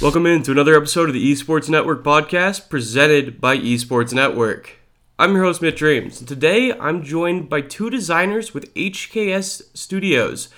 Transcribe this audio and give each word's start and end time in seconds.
Welcome 0.00 0.26
in 0.26 0.44
to 0.44 0.52
another 0.52 0.76
episode 0.76 1.08
of 1.08 1.12
the 1.12 1.32
Esports 1.32 1.68
Network 1.68 2.04
podcast 2.04 2.68
presented 2.68 3.40
by 3.40 3.56
Esports 3.56 4.12
Network. 4.12 4.76
I'm 5.18 5.34
your 5.34 5.42
host, 5.42 5.60
Mitch 5.60 5.82
Reames, 5.82 6.20
and 6.20 6.28
today 6.28 6.72
I'm 6.72 7.02
joined 7.02 7.48
by 7.48 7.62
two 7.62 7.90
designers 7.90 8.54
with 8.54 8.72
HKS 8.74 9.76
Studios. 9.76 10.50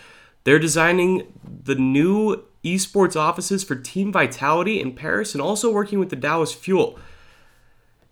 They're 0.44 0.58
designing 0.58 1.32
the 1.42 1.74
new 1.74 2.44
esports 2.62 3.16
offices 3.16 3.64
for 3.64 3.76
Team 3.76 4.12
Vitality 4.12 4.78
in 4.78 4.94
Paris 4.94 5.34
and 5.34 5.40
also 5.40 5.72
working 5.72 5.98
with 5.98 6.10
the 6.10 6.16
Dallas 6.16 6.52
Fuel. 6.52 6.98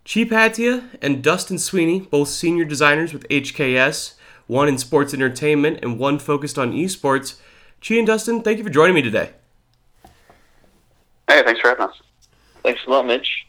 Chi 0.07 0.25
Patia 0.25 0.89
and 1.03 1.23
Dustin 1.23 1.59
Sweeney, 1.59 2.01
both 2.01 2.29
senior 2.29 2.65
designers 2.65 3.13
with 3.13 3.29
HKS, 3.29 4.15
one 4.47 4.67
in 4.67 4.79
sports 4.79 5.13
entertainment 5.13 5.81
and 5.83 5.99
one 5.99 6.19
focused 6.19 6.59
on 6.59 6.73
esports. 6.73 7.39
Chi 7.87 7.97
and 7.97 8.07
Dustin, 8.07 8.41
thank 8.41 8.57
you 8.57 8.65
for 8.65 8.71
joining 8.71 8.95
me 8.95 9.03
today. 9.03 9.33
Hey, 11.29 11.43
thanks 11.45 11.61
for 11.61 11.69
having 11.69 11.85
us. 11.85 11.95
Thanks 12.63 12.81
a 12.87 12.91
lot, 12.91 13.07
Mitch. 13.07 13.47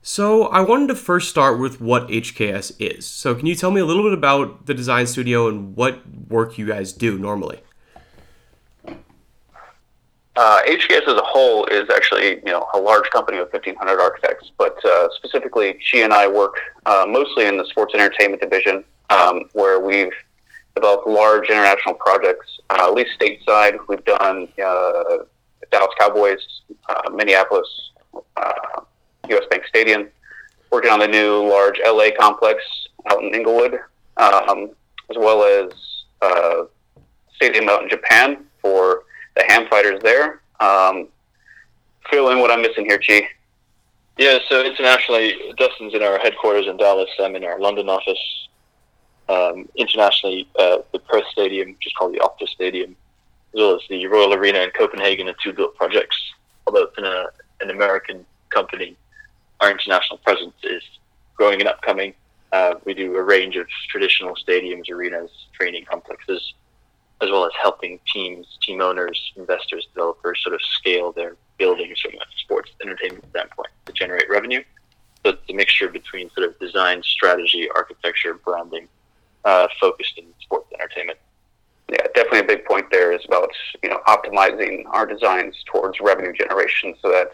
So, 0.00 0.44
I 0.44 0.60
wanted 0.60 0.86
to 0.88 0.94
first 0.94 1.28
start 1.28 1.58
with 1.58 1.80
what 1.80 2.08
HKS 2.08 2.76
is. 2.78 3.04
So, 3.04 3.34
can 3.34 3.46
you 3.46 3.54
tell 3.54 3.70
me 3.70 3.80
a 3.80 3.84
little 3.84 4.04
bit 4.04 4.14
about 4.14 4.64
the 4.66 4.72
design 4.72 5.06
studio 5.06 5.48
and 5.48 5.76
what 5.76 6.00
work 6.28 6.56
you 6.56 6.66
guys 6.66 6.92
do 6.92 7.18
normally? 7.18 7.60
Uh, 10.36 10.62
HKS 10.62 11.02
as 11.02 11.14
a 11.14 11.22
whole 11.22 11.66
is 11.66 11.90
actually, 11.90 12.36
you 12.36 12.52
know, 12.52 12.66
a 12.72 12.78
large 12.78 13.10
company 13.10 13.38
of 13.38 13.52
1,500 13.52 14.00
architects, 14.00 14.52
but 14.56 14.82
uh, 14.86 15.08
specifically, 15.16 15.78
Chi 15.90 15.98
and 15.98 16.14
I 16.14 16.28
work 16.28 16.54
uh, 16.86 17.04
mostly 17.06 17.46
in 17.46 17.58
the 17.58 17.66
sports 17.66 17.92
entertainment 17.92 18.40
division, 18.40 18.84
um, 19.10 19.50
where 19.52 19.80
we've 19.80 20.12
developed 20.76 21.06
large 21.06 21.50
international 21.50 21.96
projects, 21.96 22.46
uh, 22.70 22.86
at 22.88 22.94
least 22.94 23.10
stateside. 23.20 23.76
We've 23.88 24.04
done 24.04 24.48
uh, 24.64 25.24
Dallas 25.70 25.94
Cowboys, 25.98 26.62
uh, 26.88 27.10
Minneapolis, 27.10 27.90
U.S. 29.30 29.44
Bank 29.50 29.64
Stadium, 29.66 30.08
working 30.70 30.90
on 30.90 30.98
the 30.98 31.08
new 31.08 31.48
large 31.48 31.80
LA 31.84 32.08
complex 32.18 32.62
out 33.10 33.22
in 33.22 33.34
Inglewood, 33.34 33.78
um, 34.16 34.70
as 35.10 35.16
well 35.16 35.42
as 35.42 35.72
uh, 36.22 36.64
stadium 37.34 37.68
out 37.68 37.82
in 37.82 37.88
Japan 37.88 38.44
for 38.60 39.04
the 39.36 39.44
Ham 39.48 39.66
Fighters 39.68 40.00
there. 40.02 40.42
Um, 40.60 41.08
fill 42.10 42.30
in 42.30 42.40
what 42.40 42.50
I'm 42.50 42.62
missing 42.62 42.84
here, 42.84 42.98
Chi. 42.98 43.28
Yeah, 44.18 44.38
so 44.48 44.62
internationally, 44.64 45.54
Dustin's 45.56 45.94
in 45.94 46.02
our 46.02 46.18
headquarters 46.18 46.66
in 46.66 46.76
Dallas. 46.76 47.08
I'm 47.18 47.36
in 47.36 47.44
our 47.44 47.58
London 47.58 47.88
office. 47.88 48.48
Um, 49.28 49.68
internationally, 49.76 50.48
uh, 50.58 50.78
the 50.92 50.98
Perth 50.98 51.24
Stadium, 51.30 51.70
which 51.70 51.86
is 51.86 51.92
called 51.92 52.14
the 52.14 52.18
Optus 52.18 52.48
Stadium, 52.48 52.96
as 53.54 53.60
well 53.60 53.74
as 53.74 53.82
the 53.88 54.06
Royal 54.06 54.32
Arena 54.34 54.60
in 54.60 54.70
Copenhagen, 54.70 55.28
are 55.28 55.34
two 55.42 55.52
built 55.52 55.74
projects. 55.76 56.16
Although 56.66 56.84
it's 56.84 56.98
a, 56.98 57.30
an 57.60 57.70
American 57.70 58.24
company, 58.50 58.96
our 59.60 59.70
international 59.70 60.18
presence 60.18 60.54
is 60.62 60.82
growing 61.34 61.60
and 61.60 61.68
upcoming. 61.68 62.14
Uh, 62.52 62.74
we 62.84 62.94
do 62.94 63.16
a 63.16 63.22
range 63.22 63.56
of 63.56 63.66
traditional 63.88 64.34
stadiums, 64.34 64.90
arenas, 64.90 65.30
training 65.52 65.84
complexes, 65.84 66.54
as 67.20 67.30
well 67.30 67.44
as 67.44 67.52
helping 67.60 68.00
teams, 68.12 68.58
team 68.62 68.80
owners, 68.80 69.32
investors, 69.36 69.86
developers 69.94 70.40
sort 70.42 70.54
of 70.54 70.60
scale 70.62 71.12
their 71.12 71.36
buildings 71.58 72.00
from 72.00 72.14
a 72.14 72.24
sports 72.38 72.70
entertainment 72.82 73.24
standpoint 73.30 73.68
to 73.86 73.92
generate 73.92 74.28
revenue. 74.28 74.62
So 75.24 75.32
it's 75.32 75.50
a 75.50 75.52
mixture 75.52 75.88
between 75.88 76.30
sort 76.30 76.48
of 76.48 76.58
design, 76.58 77.02
strategy, 77.02 77.68
architecture, 77.74 78.34
branding, 78.34 78.88
uh, 79.44 79.68
focused 79.78 80.16
in 80.16 80.24
sports 80.40 80.68
entertainment. 80.72 81.18
Yeah, 81.90 82.06
definitely 82.14 82.40
a 82.40 82.44
big 82.44 82.64
point 82.64 82.86
there 82.90 83.12
is 83.12 83.20
about 83.26 83.50
you 83.82 83.88
know 83.88 84.00
optimizing 84.06 84.84
our 84.90 85.06
designs 85.06 85.56
towards 85.66 85.98
revenue 86.00 86.32
generation 86.32 86.94
so 87.02 87.10
that 87.10 87.32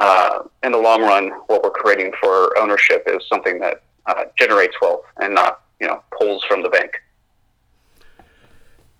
uh, 0.00 0.42
in 0.64 0.72
the 0.72 0.78
long 0.78 1.02
run, 1.02 1.30
what 1.46 1.62
we're 1.62 1.70
creating 1.70 2.12
for 2.20 2.58
ownership 2.58 3.04
is 3.06 3.22
something 3.28 3.60
that 3.60 3.82
uh, 4.06 4.24
generates 4.36 4.74
wealth 4.82 5.04
and 5.18 5.34
not 5.34 5.62
you 5.80 5.86
know 5.86 6.02
pulls 6.18 6.42
from 6.44 6.62
the 6.62 6.68
bank. 6.68 7.00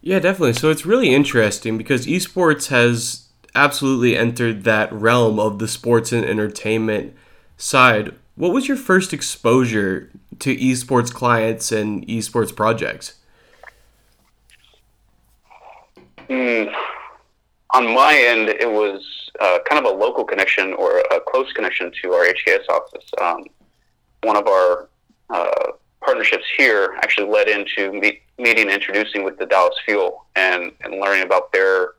Yeah, 0.01 0.21
definitely. 0.21 0.53
So 0.53 0.71
it's 0.71 0.87
really 0.87 1.13
interesting 1.13 1.77
because 1.77 2.07
esports 2.07 2.69
has 2.69 3.29
absolutely 3.55 4.17
entered 4.17 4.65
that 4.65 4.93
realm 4.93 5.41
of 5.41 5.59
the 5.59 5.67
sports 5.67 6.13
and 6.13 6.25
entertainment 6.25 7.17
side. 7.57 8.15
What 8.37 8.53
was 8.53 8.69
your 8.69 8.77
first 8.77 9.13
exposure 9.13 10.11
to 10.41 10.57
esports 10.57 11.13
clients 11.13 11.73
and 11.73 12.07
esports 12.07 12.55
projects? 12.55 13.15
Mm, 16.29 16.73
on 17.75 17.95
my 17.95 18.15
end, 18.17 18.49
it 18.49 18.71
was 18.71 19.31
uh, 19.41 19.59
kind 19.69 19.85
of 19.85 19.93
a 19.93 19.97
local 19.97 20.25
connection 20.25 20.73
or 20.75 21.01
a 21.11 21.21
close 21.21 21.53
connection 21.53 21.93
to 22.03 22.13
our 22.13 22.27
HKS 22.27 22.69
office. 22.69 23.05
Um, 23.21 23.45
one 24.23 24.37
of 24.37 24.47
our 24.47 24.89
uh, 25.31 25.73
partnerships 26.01 26.45
here 26.57 26.97
actually 27.03 27.29
led 27.29 27.49
into 27.49 27.93
meet, 27.93 28.23
meeting 28.39 28.65
and 28.65 28.73
introducing 28.73 29.25
with 29.25 29.39
the 29.39 29.47
Dallas 29.47 29.75
Fuel 29.85 30.27
and, 30.37 30.73
and 30.83 31.01
learning 31.01 31.25
about 31.25 31.53
their 31.53 31.93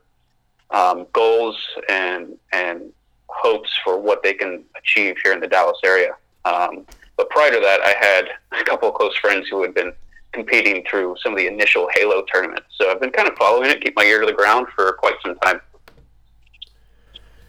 um, 0.70 1.06
goals 1.12 1.56
and 1.88 2.36
and 2.52 2.92
hopes 3.28 3.70
for 3.84 4.00
what 4.00 4.22
they 4.22 4.32
can 4.32 4.64
achieve 4.76 5.16
here 5.22 5.32
in 5.32 5.40
the 5.40 5.46
Dallas 5.46 5.78
area. 5.84 6.12
Um, 6.44 6.86
but 7.16 7.28
prior 7.30 7.50
to 7.50 7.60
that, 7.60 7.80
I 7.80 7.94
had 7.98 8.60
a 8.60 8.64
couple 8.64 8.88
of 8.88 8.94
close 8.94 9.16
friends 9.16 9.48
who 9.48 9.62
had 9.62 9.74
been 9.74 9.92
competing 10.36 10.84
through 10.88 11.16
some 11.22 11.32
of 11.32 11.38
the 11.38 11.46
initial 11.46 11.88
Halo 11.94 12.22
tournaments. 12.32 12.66
So 12.78 12.90
I've 12.90 13.00
been 13.00 13.10
kind 13.10 13.26
of 13.26 13.34
following 13.36 13.70
it, 13.70 13.80
keep 13.80 13.96
my 13.96 14.04
ear 14.04 14.20
to 14.20 14.26
the 14.26 14.32
ground 14.32 14.66
for 14.74 14.92
quite 14.92 15.14
some 15.24 15.36
time. 15.38 15.60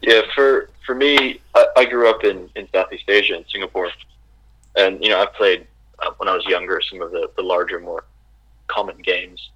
Yeah, 0.00 0.22
for 0.34 0.70
for 0.86 0.94
me, 0.94 1.40
I, 1.54 1.66
I 1.76 1.84
grew 1.84 2.08
up 2.08 2.24
in, 2.24 2.48
in 2.56 2.66
Southeast 2.72 3.04
Asia, 3.08 3.36
in 3.36 3.44
Singapore, 3.52 3.90
and 4.76 5.02
you 5.04 5.10
know 5.10 5.20
I 5.20 5.26
played 5.26 5.66
uh, 5.98 6.10
when 6.16 6.28
I 6.28 6.34
was 6.34 6.46
younger 6.46 6.80
some 6.80 7.02
of 7.02 7.10
the, 7.10 7.30
the 7.36 7.42
larger, 7.42 7.78
more 7.78 8.04
common 8.68 8.96
games. 8.98 9.50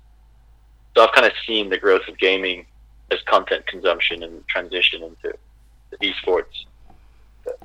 So 0.94 1.03
I've 1.03 1.12
kind 1.12 1.26
of 1.26 1.32
seen 1.47 1.71
the 1.71 1.78
growth 1.78 2.06
of 2.06 2.19
gaming 2.19 2.66
as 3.10 3.21
content 3.22 3.66
consumption 3.66 4.22
and 4.25 4.47
transition 4.48 5.03
into 5.03 5.37
esports. 6.03 6.66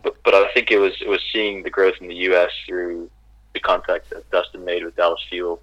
But, 0.02 0.16
but 0.24 0.34
I 0.34 0.50
think 0.54 0.72
it 0.72 0.78
was 0.78 0.94
it 1.02 1.10
was 1.10 1.22
seeing 1.34 1.64
the 1.64 1.70
growth 1.70 1.96
in 2.00 2.08
the 2.08 2.16
U.S. 2.30 2.52
through 2.68 3.10
the 3.62 4.02
that 4.10 4.30
Dustin 4.32 4.64
made 4.66 4.84
with 4.84 4.96
Dallas 4.96 5.22
Fuel 5.30 5.62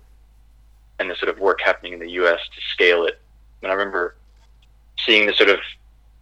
and 0.98 1.10
the 1.10 1.16
sort 1.16 1.28
of 1.28 1.38
work 1.38 1.60
happening 1.64 1.92
in 1.92 1.98
the 1.98 2.10
U.S. 2.12 2.40
to 2.54 2.60
scale 2.72 3.04
it. 3.04 3.20
And 3.62 3.70
I 3.70 3.74
remember 3.74 4.16
seeing 5.04 5.26
the 5.26 5.32
sort 5.34 5.50
of 5.50 5.58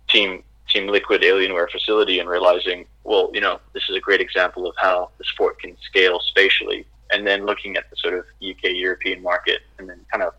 team 0.09 0.43
Team 0.69 0.87
Liquid 0.87 1.21
Alienware 1.23 1.71
facility 1.71 2.19
and 2.19 2.29
realizing, 2.29 2.87
well, 3.05 3.31
you 3.35 3.41
know, 3.41 3.61
this 3.75 3.83
is 3.91 3.97
a 3.97 4.01
great 4.01 4.21
example 4.21 4.67
of 4.67 4.75
how 4.79 5.11
the 5.19 5.25
sport 5.25 5.59
can 5.59 5.77
scale 5.83 6.19
spatially. 6.21 6.87
And 7.11 7.27
then 7.27 7.45
looking 7.45 7.77
at 7.77 7.91
the 7.91 7.97
sort 7.97 8.15
of 8.15 8.25
UK 8.43 8.71
European 8.73 9.23
market 9.23 9.61
and 9.79 9.89
then 9.89 10.01
kind 10.11 10.23
of 10.23 10.33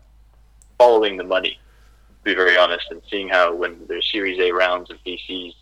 following 0.76 1.16
the 1.16 1.24
money, 1.24 1.60
to 2.18 2.24
be 2.24 2.34
very 2.34 2.56
honest, 2.56 2.86
and 2.90 3.00
seeing 3.08 3.28
how 3.28 3.54
when 3.54 3.86
there's 3.86 4.10
Series 4.10 4.40
A 4.40 4.50
rounds 4.50 4.90
of 4.90 4.96
VCs, 5.06 5.54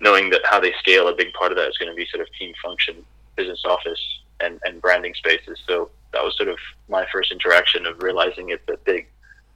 knowing 0.00 0.30
that 0.30 0.40
how 0.44 0.58
they 0.58 0.72
scale, 0.80 1.06
a 1.06 1.14
big 1.14 1.32
part 1.34 1.52
of 1.52 1.58
that 1.58 1.68
is 1.68 1.78
going 1.78 1.90
to 1.90 1.96
be 1.96 2.06
sort 2.06 2.26
of 2.26 2.32
team 2.34 2.52
function, 2.60 3.04
business 3.36 3.62
office, 3.64 4.00
and, 4.40 4.60
and 4.64 4.80
branding 4.80 5.14
spaces. 5.14 5.58
So 5.66 5.90
that 6.12 6.22
was 6.22 6.36
sort 6.36 6.48
of 6.48 6.58
my 6.88 7.06
first 7.12 7.32
interaction 7.32 7.86
of 7.86 8.02
realizing 8.02 8.50
it's 8.50 8.68
a 8.68 8.76
big, 8.84 9.08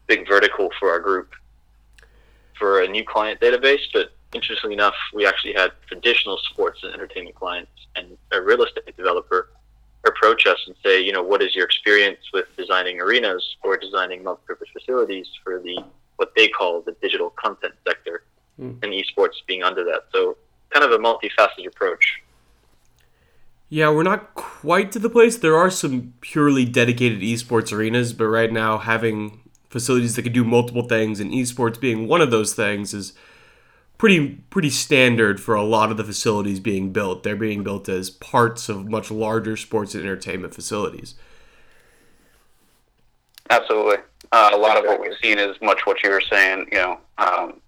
big 0.07 0.27
vertical 0.29 0.71
for 0.79 0.91
our 0.91 1.01
group 1.01 1.33
for 2.59 2.83
a 2.83 2.89
new 2.89 3.05
client 3.05 3.41
database, 3.41 3.81
but 3.93 4.13
interestingly 4.35 4.75
enough, 4.75 4.95
we 5.15 5.27
actually 5.27 5.55
had 5.55 5.73
traditional 5.87 6.39
sports 6.51 6.81
and 6.83 6.93
entertainment 6.93 7.35
clients 7.35 7.71
and 7.97 8.17
a 8.33 8.41
real 8.41 8.63
estate 8.63 8.97
developer 8.97 9.49
approach 10.07 10.47
us 10.47 10.59
and 10.67 10.77
say, 10.85 11.01
you 11.01 11.12
know, 11.12 11.23
what 11.23 11.43
is 11.43 11.55
your 11.55 11.65
experience 11.65 12.21
with 12.33 12.47
designing 12.57 13.01
arenas 13.01 13.57
or 13.62 13.77
designing 13.77 14.23
multi-purpose 14.23 14.69
facilities 14.73 15.27
for 15.43 15.61
the 15.61 15.83
what 16.17 16.33
they 16.37 16.49
call 16.49 16.83
the 16.83 16.95
digital 17.00 17.31
content 17.31 17.73
sector, 17.88 18.25
mm. 18.61 18.76
and 18.83 18.93
esports 18.93 19.37
being 19.47 19.62
under 19.62 19.83
that. 19.85 20.03
So, 20.12 20.37
kind 20.69 20.85
of 20.85 20.93
a 20.93 20.99
multifaceted 20.99 21.67
approach. 21.67 22.23
Yeah, 23.72 23.90
we're 23.90 24.02
not 24.02 24.34
quite 24.34 24.90
to 24.93 24.99
the 24.99 25.08
place. 25.08 25.37
There 25.38 25.56
are 25.56 25.70
some 25.70 26.14
purely 26.20 26.64
dedicated 26.64 27.20
esports 27.20 27.72
arenas, 27.72 28.12
but 28.12 28.26
right 28.26 28.52
now 28.52 28.78
having 28.78 29.49
facilities 29.70 30.17
that 30.17 30.22
can 30.22 30.32
do 30.32 30.43
multiple 30.43 30.82
things 30.82 31.20
and 31.20 31.31
esports 31.31 31.81
being 31.81 32.08
one 32.08 32.20
of 32.20 32.32
those 32.32 32.52
things 32.52 32.93
is 32.93 33.12
pretty 33.96 34.28
pretty 34.50 34.70
standard 34.70 35.40
for 35.40 35.55
a 35.55 35.62
lot 35.62 35.93
of 35.93 35.96
the 35.96 36.02
facilities 36.02 36.58
being 36.58 36.93
built. 36.93 37.22
They're 37.22 37.37
being 37.37 37.62
built 37.62 37.88
as 37.88 38.11
parts 38.11 38.69
of 38.69 38.88
much 38.88 39.08
larger 39.08 39.56
sports 39.56 39.94
and 39.94 40.02
entertainment 40.02 40.52
facilities. 40.52 41.14
Absolutely. 43.50 43.99
Uh, 44.32 44.50
a 44.52 44.56
lot 44.56 44.78
of 44.78 44.84
what 44.84 45.00
we've 45.00 45.16
seen 45.23 45.38
is 45.38 45.56
much 45.62 45.81
what 45.84 46.02
you 46.02 46.11
were 46.11 46.20
saying. 46.20 46.66
You 46.73 46.78
know, 46.78 46.99
um, 47.19 47.61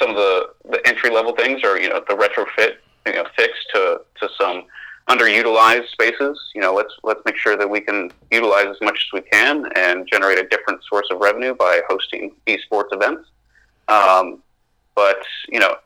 some 0.00 0.10
of 0.10 0.16
the, 0.16 0.48
the 0.68 0.84
entry 0.84 1.10
level 1.10 1.32
things 1.36 1.62
are 1.62 1.78
you 1.78 1.90
know 1.90 2.02
the 2.08 2.14
retrofit, 2.14 2.78
you 3.06 3.12
know, 3.12 3.28
fixed 3.36 3.66
to 3.74 4.00
to 4.20 4.28
some 4.36 4.64
underutilized 5.08 5.88
spaces. 5.90 6.38
You 6.54 6.60
know, 6.60 6.74
let's 6.74 6.94
let's 7.02 7.20
make 7.24 7.36
sure 7.36 7.56
that 7.56 7.68
we 7.68 7.80
can 7.80 8.10
utilize 8.30 8.66
as 8.66 8.80
much 8.80 9.06
as 9.06 9.12
we 9.12 9.20
can 9.20 9.70
and 9.76 10.08
generate 10.10 10.38
a 10.38 10.48
different 10.48 10.82
source 10.84 11.06
of 11.10 11.18
revenue 11.18 11.54
by 11.54 11.80
hosting 11.88 12.34
esports 12.46 12.92
events. 12.92 13.28
Um, 13.88 14.42
but 14.94 15.18
you 15.48 15.60
know, 15.60 15.76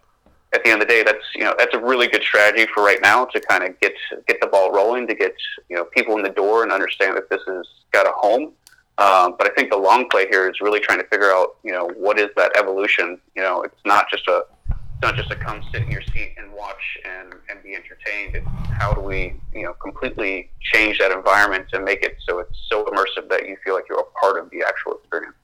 at 0.54 0.64
the 0.64 0.70
end 0.70 0.80
of 0.80 0.88
the 0.88 0.94
day, 0.94 1.02
that's 1.02 1.24
you 1.34 1.44
know 1.44 1.54
that's 1.58 1.74
a 1.74 1.78
really 1.78 2.08
good 2.08 2.22
strategy 2.22 2.66
for 2.72 2.82
right 2.82 3.00
now 3.02 3.24
to 3.26 3.40
kind 3.40 3.64
of 3.64 3.78
get 3.80 3.94
get 4.26 4.40
the 4.40 4.46
ball 4.46 4.72
rolling, 4.72 5.06
to 5.08 5.14
get 5.14 5.34
you 5.68 5.76
know 5.76 5.84
people 5.84 6.16
in 6.16 6.22
the 6.22 6.30
door 6.30 6.62
and 6.62 6.72
understand 6.72 7.16
that 7.16 7.28
this 7.28 7.42
has 7.46 7.66
got 7.92 8.06
a 8.06 8.12
home. 8.12 8.52
Um, 8.98 9.36
but 9.38 9.48
I 9.48 9.54
think 9.54 9.70
the 9.70 9.76
long 9.76 10.08
play 10.08 10.26
here 10.28 10.50
is 10.50 10.60
really 10.60 10.80
trying 10.80 10.98
to 10.98 11.06
figure 11.06 11.30
out 11.30 11.56
you 11.62 11.72
know 11.72 11.90
what 11.96 12.18
is 12.18 12.28
that 12.36 12.56
evolution. 12.56 13.20
You 13.34 13.42
know, 13.42 13.62
it's 13.62 13.80
not 13.84 14.08
just 14.10 14.26
a 14.28 14.44
it's 14.98 15.06
not 15.06 15.16
just 15.16 15.30
to 15.30 15.36
come 15.36 15.62
sit 15.72 15.82
in 15.84 15.92
your 15.92 16.02
seat 16.02 16.34
and 16.38 16.52
watch 16.52 16.98
and, 17.04 17.32
and 17.48 17.62
be 17.62 17.76
entertained. 17.76 18.34
It's 18.34 18.46
how 18.72 18.94
do 18.94 19.00
we 19.00 19.34
you 19.54 19.62
know 19.62 19.72
completely 19.74 20.50
change 20.60 20.98
that 20.98 21.12
environment 21.12 21.66
and 21.72 21.84
make 21.84 22.02
it 22.02 22.16
so 22.28 22.40
it's 22.40 22.58
so 22.68 22.84
immersive 22.86 23.28
that 23.28 23.48
you 23.48 23.56
feel 23.64 23.74
like 23.74 23.84
you're 23.88 24.00
a 24.00 24.20
part 24.20 24.42
of 24.42 24.50
the 24.50 24.64
actual 24.66 24.94
experience. 24.94 25.36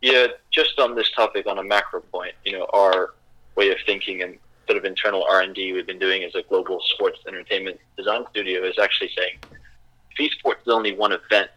Yeah, 0.00 0.28
just 0.50 0.78
on 0.78 0.94
this 0.94 1.10
topic, 1.10 1.46
on 1.46 1.58
a 1.58 1.62
macro 1.62 2.00
point, 2.00 2.32
you 2.44 2.52
know, 2.52 2.66
our 2.72 3.12
way 3.54 3.70
of 3.70 3.76
thinking 3.84 4.22
and 4.22 4.38
sort 4.66 4.78
of 4.78 4.84
internal 4.86 5.24
R&D 5.24 5.74
we've 5.74 5.86
been 5.86 5.98
doing 5.98 6.22
as 6.22 6.34
a 6.34 6.42
global 6.48 6.80
sports 6.86 7.18
entertainment 7.28 7.78
design 7.98 8.24
studio 8.30 8.62
is 8.62 8.78
actually 8.80 9.10
saying 9.16 9.38
if 10.16 10.32
esports 10.32 10.62
is 10.62 10.68
only 10.68 10.94
one 10.94 11.12
event, 11.12 11.50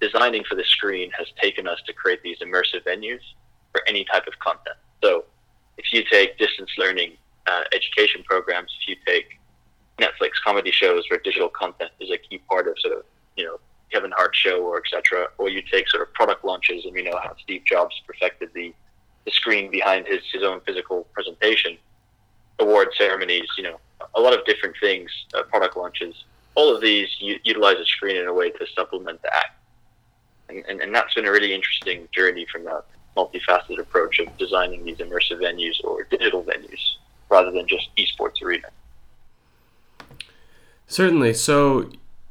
designing 0.00 0.42
for 0.44 0.56
the 0.56 0.64
screen 0.64 1.12
has 1.12 1.28
taken 1.40 1.68
us 1.68 1.78
to 1.86 1.92
create 1.92 2.22
these 2.24 2.38
immersive 2.40 2.84
venues 2.84 3.20
for 3.70 3.82
any 3.86 4.04
type 4.04 4.26
of 4.26 4.36
content. 4.40 4.76
So 5.02 5.24
if 5.78 5.92
you 5.92 6.04
take 6.10 6.38
distance 6.38 6.70
learning 6.78 7.12
uh, 7.46 7.62
education 7.72 8.22
programs, 8.24 8.74
if 8.80 8.88
you 8.88 8.96
take 9.06 9.38
Netflix 9.98 10.32
comedy 10.44 10.70
shows 10.70 11.04
where 11.08 11.20
digital 11.20 11.48
content 11.48 11.90
is 12.00 12.10
a 12.10 12.18
key 12.18 12.38
part 12.48 12.68
of 12.68 12.78
sort 12.78 12.98
of, 12.98 13.04
you 13.36 13.44
know, 13.44 13.58
Kevin 13.92 14.12
Hart 14.12 14.34
show 14.34 14.62
or 14.62 14.78
etc., 14.78 15.28
or 15.38 15.48
you 15.48 15.62
take 15.62 15.88
sort 15.88 16.02
of 16.02 16.12
product 16.12 16.44
launches 16.44 16.84
and 16.84 16.96
you 16.96 17.04
know 17.04 17.18
how 17.22 17.34
Steve 17.42 17.62
Jobs 17.64 17.94
perfected 18.06 18.50
the, 18.54 18.74
the 19.24 19.30
screen 19.30 19.70
behind 19.70 20.06
his, 20.06 20.20
his 20.32 20.42
own 20.42 20.60
physical 20.66 21.06
presentation 21.12 21.78
award 22.58 22.88
ceremonies, 22.96 23.46
you 23.56 23.64
know, 23.64 23.78
a 24.14 24.20
lot 24.20 24.32
of 24.32 24.44
different 24.44 24.74
things, 24.80 25.10
uh, 25.34 25.42
product 25.44 25.76
launches. 25.76 26.24
All 26.54 26.74
of 26.74 26.80
these 26.80 27.08
u- 27.20 27.38
utilize 27.44 27.76
a 27.76 27.84
screen 27.84 28.16
in 28.16 28.26
a 28.26 28.32
way 28.32 28.50
to 28.50 28.66
supplement 28.74 29.20
the 29.22 29.34
act. 29.34 29.60
And, 30.48 30.64
and, 30.68 30.80
and 30.80 30.94
that's 30.94 31.14
been 31.14 31.26
a 31.26 31.30
really 31.30 31.52
interesting 31.52 32.08
journey 32.12 32.46
from 32.50 32.64
that 32.64 32.84
multifaceted 33.16 33.78
approach 33.78 34.18
of 34.18 34.36
designing 34.38 34.84
these 34.84 34.98
immersive 34.98 35.40
venues 35.40 35.82
or 35.82 36.04
digital 36.04 36.42
venues 36.42 36.80
rather 37.30 37.50
than 37.50 37.66
just 37.66 37.88
esports 37.96 38.42
arena. 38.42 38.68
Certainly. 40.86 41.34
So 41.34 41.90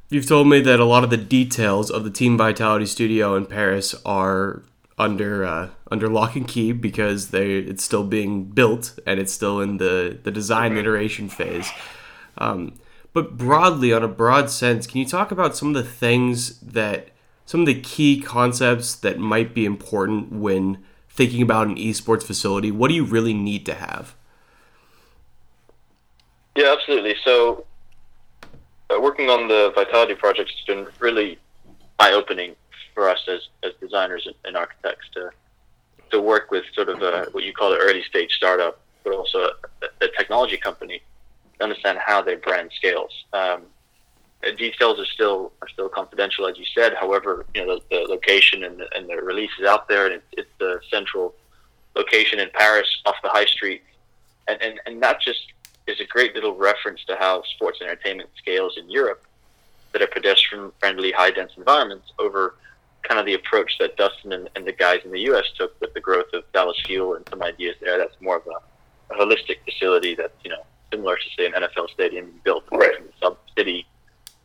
you've 0.10 0.28
told 0.28 0.48
me 0.48 0.62
that 0.62 0.80
a 0.80 0.86
lot 0.86 1.04
of 1.04 1.10
the 1.10 1.18
details 1.18 1.92
of 1.92 2.04
the 2.04 2.10
Team 2.10 2.38
Vitality 2.38 2.86
studio 2.86 3.36
in 3.36 3.46
Paris 3.46 3.96
are 4.06 4.64
under 4.98 5.46
uh, 5.46 5.70
under 5.92 6.08
lock 6.08 6.36
and 6.36 6.48
key 6.48 6.72
because 6.72 7.32
they 7.32 7.58
it's 7.58 7.84
still 7.84 8.06
being 8.06 8.46
built 8.46 8.98
and 9.06 9.20
it's 9.20 9.34
still 9.34 9.60
in 9.60 9.78
the 9.78 10.18
the 10.24 10.32
design 10.32 10.78
iteration 10.78 11.28
phase. 11.28 11.70
Um, 12.38 12.80
but 13.14 13.38
broadly, 13.38 13.94
on 13.94 14.04
a 14.04 14.10
broad 14.10 14.50
sense, 14.50 14.88
can 14.88 15.00
you 15.00 15.06
talk 15.06 15.32
about 15.32 15.56
some 15.56 15.70
of 15.70 15.74
the 15.74 15.90
things 15.90 16.60
that 16.60 17.10
some 17.46 17.62
of 17.62 17.68
the 17.68 17.80
key 17.80 18.20
concepts 18.20 18.96
that 18.96 19.20
might 19.20 19.54
be 19.54 19.66
important 19.66 20.32
when 20.32 20.84
thinking 21.10 21.42
about 21.42 21.68
an 21.68 21.76
esports 21.76 22.24
facility? 22.24 22.72
What 22.72 22.90
do 22.90 22.94
you 22.94 23.06
really 23.06 23.34
need 23.34 23.66
to 23.68 23.76
have? 23.76 24.16
Yeah, 26.56 26.74
absolutely. 26.78 27.16
So, 27.24 27.66
uh, 28.90 29.00
working 29.02 29.30
on 29.30 29.48
the 29.48 29.72
Vitality 29.76 30.16
project 30.16 30.52
has 30.52 30.62
been 30.66 30.88
really 31.00 31.38
eye 32.00 32.14
opening 32.14 32.56
for 32.94 33.10
us 33.10 33.24
as, 33.28 33.42
as 33.64 33.74
designers 33.80 34.26
and, 34.26 34.36
and 34.46 34.58
architects 34.58 35.08
to 35.14 35.32
to 36.12 36.22
work 36.22 36.52
with 36.52 36.64
sort 36.74 36.88
of 36.90 37.02
a, 37.02 37.28
what 37.32 37.44
you 37.44 37.52
call 37.52 37.74
an 37.74 37.80
early 37.82 38.04
stage 38.04 38.32
startup, 38.34 38.80
but 39.04 39.14
also 39.14 39.50
a, 39.82 40.06
a 40.06 40.08
technology 40.18 40.56
company 40.56 41.02
to 41.58 41.64
understand 41.64 41.98
how 41.98 42.22
their 42.22 42.38
brand 42.38 42.72
scales. 42.76 43.26
Um, 43.34 43.64
Uh, 44.46 44.52
details 44.52 45.00
are 45.00 45.06
still 45.06 45.52
are 45.62 45.68
still 45.68 45.90
confidential, 45.90 46.48
as 46.48 46.58
you 46.58 46.66
said. 46.66 46.94
However, 47.00 47.46
you 47.54 47.66
know 47.66 47.76
the, 47.76 47.82
the 47.90 48.02
location 48.08 48.64
and 48.64 48.80
the, 48.80 48.88
and 48.96 49.10
the 49.10 49.16
release 49.16 49.52
is 49.60 49.66
out 49.66 49.88
there, 49.88 50.06
and 50.06 50.16
it, 50.16 50.24
it's 50.34 50.50
the 50.60 50.80
central 50.90 51.34
location 51.96 52.40
in 52.40 52.50
Paris, 52.54 52.88
off 53.06 53.16
the 53.24 53.30
high 53.30 53.46
street, 53.46 53.84
and, 54.48 54.62
and 54.62 54.80
and 54.86 55.02
that 55.02 55.22
just 55.22 55.54
is 55.88 56.00
a 56.00 56.06
great 56.06 56.34
little 56.36 56.56
reference 56.56 57.04
to 57.06 57.16
how 57.16 57.44
sports 57.44 57.80
entertainment 57.82 58.30
scales 58.38 58.78
in 58.78 58.90
Europe, 58.90 59.24
that 59.92 60.02
are 60.02 60.08
pedestrian 60.08 60.72
friendly, 60.80 61.12
high 61.12 61.32
dense 61.32 61.52
environments 61.58 62.12
over 62.20 62.56
kind 63.04 63.20
of 63.20 63.26
the 63.26 63.36
approach 63.36 63.78
that 63.80 63.96
Dustin 63.98 64.34
and, 64.34 64.50
and, 64.56 64.66
the 64.66 64.72
guys 64.72 65.00
in 65.06 65.12
the 65.12 65.20
U.S. 65.22 65.46
took 65.56 65.80
with 65.80 65.94
the 65.94 66.00
growth 66.00 66.34
of 66.34 66.44
Dallas 66.54 66.82
Fuel 66.88 67.14
and 67.14 67.28
some 67.30 67.44
ideas 67.44 67.76
there. 67.80 68.00
That's 68.00 68.20
more 68.20 68.38
of 68.38 68.48
a, 68.48 69.14
a 69.14 69.18
holistic 69.18 69.58
facility 69.64 70.16
that's 70.16 70.34
you 70.44 70.50
know 70.50 70.64
similar 70.92 71.16
to 71.18 71.24
say 71.38 71.46
an 71.46 71.54
NFL 71.54 71.90
stadium 71.90 72.32
built 72.44 72.64
right. 72.72 72.98
in 72.98 73.06
the 73.06 73.14
sub 73.22 73.38
city 73.56 73.86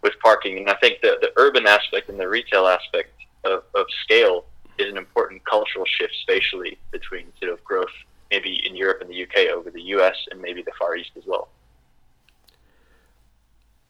with 0.02 0.12
parking. 0.22 0.58
And 0.58 0.70
I 0.70 0.74
think 0.74 1.00
the 1.02 1.18
the 1.20 1.32
urban 1.36 1.66
aspect 1.66 2.08
and 2.08 2.18
the 2.18 2.28
retail 2.28 2.66
aspect 2.66 3.10
of, 3.44 3.62
of 3.74 3.86
scale 4.04 4.44
is 4.78 4.90
an 4.90 4.96
important 4.96 5.44
cultural 5.44 5.84
shift 5.86 6.14
spatially 6.22 6.78
between 6.90 7.26
sort 7.40 7.52
of 7.52 7.62
growth 7.64 7.88
maybe 8.30 8.62
in 8.66 8.76
Europe 8.76 9.00
and 9.00 9.10
the 9.10 9.22
UK 9.22 9.52
over 9.52 9.70
the 9.70 9.82
US 9.82 10.16
and 10.30 10.40
maybe 10.40 10.62
the 10.62 10.72
Far 10.78 10.96
East 10.96 11.10
as 11.16 11.24
well. 11.26 11.48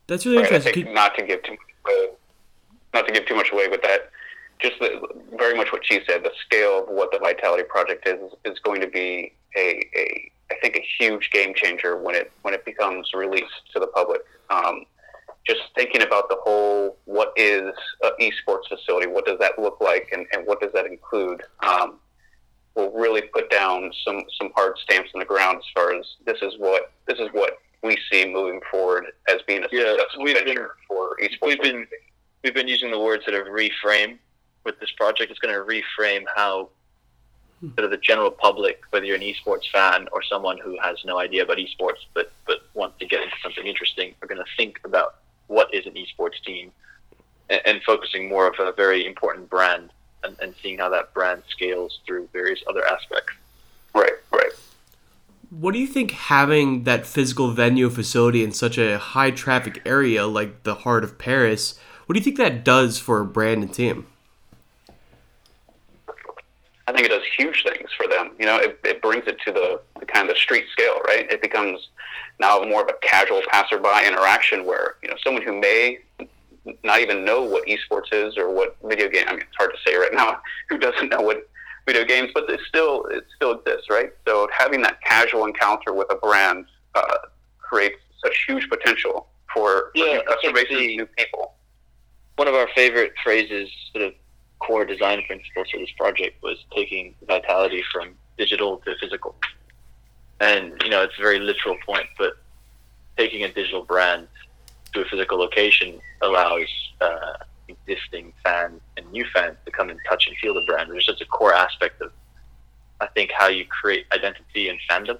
That's 0.07 0.25
really 0.27 0.39
right, 0.39 0.53
interesting. 0.53 0.93
not 0.93 1.15
to 1.17 1.25
give 1.25 1.43
too 1.43 1.53
much, 1.53 1.61
away, 1.87 2.09
not 2.95 3.07
to 3.07 3.13
give 3.13 3.27
too 3.27 3.37
much 3.37 3.53
away 3.53 3.69
with 3.69 3.83
that 3.83 4.11
just 4.61 4.79
the, 4.79 5.01
very 5.37 5.57
much 5.57 5.73
what 5.73 5.83
Chi 5.89 6.01
said. 6.07 6.23
The 6.23 6.33
scale 6.45 6.85
of 6.85 6.89
what 6.89 7.11
the 7.13 7.19
Vitality 7.19 7.65
Project 7.65 8.07
is 8.07 8.19
is 8.45 8.59
going 8.61 8.81
to 8.81 8.87
be 8.87 9.33
a, 9.57 9.89
a 9.97 10.31
I 10.51 10.57
think 10.61 10.77
a 10.77 10.85
huge 10.99 11.31
game 11.33 11.55
changer 11.55 11.97
when 11.97 12.15
it 12.15 12.33
when 12.43 12.55
it 12.55 12.65
becomes 12.65 13.11
released 13.15 13.73
to 13.73 13.81
the 13.81 13.87
public. 13.89 14.23
Um, 14.51 14.85
just 15.47 15.61
thinking 15.75 16.03
about 16.03 16.29
the 16.29 16.37
whole 16.43 16.97
what 17.05 17.33
is 17.37 17.73
an 18.03 18.11
esports 18.21 18.69
facility, 18.69 19.07
what 19.07 19.27
does 19.27 19.39
that 19.39 19.59
look 19.59 19.81
like, 19.81 20.09
and, 20.13 20.27
and 20.33 20.47
what 20.47 20.61
does 20.61 20.73
that 20.73 20.87
include, 20.87 21.43
um, 21.61 21.99
will 22.75 22.93
really 22.93 23.23
put 23.23 23.51
down 23.51 23.91
some 24.05 24.23
some 24.39 24.53
hard 24.55 24.77
stamps 24.79 25.11
in 25.15 25.21
the 25.21 25.27
ground 25.27 25.59
as 25.59 25.65
far 25.75 25.95
as 25.95 26.07
this 26.25 26.39
is 26.43 26.55
what 26.59 26.93
this 27.07 27.19
is 27.19 27.29
what 27.33 27.59
we 27.83 27.99
see 28.11 28.27
moving 28.27 28.61
forward 28.71 29.07
as 29.29 29.41
being 29.47 29.65
a 29.65 29.69
yeah, 29.73 29.97
successful 29.97 30.27
venture 30.27 30.45
been, 30.45 30.67
for 30.87 31.17
esports. 31.23 31.47
We've 31.47 31.63
been 31.63 31.87
we've 32.45 32.55
been 32.55 32.69
using 32.69 32.91
the 32.91 33.01
words 33.01 33.25
sort 33.25 33.41
of 33.41 33.53
reframe 33.53 34.19
with 34.65 34.79
this 34.79 34.91
project. 34.93 35.31
It's 35.31 35.41
going 35.41 35.55
to 35.55 35.61
reframe 35.61 36.25
how 36.37 36.69
sort 37.61 37.85
of 37.85 37.91
the 37.91 37.99
general 37.99 38.31
public, 38.31 38.81
whether 38.91 39.05
you're 39.05 39.17
an 39.17 39.23
esports 39.23 39.71
fan 39.71 40.09
or 40.13 40.23
someone 40.23 40.59
who 40.59 40.79
has 40.81 40.97
no 41.05 41.19
idea 41.19 41.43
about 41.43 41.59
esports 41.59 42.05
but 42.15 42.33
but 42.47 42.61
wants 42.75 42.99
to 42.99 43.07
get 43.07 43.23
into 43.23 43.35
something 43.43 43.67
interesting, 43.67 44.15
are 44.23 44.29
going 44.29 44.39
to 44.39 44.51
think 44.57 44.81
about 44.85 45.17
what 45.51 45.75
is 45.75 45.85
an 45.85 45.95
esports 45.95 46.41
team 46.47 46.71
and, 47.51 47.61
and 47.67 47.83
focusing 47.83 48.29
more 48.29 48.47
of 48.47 48.55
a 48.61 48.73
very 48.73 49.05
important 49.05 49.51
brand 49.51 49.91
and, 50.23 50.37
and 50.41 50.55
seeing 50.63 50.79
how 50.79 50.89
that 50.89 51.13
brand 51.13 51.43
scales 51.51 51.99
through 52.07 52.29
various 52.33 52.61
other 52.69 52.87
aspects. 52.87 53.35
Right, 53.93 54.13
right. 54.33 54.53
What 55.51 55.73
do 55.73 55.81
you 55.81 55.89
think 55.89 56.13
having 56.13 56.85
that 56.85 57.05
physical 57.05 57.51
venue 57.51 57.91
facility 57.91 58.45
in 58.45 58.53
such 58.53 58.79
a 58.79 58.99
high 58.99 59.33
traffic 59.33 59.83
area 59.85 60.25
like 60.27 60.63
the 60.63 60.77
heart 60.77 61.03
of 61.03 61.19
Paris, 61.19 61.77
what 62.07 62.15
do 62.15 62.21
you 62.21 62.25
think 62.25 62.37
that 62.37 62.65
does 62.65 63.01
for 63.01 63.21
a 63.21 63.25
brand 63.25 63.65
and 63.65 63.75
team? 63.75 64.07
I 66.87 66.93
think 66.93 67.07
it 67.07 67.09
does 67.09 67.23
huge 67.37 67.65
things 67.65 67.91
for 67.97 68.07
them. 68.07 68.30
You 68.41 68.47
know, 68.47 68.57
it, 68.57 68.81
it 68.85 69.03
brings 69.03 69.27
it 69.27 69.37
to 69.45 69.53
the, 69.53 69.83
the 70.01 70.07
kind 70.07 70.27
of 70.27 70.35
the 70.35 70.41
street 70.41 70.65
scale, 70.73 70.99
right? 71.07 71.31
It 71.31 71.43
becomes 71.43 71.91
now 72.41 72.59
more 72.63 72.83
of 72.83 72.89
a 72.89 72.95
casual 73.07 73.43
passerby 73.51 74.07
interaction 74.07 74.65
where, 74.65 74.95
you 75.03 75.11
know, 75.11 75.17
someone 75.23 75.43
who 75.43 75.61
may 75.61 75.99
not 76.83 77.01
even 77.01 77.23
know 77.23 77.43
what 77.43 77.67
esports 77.67 78.11
is 78.13 78.39
or 78.39 78.51
what 78.51 78.79
video 78.83 79.11
game, 79.11 79.25
I 79.29 79.33
mean, 79.33 79.43
it's 79.43 79.57
hard 79.59 79.73
to 79.73 79.79
say 79.87 79.95
right 79.95 80.09
now 80.15 80.41
who 80.71 80.79
doesn't 80.79 81.11
know 81.11 81.21
what 81.21 81.51
video 81.87 82.07
games, 82.07 82.31
but 82.33 82.49
it 82.49 82.61
still, 82.67 83.05
it 83.11 83.27
still 83.37 83.59
exists, 83.59 83.91
right? 83.91 84.11
So 84.27 84.49
having 84.57 84.81
that 84.83 85.03
casual 85.03 85.45
encounter 85.45 85.93
with 85.93 86.07
a 86.11 86.17
brand 86.17 86.65
uh, 86.95 87.19
creates 87.59 87.99
such 88.25 88.45
huge 88.49 88.71
potential 88.71 89.27
for, 89.53 89.91
yeah, 89.95 90.15
new 90.15 90.23
customer 90.23 90.55
bases, 90.55 90.79
new 90.79 91.07
people. 91.19 91.53
One 92.37 92.49
of 92.49 92.55
our 92.55 92.69
favorite 92.75 93.13
phrases 93.23 93.69
sort 93.93 94.07
of 94.07 94.15
core 94.61 94.87
design 94.87 95.23
principles 95.27 95.69
for 95.71 95.79
this 95.79 95.91
project 95.99 96.43
was 96.43 96.57
taking 96.75 97.15
vitality 97.27 97.83
from 97.93 98.15
digital 98.41 98.79
to 98.79 98.91
physical. 99.03 99.35
And, 100.41 100.65
you 100.83 100.91
know, 100.93 101.03
it's 101.03 101.19
a 101.19 101.23
very 101.29 101.39
literal 101.39 101.77
point, 101.85 102.07
but 102.17 102.33
taking 103.19 103.45
a 103.45 103.53
digital 103.53 103.83
brand 103.93 104.27
to 104.93 105.03
a 105.03 105.05
physical 105.05 105.39
location 105.39 106.01
allows 106.23 106.71
uh, 107.03 107.35
existing 107.69 108.33
fans 108.43 108.81
and 108.97 109.05
new 109.13 109.27
fans 109.35 109.57
to 109.67 109.71
come 109.71 109.91
and 109.91 109.99
touch 110.09 110.27
and 110.27 110.35
feel 110.39 110.55
the 110.55 110.63
brand. 110.63 110.91
There's 110.91 111.05
such 111.05 111.21
a 111.21 111.27
core 111.27 111.55
aspect 111.55 112.01
of, 112.01 112.11
I 113.01 113.09
think, 113.09 113.31
how 113.41 113.49
you 113.49 113.67
create 113.67 114.07
identity 114.13 114.71
and 114.71 114.79
fandom 114.89 115.19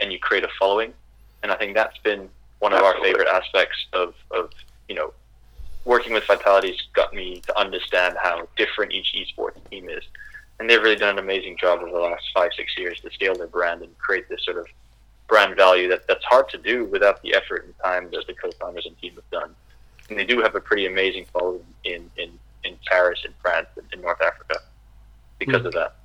and 0.00 0.10
you 0.10 0.18
create 0.18 0.44
a 0.44 0.52
following. 0.58 0.94
And 1.42 1.52
I 1.52 1.56
think 1.56 1.74
that's 1.74 1.98
been 1.98 2.30
one 2.60 2.72
of 2.72 2.78
Absolutely. 2.80 3.00
our 3.00 3.04
favorite 3.04 3.28
aspects 3.28 3.78
of, 3.92 4.14
of, 4.30 4.50
you 4.88 4.94
know, 4.94 5.12
working 5.84 6.14
with 6.14 6.24
Vitality's 6.24 6.80
got 6.94 7.12
me 7.12 7.42
to 7.46 7.52
understand 7.64 8.16
how 8.22 8.48
different 8.56 8.92
each 8.92 9.10
esports 9.14 9.60
team 9.70 9.90
is. 9.90 10.04
And 10.58 10.70
they've 10.70 10.80
really 10.80 10.96
done 10.96 11.18
an 11.18 11.24
amazing 11.24 11.56
job 11.60 11.80
over 11.80 11.90
the 11.90 11.98
last 11.98 12.24
five, 12.32 12.50
six 12.56 12.76
years 12.78 13.00
to 13.00 13.10
scale 13.10 13.34
their 13.34 13.48
brand 13.48 13.82
and 13.82 13.96
create 13.98 14.28
this 14.28 14.44
sort 14.44 14.58
of 14.58 14.66
brand 15.28 15.56
value 15.56 15.88
that, 15.88 16.06
that's 16.06 16.24
hard 16.24 16.48
to 16.50 16.58
do 16.58 16.84
without 16.86 17.20
the 17.22 17.34
effort 17.34 17.64
and 17.64 17.74
time 17.82 18.08
that 18.12 18.26
the 18.26 18.34
co-founders 18.34 18.86
and 18.86 18.96
team 18.98 19.14
have 19.14 19.30
done. 19.30 19.54
And 20.08 20.18
they 20.18 20.24
do 20.24 20.40
have 20.42 20.54
a 20.54 20.60
pretty 20.60 20.86
amazing 20.86 21.26
following 21.32 21.64
in, 21.84 22.10
in, 22.16 22.38
in 22.62 22.76
Paris, 22.86 23.20
in 23.24 23.32
France, 23.40 23.68
and 23.76 23.86
in 23.92 24.00
North 24.00 24.20
Africa 24.20 24.60
because 25.38 25.62
mm. 25.62 25.66
of 25.66 25.72
that. 25.72 25.96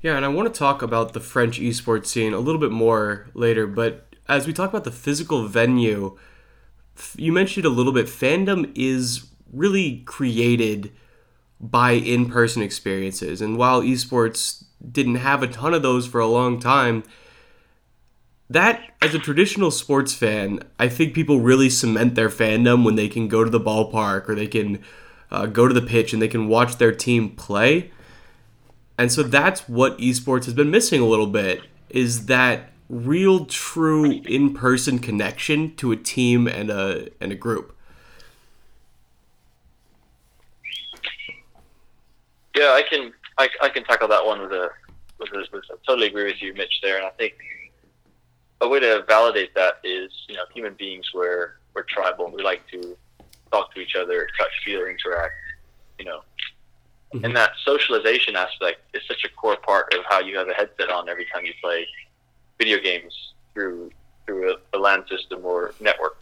Yeah, 0.00 0.16
and 0.16 0.24
I 0.24 0.28
want 0.28 0.52
to 0.52 0.58
talk 0.58 0.80
about 0.80 1.12
the 1.12 1.20
French 1.20 1.60
esports 1.60 2.06
scene 2.06 2.32
a 2.32 2.38
little 2.38 2.60
bit 2.60 2.70
more 2.70 3.28
later, 3.34 3.66
but 3.66 4.06
as 4.28 4.46
we 4.46 4.52
talk 4.52 4.70
about 4.70 4.84
the 4.84 4.90
physical 4.90 5.46
venue, 5.46 6.16
you 7.16 7.32
mentioned 7.32 7.66
a 7.66 7.70
little 7.70 7.92
bit, 7.92 8.06
fandom 8.06 8.72
is 8.74 9.26
really 9.52 9.98
created 10.06 10.92
by 11.60 11.92
in 11.92 12.30
person 12.30 12.62
experiences. 12.62 13.42
And 13.42 13.56
while 13.56 13.82
esports 13.82 14.64
didn't 14.90 15.16
have 15.16 15.42
a 15.42 15.46
ton 15.46 15.74
of 15.74 15.82
those 15.82 16.06
for 16.06 16.20
a 16.20 16.26
long 16.26 16.58
time, 16.58 17.04
that, 18.48 18.94
as 19.00 19.14
a 19.14 19.18
traditional 19.18 19.70
sports 19.70 20.12
fan, 20.12 20.60
I 20.78 20.88
think 20.88 21.14
people 21.14 21.40
really 21.40 21.70
cement 21.70 22.16
their 22.16 22.30
fandom 22.30 22.84
when 22.84 22.96
they 22.96 23.08
can 23.08 23.28
go 23.28 23.44
to 23.44 23.50
the 23.50 23.60
ballpark 23.60 24.28
or 24.28 24.34
they 24.34 24.48
can 24.48 24.82
uh, 25.30 25.46
go 25.46 25.68
to 25.68 25.74
the 25.74 25.82
pitch 25.82 26.12
and 26.12 26.20
they 26.20 26.28
can 26.28 26.48
watch 26.48 26.76
their 26.78 26.92
team 26.92 27.30
play. 27.30 27.92
And 28.98 29.12
so 29.12 29.22
that's 29.22 29.68
what 29.68 29.98
esports 29.98 30.46
has 30.46 30.54
been 30.54 30.70
missing 30.70 31.00
a 31.00 31.06
little 31.06 31.28
bit 31.28 31.62
is 31.90 32.26
that 32.26 32.72
real, 32.88 33.44
true 33.46 34.10
in 34.10 34.52
person 34.52 34.98
connection 34.98 35.76
to 35.76 35.92
a 35.92 35.96
team 35.96 36.48
and 36.48 36.70
a, 36.70 37.08
and 37.20 37.30
a 37.30 37.36
group. 37.36 37.76
Yeah, 42.56 42.72
I 42.72 42.82
can 42.88 43.12
I, 43.38 43.48
I 43.62 43.68
can 43.68 43.84
tackle 43.84 44.08
that 44.08 44.24
one 44.24 44.40
with 44.42 44.52
a 44.52 44.70
with 45.18 45.30
a, 45.32 45.44
with 45.52 45.64
a 45.70 45.76
totally 45.86 46.08
agree 46.08 46.24
with 46.24 46.42
you, 46.42 46.54
Mitch. 46.54 46.80
There, 46.82 46.96
and 46.96 47.06
I 47.06 47.10
think 47.10 47.34
a 48.60 48.68
way 48.68 48.80
to 48.80 49.04
validate 49.06 49.54
that 49.54 49.74
is 49.84 50.10
you 50.28 50.36
know 50.36 50.42
human 50.52 50.74
beings 50.74 51.10
we're 51.14 51.54
we're 51.74 51.84
tribal. 51.84 52.30
We 52.30 52.42
like 52.42 52.66
to 52.68 52.96
talk 53.52 53.74
to 53.74 53.80
each 53.80 53.94
other, 53.96 54.28
touch, 54.38 54.50
feel, 54.64 54.86
interact. 54.86 55.34
You 55.98 56.06
know, 56.06 56.20
mm-hmm. 57.14 57.24
and 57.24 57.36
that 57.36 57.52
socialization 57.64 58.36
aspect 58.36 58.80
is 58.94 59.02
such 59.06 59.24
a 59.24 59.28
core 59.28 59.56
part 59.56 59.94
of 59.94 60.04
how 60.08 60.20
you 60.20 60.36
have 60.38 60.48
a 60.48 60.54
headset 60.54 60.90
on 60.90 61.08
every 61.08 61.26
time 61.32 61.44
you 61.44 61.52
play 61.62 61.86
video 62.58 62.78
games 62.78 63.14
through 63.54 63.90
through 64.26 64.52
a, 64.52 64.76
a 64.76 64.78
LAN 64.78 65.06
system 65.08 65.44
or 65.44 65.74
network. 65.80 66.16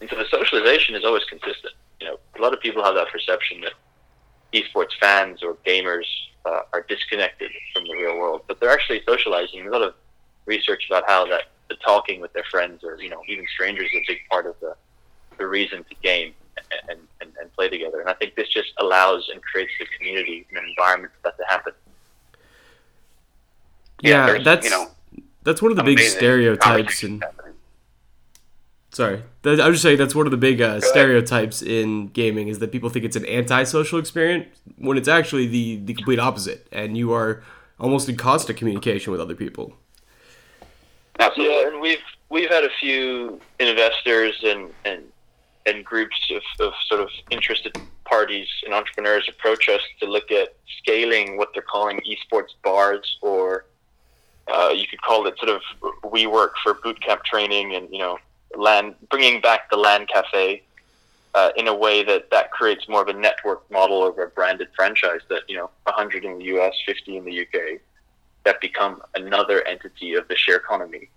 And 0.00 0.08
so 0.08 0.16
the 0.16 0.26
socialization 0.30 0.94
is 0.94 1.04
always 1.04 1.24
consistent. 1.24 1.74
You 2.00 2.08
know, 2.08 2.16
a 2.38 2.42
lot 2.42 2.54
of 2.54 2.60
people 2.60 2.82
have 2.82 2.94
that 2.94 3.08
perception 3.08 3.60
that 3.62 3.72
esports 4.52 4.92
fans 5.00 5.42
or 5.42 5.54
gamers 5.66 6.04
uh, 6.44 6.62
are 6.72 6.84
disconnected 6.88 7.50
from 7.74 7.84
the 7.84 7.94
real 7.94 8.16
world, 8.16 8.42
but 8.46 8.60
they're 8.60 8.70
actually 8.70 9.02
socializing. 9.06 9.60
There's 9.60 9.74
a 9.74 9.78
lot 9.78 9.82
of 9.82 9.94
research 10.46 10.86
about 10.88 11.04
how 11.06 11.26
that 11.26 11.44
the 11.68 11.76
talking 11.76 12.20
with 12.20 12.32
their 12.32 12.44
friends 12.50 12.82
or 12.82 13.00
you 13.00 13.08
know 13.08 13.22
even 13.28 13.46
strangers 13.54 13.88
is 13.92 14.00
a 14.08 14.12
big 14.12 14.18
part 14.30 14.46
of 14.46 14.54
the 14.60 14.74
the 15.38 15.46
reason 15.46 15.84
to 15.84 15.94
game 16.02 16.34
and, 16.88 16.98
and, 17.20 17.32
and 17.40 17.52
play 17.54 17.68
together. 17.68 18.00
And 18.00 18.10
I 18.10 18.14
think 18.14 18.34
this 18.34 18.48
just 18.48 18.72
allows 18.78 19.28
and 19.32 19.42
creates 19.42 19.72
the 19.78 19.86
community 19.96 20.46
and 20.50 20.58
an 20.58 20.64
environment 20.68 21.12
for 21.14 21.30
that 21.30 21.38
to 21.38 21.44
happen. 21.48 21.72
Yeah, 24.00 24.26
yeah 24.26 24.42
that's 24.42 24.64
you 24.64 24.70
know 24.70 24.90
that's 25.42 25.62
one 25.62 25.70
of 25.70 25.76
the 25.76 25.84
big 25.84 26.00
stereotypes 26.00 27.02
and. 27.02 27.24
Sorry, 29.00 29.22
I 29.46 29.48
was 29.48 29.76
just 29.76 29.82
saying 29.82 29.96
that's 29.96 30.14
one 30.14 30.26
of 30.26 30.30
the 30.30 30.36
big 30.36 30.60
uh, 30.60 30.78
stereotypes 30.82 31.62
in 31.62 32.08
gaming 32.08 32.48
is 32.48 32.58
that 32.58 32.70
people 32.70 32.90
think 32.90 33.06
it's 33.06 33.16
an 33.16 33.24
anti-social 33.24 33.98
experience 33.98 34.46
when 34.76 34.98
it's 34.98 35.08
actually 35.08 35.46
the 35.46 35.76
the 35.76 35.94
complete 35.94 36.18
opposite, 36.18 36.66
and 36.70 36.98
you 36.98 37.10
are 37.14 37.42
almost 37.78 38.10
in 38.10 38.16
constant 38.16 38.58
communication 38.58 39.10
with 39.10 39.18
other 39.18 39.34
people. 39.34 39.72
Absolutely. 41.18 41.54
Yeah, 41.56 41.68
and 41.68 41.80
we've 41.80 42.02
we've 42.28 42.50
had 42.50 42.62
a 42.62 42.68
few 42.78 43.40
investors 43.58 44.38
and 44.44 44.68
and 44.84 45.02
and 45.64 45.82
groups 45.82 46.30
of, 46.30 46.66
of 46.66 46.74
sort 46.86 47.00
of 47.00 47.08
interested 47.30 47.74
parties 48.04 48.48
and 48.66 48.74
entrepreneurs 48.74 49.26
approach 49.30 49.70
us 49.70 49.80
to 50.00 50.06
look 50.06 50.30
at 50.30 50.54
scaling 50.76 51.38
what 51.38 51.48
they're 51.54 51.62
calling 51.62 52.02
esports 52.02 52.52
bars 52.62 53.16
or 53.22 53.64
uh, 54.52 54.68
you 54.76 54.86
could 54.86 55.00
call 55.00 55.26
it 55.26 55.38
sort 55.38 55.48
of 55.48 55.62
WeWork 56.02 56.50
for 56.62 56.74
boot 56.74 57.00
camp 57.00 57.24
training 57.24 57.74
and 57.74 57.88
you 57.90 57.98
know 57.98 58.18
LAN, 58.56 58.94
bringing 59.10 59.40
back 59.40 59.70
the 59.70 59.76
LAN 59.76 60.06
cafe 60.06 60.62
uh, 61.34 61.50
in 61.56 61.68
a 61.68 61.74
way 61.74 62.02
that 62.02 62.30
that 62.30 62.50
creates 62.50 62.88
more 62.88 63.02
of 63.02 63.08
a 63.08 63.12
network 63.12 63.68
model 63.70 64.02
over 64.02 64.24
a 64.24 64.28
branded 64.28 64.68
franchise 64.74 65.20
that 65.28 65.42
you 65.48 65.56
know 65.56 65.70
100 65.84 66.24
in 66.24 66.38
the 66.38 66.44
US, 66.56 66.74
50 66.86 67.16
in 67.16 67.24
the 67.24 67.42
UK, 67.42 67.80
that 68.44 68.60
become 68.60 69.02
another 69.14 69.66
entity 69.66 70.14
of 70.14 70.26
the 70.28 70.36
share 70.36 70.56
economy, 70.56 71.08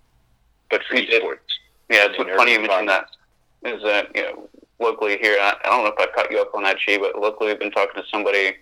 but 0.69 0.81
for 0.87 0.95
esports. 0.95 1.37
Yeah, 1.89 2.07
it's 2.09 2.17
funny 2.35 2.53
you 2.53 2.59
mention 2.59 2.85
that. 2.87 3.07
Is 3.65 3.81
that 3.83 4.15
you 4.15 4.23
know 4.23 4.49
locally 4.79 5.17
here? 5.19 5.37
I, 5.39 5.55
I 5.63 5.69
don't 5.69 5.83
know 5.83 5.93
if 5.97 5.99
I 5.99 6.11
caught 6.13 6.31
you 6.31 6.39
up 6.39 6.53
on 6.53 6.63
that, 6.63 6.77
Chi, 6.85 6.97
but 6.97 7.17
locally 7.19 7.49
we've 7.49 7.59
been 7.59 7.71
talking 7.71 8.01
to 8.01 8.07
somebody 8.09 8.55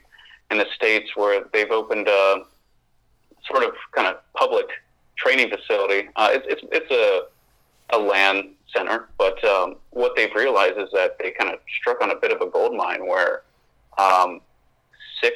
in 0.51 0.57
the 0.57 0.67
states 0.75 1.15
where 1.15 1.43
they've 1.53 1.71
opened 1.71 2.07
a 2.07 2.43
sort 3.45 3.63
of 3.63 3.73
kind 3.93 4.07
of 4.07 4.17
public 4.33 4.67
training 5.17 5.49
facility. 5.49 6.09
Uh, 6.15 6.29
it's, 6.31 6.45
it's 6.47 6.61
it's 6.71 6.91
a 6.91 7.23
a 7.93 7.99
LAN 7.99 8.51
center. 8.75 9.09
But 9.17 9.43
um, 9.43 9.75
what 9.91 10.15
they've 10.15 10.33
realized 10.35 10.77
is 10.77 10.89
that 10.93 11.17
they 11.19 11.31
kind 11.31 11.51
of 11.53 11.59
struck 11.79 12.01
on 12.01 12.11
a 12.11 12.15
bit 12.15 12.31
of 12.31 12.41
a 12.41 12.49
gold 12.49 12.75
mine 12.75 13.05
where 13.05 13.43
um, 13.97 14.41
six, 15.21 15.35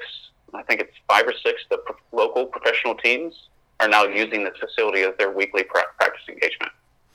I 0.53 0.63
think 0.63 0.81
it's 0.81 0.95
five 1.07 1.25
or 1.27 1.33
six, 1.43 1.61
the 1.69 1.77
pro- 1.77 1.95
local 2.11 2.45
professional 2.45 2.95
teams 2.95 3.49
are 3.79 3.87
now 3.87 4.03
using 4.03 4.43
this 4.43 4.55
facility 4.57 5.01
as 5.01 5.13
their 5.17 5.31
weekly 5.31 5.63
pra- 5.63 5.83
practice 5.97 6.23
engagement. 6.29 6.71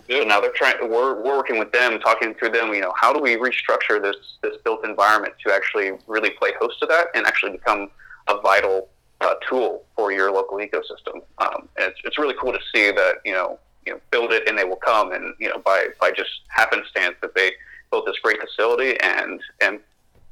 So 0.08 0.24
now 0.24 0.40
they're 0.40 0.52
trying. 0.52 0.76
We're, 0.80 1.22
we're 1.22 1.36
working 1.36 1.58
with 1.58 1.70
them, 1.70 2.00
talking 2.00 2.34
through 2.34 2.50
them. 2.50 2.74
You 2.74 2.80
know, 2.80 2.92
how 2.96 3.12
do 3.12 3.20
we 3.20 3.36
restructure 3.36 4.02
this 4.02 4.16
this 4.42 4.56
built 4.64 4.84
environment 4.84 5.34
to 5.46 5.52
actually 5.52 5.92
really 6.08 6.30
play 6.30 6.52
host 6.60 6.80
to 6.80 6.86
that 6.86 7.06
and 7.14 7.24
actually 7.26 7.52
become 7.52 7.90
a 8.26 8.40
vital 8.40 8.88
uh, 9.20 9.34
tool 9.48 9.84
for 9.94 10.10
your 10.10 10.32
local 10.32 10.58
ecosystem? 10.58 11.22
Um, 11.38 11.68
it's 11.76 11.98
it's 12.04 12.18
really 12.18 12.34
cool 12.40 12.52
to 12.52 12.58
see 12.74 12.90
that 12.90 13.16
you 13.24 13.32
know 13.32 13.60
you 13.90 13.96
know, 13.96 14.00
build 14.12 14.32
it 14.32 14.48
and 14.48 14.56
they 14.56 14.64
will 14.64 14.76
come. 14.76 15.12
And 15.12 15.34
you 15.40 15.48
know, 15.48 15.58
by 15.58 15.88
by 16.00 16.12
just 16.12 16.30
happenstance 16.48 17.16
that 17.22 17.34
they 17.34 17.52
built 17.90 18.06
this 18.06 18.18
great 18.22 18.40
facility 18.40 18.98
and 19.00 19.40
and 19.60 19.80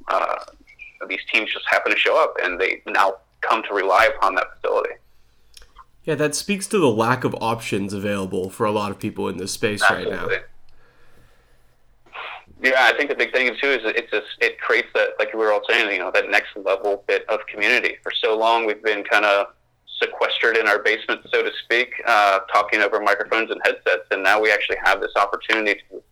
uh, 0.07 0.37
these 1.09 1.21
teams 1.33 1.53
just 1.53 1.67
happen 1.69 1.93
to 1.93 1.99
show 1.99 2.23
up 2.23 2.37
and 2.43 2.61
they 2.61 2.83
now 2.87 3.17
come 3.41 3.63
to 3.65 3.75
rely 3.75 4.09
upon 4.17 4.37
that 4.37 4.47
facility. 4.55 4.95
Yeah, 6.05 6.15
that 6.15 6.35
speaks 6.35 6.67
to 6.69 6.79
the 6.79 6.91
lack 6.91 7.25
of 7.25 7.35
options 7.41 7.93
available 7.93 8.49
for 8.49 8.65
a 8.65 8.71
lot 8.71 8.91
of 8.91 8.99
people 8.99 9.29
in 9.29 9.37
this 9.37 9.53
space 9.53 9.83
Absolutely. 9.83 10.17
right 10.17 10.31
now. 10.31 10.39
Yeah, 12.61 12.89
I 12.93 12.97
think 12.97 13.09
the 13.11 13.15
big 13.15 13.33
thing 13.33 13.49
too 13.61 13.69
is 13.69 13.81
it 13.85 14.11
just 14.11 14.27
it 14.41 14.61
creates 14.61 14.89
that, 14.95 15.11
like 15.19 15.33
we 15.33 15.41
were 15.41 15.53
all 15.53 15.63
saying, 15.69 15.93
you 15.93 15.99
know, 15.99 16.11
that 16.13 16.31
next 16.31 16.57
level 16.57 17.05
bit 17.07 17.29
of 17.29 17.41
community. 17.47 17.97
For 18.03 18.13
so 18.13 18.37
long, 18.37 18.67
we've 18.67 18.83
been 18.83 19.05
kind 19.05 19.25
of 19.25 19.49
sequestered 20.01 20.57
in 20.57 20.67
our 20.69 20.79
basement, 20.79 21.21
so 21.33 21.43
to 21.43 21.51
speak, 21.65 21.93
uh, 22.07 22.41
talking 22.53 22.81
over 22.81 23.01
microphones 23.01 23.51
and 23.51 23.61
headsets. 23.65 24.07
And 24.11 24.23
now 24.23 24.41
we 24.41 24.53
actually 24.53 24.79
have 24.85 25.01
this 25.01 25.13
opportunity 25.17 25.81
to 25.91 26.03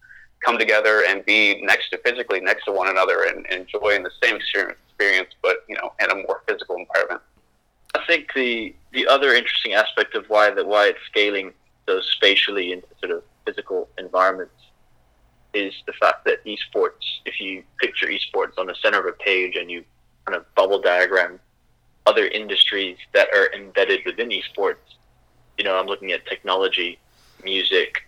come 0.45 0.59
together 0.59 1.05
and 1.09 1.25
be 1.25 1.61
next 1.63 1.91
to 1.91 1.99
physically 1.99 2.41
next 2.41 2.65
to 2.65 2.73
one 2.73 2.89
another 2.89 3.25
and, 3.25 3.47
and 3.51 3.63
enjoying 3.63 4.03
the 4.03 4.11
same 4.23 4.37
experience, 4.37 5.31
but 5.43 5.65
you 5.69 5.77
know, 5.77 5.93
in 6.01 6.11
a 6.11 6.15
more 6.15 6.43
physical 6.49 6.77
environment. 6.77 7.21
I 7.95 8.05
think 8.07 8.29
the 8.35 8.75
the 8.93 9.07
other 9.07 9.33
interesting 9.33 9.73
aspect 9.75 10.15
of 10.15 10.27
why 10.29 10.51
that 10.51 10.67
why 10.67 10.89
it's 10.89 10.99
scaling 11.07 11.53
those 11.87 12.09
spatially 12.17 12.73
into 12.73 12.87
sort 13.01 13.13
of 13.13 13.23
physical 13.47 13.89
environments 13.99 14.53
is 15.55 15.73
the 15.87 15.93
fact 15.95 16.25
that 16.27 16.45
esports, 16.45 17.21
if 17.25 17.41
you 17.41 17.63
picture 17.81 18.07
esports 18.07 18.59
on 18.59 18.67
the 18.67 18.75
center 18.83 19.01
of 19.01 19.07
a 19.07 19.13
page 19.13 19.57
and 19.57 19.71
you 19.71 19.83
kind 20.27 20.37
of 20.37 20.55
bubble 20.55 20.81
diagram 20.81 21.41
other 22.07 22.27
industries 22.29 22.97
that 23.13 23.29
are 23.35 23.53
embedded 23.53 24.01
within 24.07 24.31
esports. 24.31 24.77
You 25.59 25.65
know, 25.65 25.79
I'm 25.79 25.87
looking 25.87 26.13
at 26.13 26.25
technology, 26.27 26.99
music, 27.43 28.07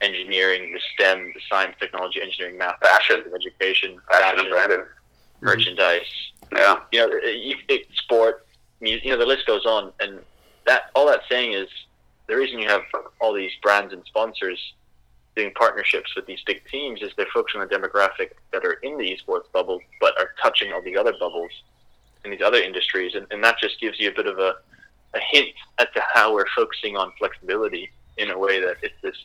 engineering, 0.00 0.72
the 0.72 0.80
STEM, 0.94 1.32
the 1.34 1.40
science, 1.48 1.76
technology, 1.78 2.22
engineering, 2.22 2.58
math, 2.58 2.78
fashion, 2.80 3.24
education, 3.34 3.98
fashion, 4.10 4.50
fashion 4.50 4.70
mm-hmm. 4.70 5.44
merchandise. 5.44 6.32
Yeah. 6.52 6.80
You 6.92 7.00
know, 7.00 7.08
it, 7.22 7.56
it, 7.68 7.86
sport, 7.94 8.46
music, 8.80 9.04
you 9.04 9.10
know, 9.10 9.18
the 9.18 9.26
list 9.26 9.46
goes 9.46 9.66
on. 9.66 9.92
And 10.00 10.20
that 10.66 10.90
all 10.94 11.06
that's 11.06 11.28
saying 11.28 11.52
is 11.52 11.68
the 12.28 12.36
reason 12.36 12.58
you 12.58 12.68
have 12.68 12.82
all 13.20 13.34
these 13.34 13.52
brands 13.62 13.92
and 13.92 14.04
sponsors 14.06 14.74
doing 15.36 15.52
partnerships 15.54 16.14
with 16.16 16.26
these 16.26 16.40
big 16.44 16.62
teams 16.70 17.02
is 17.02 17.10
they're 17.16 17.26
focusing 17.32 17.60
on 17.60 17.68
the 17.68 17.74
demographic 17.74 18.30
that 18.52 18.64
are 18.64 18.74
in 18.82 18.96
the 18.98 19.16
esports 19.16 19.50
bubble, 19.52 19.80
but 20.00 20.18
are 20.18 20.30
touching 20.42 20.72
all 20.72 20.82
the 20.82 20.96
other 20.96 21.12
bubbles 21.18 21.50
in 22.24 22.30
these 22.30 22.42
other 22.42 22.58
industries, 22.58 23.14
and, 23.14 23.26
and 23.30 23.42
that 23.42 23.56
just 23.60 23.80
gives 23.80 23.98
you 23.98 24.10
a 24.10 24.14
bit 24.14 24.26
of 24.26 24.38
a, 24.38 24.54
a 25.14 25.20
hint 25.30 25.54
as 25.78 25.86
to 25.94 26.02
how 26.12 26.34
we're 26.34 26.46
focusing 26.54 26.96
on 26.96 27.12
flexibility 27.18 27.90
in 28.18 28.30
a 28.30 28.38
way 28.38 28.60
that 28.60 28.76
it's 28.82 28.94
this 29.02 29.16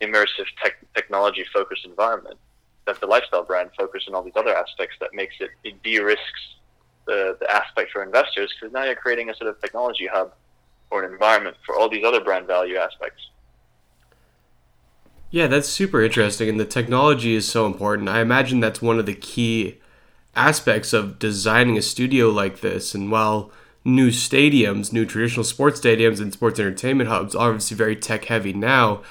immersive 0.00 0.46
tech, 0.62 0.74
technology 0.94 1.44
focused 1.52 1.84
environment 1.84 2.38
that 2.86 3.00
the 3.00 3.06
lifestyle 3.06 3.44
brand 3.44 3.70
focus 3.76 4.04
on 4.08 4.14
all 4.14 4.22
these 4.22 4.36
other 4.36 4.56
aspects 4.56 4.96
that 5.00 5.10
makes 5.12 5.34
it, 5.40 5.50
it 5.64 5.82
de-risks 5.82 6.56
the, 7.06 7.36
the 7.40 7.50
aspect 7.50 7.90
for 7.92 8.02
investors 8.02 8.52
because 8.58 8.72
now 8.72 8.84
you're 8.84 8.94
creating 8.94 9.30
a 9.30 9.34
sort 9.34 9.48
of 9.48 9.60
technology 9.60 10.06
hub 10.06 10.32
or 10.90 11.04
an 11.04 11.12
environment 11.12 11.56
for 11.64 11.76
all 11.76 11.88
these 11.88 12.04
other 12.04 12.20
brand 12.20 12.46
value 12.46 12.76
aspects. 12.76 13.30
Yeah, 15.30 15.48
that's 15.48 15.68
super 15.68 16.02
interesting, 16.02 16.48
and 16.48 16.60
the 16.60 16.64
technology 16.64 17.34
is 17.34 17.48
so 17.48 17.66
important. 17.66 18.08
I 18.08 18.20
imagine 18.20 18.60
that's 18.60 18.80
one 18.80 18.98
of 18.98 19.06
the 19.06 19.14
key 19.14 19.78
aspects 20.36 20.92
of 20.92 21.18
designing 21.18 21.76
a 21.76 21.82
studio 21.82 22.28
like 22.28 22.60
this. 22.60 22.94
And 22.94 23.10
while 23.10 23.50
new 23.84 24.10
stadiums, 24.10 24.92
new 24.92 25.06
traditional 25.06 25.44
sports 25.44 25.80
stadiums, 25.80 26.20
and 26.20 26.32
sports 26.32 26.60
entertainment 26.60 27.08
hubs 27.08 27.34
are 27.34 27.48
obviously 27.48 27.76
very 27.76 27.96
tech 27.96 28.26
heavy 28.26 28.52
now, 28.52 29.02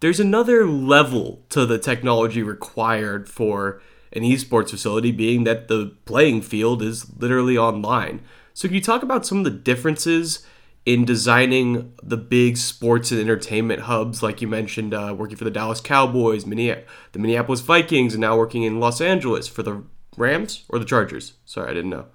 there's 0.00 0.20
another 0.20 0.66
level 0.66 1.44
to 1.48 1.64
the 1.64 1.78
technology 1.78 2.42
required 2.42 3.28
for 3.28 3.80
an 4.12 4.22
esports 4.22 4.70
facility, 4.70 5.12
being 5.12 5.44
that 5.44 5.68
the 5.68 5.94
playing 6.04 6.42
field 6.42 6.82
is 6.82 7.06
literally 7.18 7.56
online. 7.56 8.22
So, 8.54 8.68
can 8.68 8.74
you 8.74 8.80
talk 8.80 9.02
about 9.02 9.26
some 9.26 9.38
of 9.38 9.44
the 9.44 9.50
differences 9.50 10.46
in 10.86 11.04
designing 11.04 11.92
the 12.02 12.16
big 12.16 12.56
sports 12.56 13.10
and 13.10 13.20
entertainment 13.20 13.82
hubs, 13.82 14.22
like 14.22 14.40
you 14.40 14.46
mentioned, 14.46 14.94
uh, 14.94 15.14
working 15.18 15.36
for 15.36 15.44
the 15.44 15.50
Dallas 15.50 15.80
Cowboys, 15.80 16.44
the 16.44 16.84
Minneapolis 17.16 17.60
Vikings, 17.60 18.14
and 18.14 18.20
now 18.20 18.36
working 18.36 18.62
in 18.62 18.78
Los 18.78 19.00
Angeles 19.00 19.48
for 19.48 19.64
the 19.64 19.82
Rams 20.16 20.64
or 20.68 20.78
the 20.78 20.84
Chargers? 20.84 21.34
Sorry, 21.44 21.70
I 21.70 21.74
didn't 21.74 21.90
know. 21.90 22.06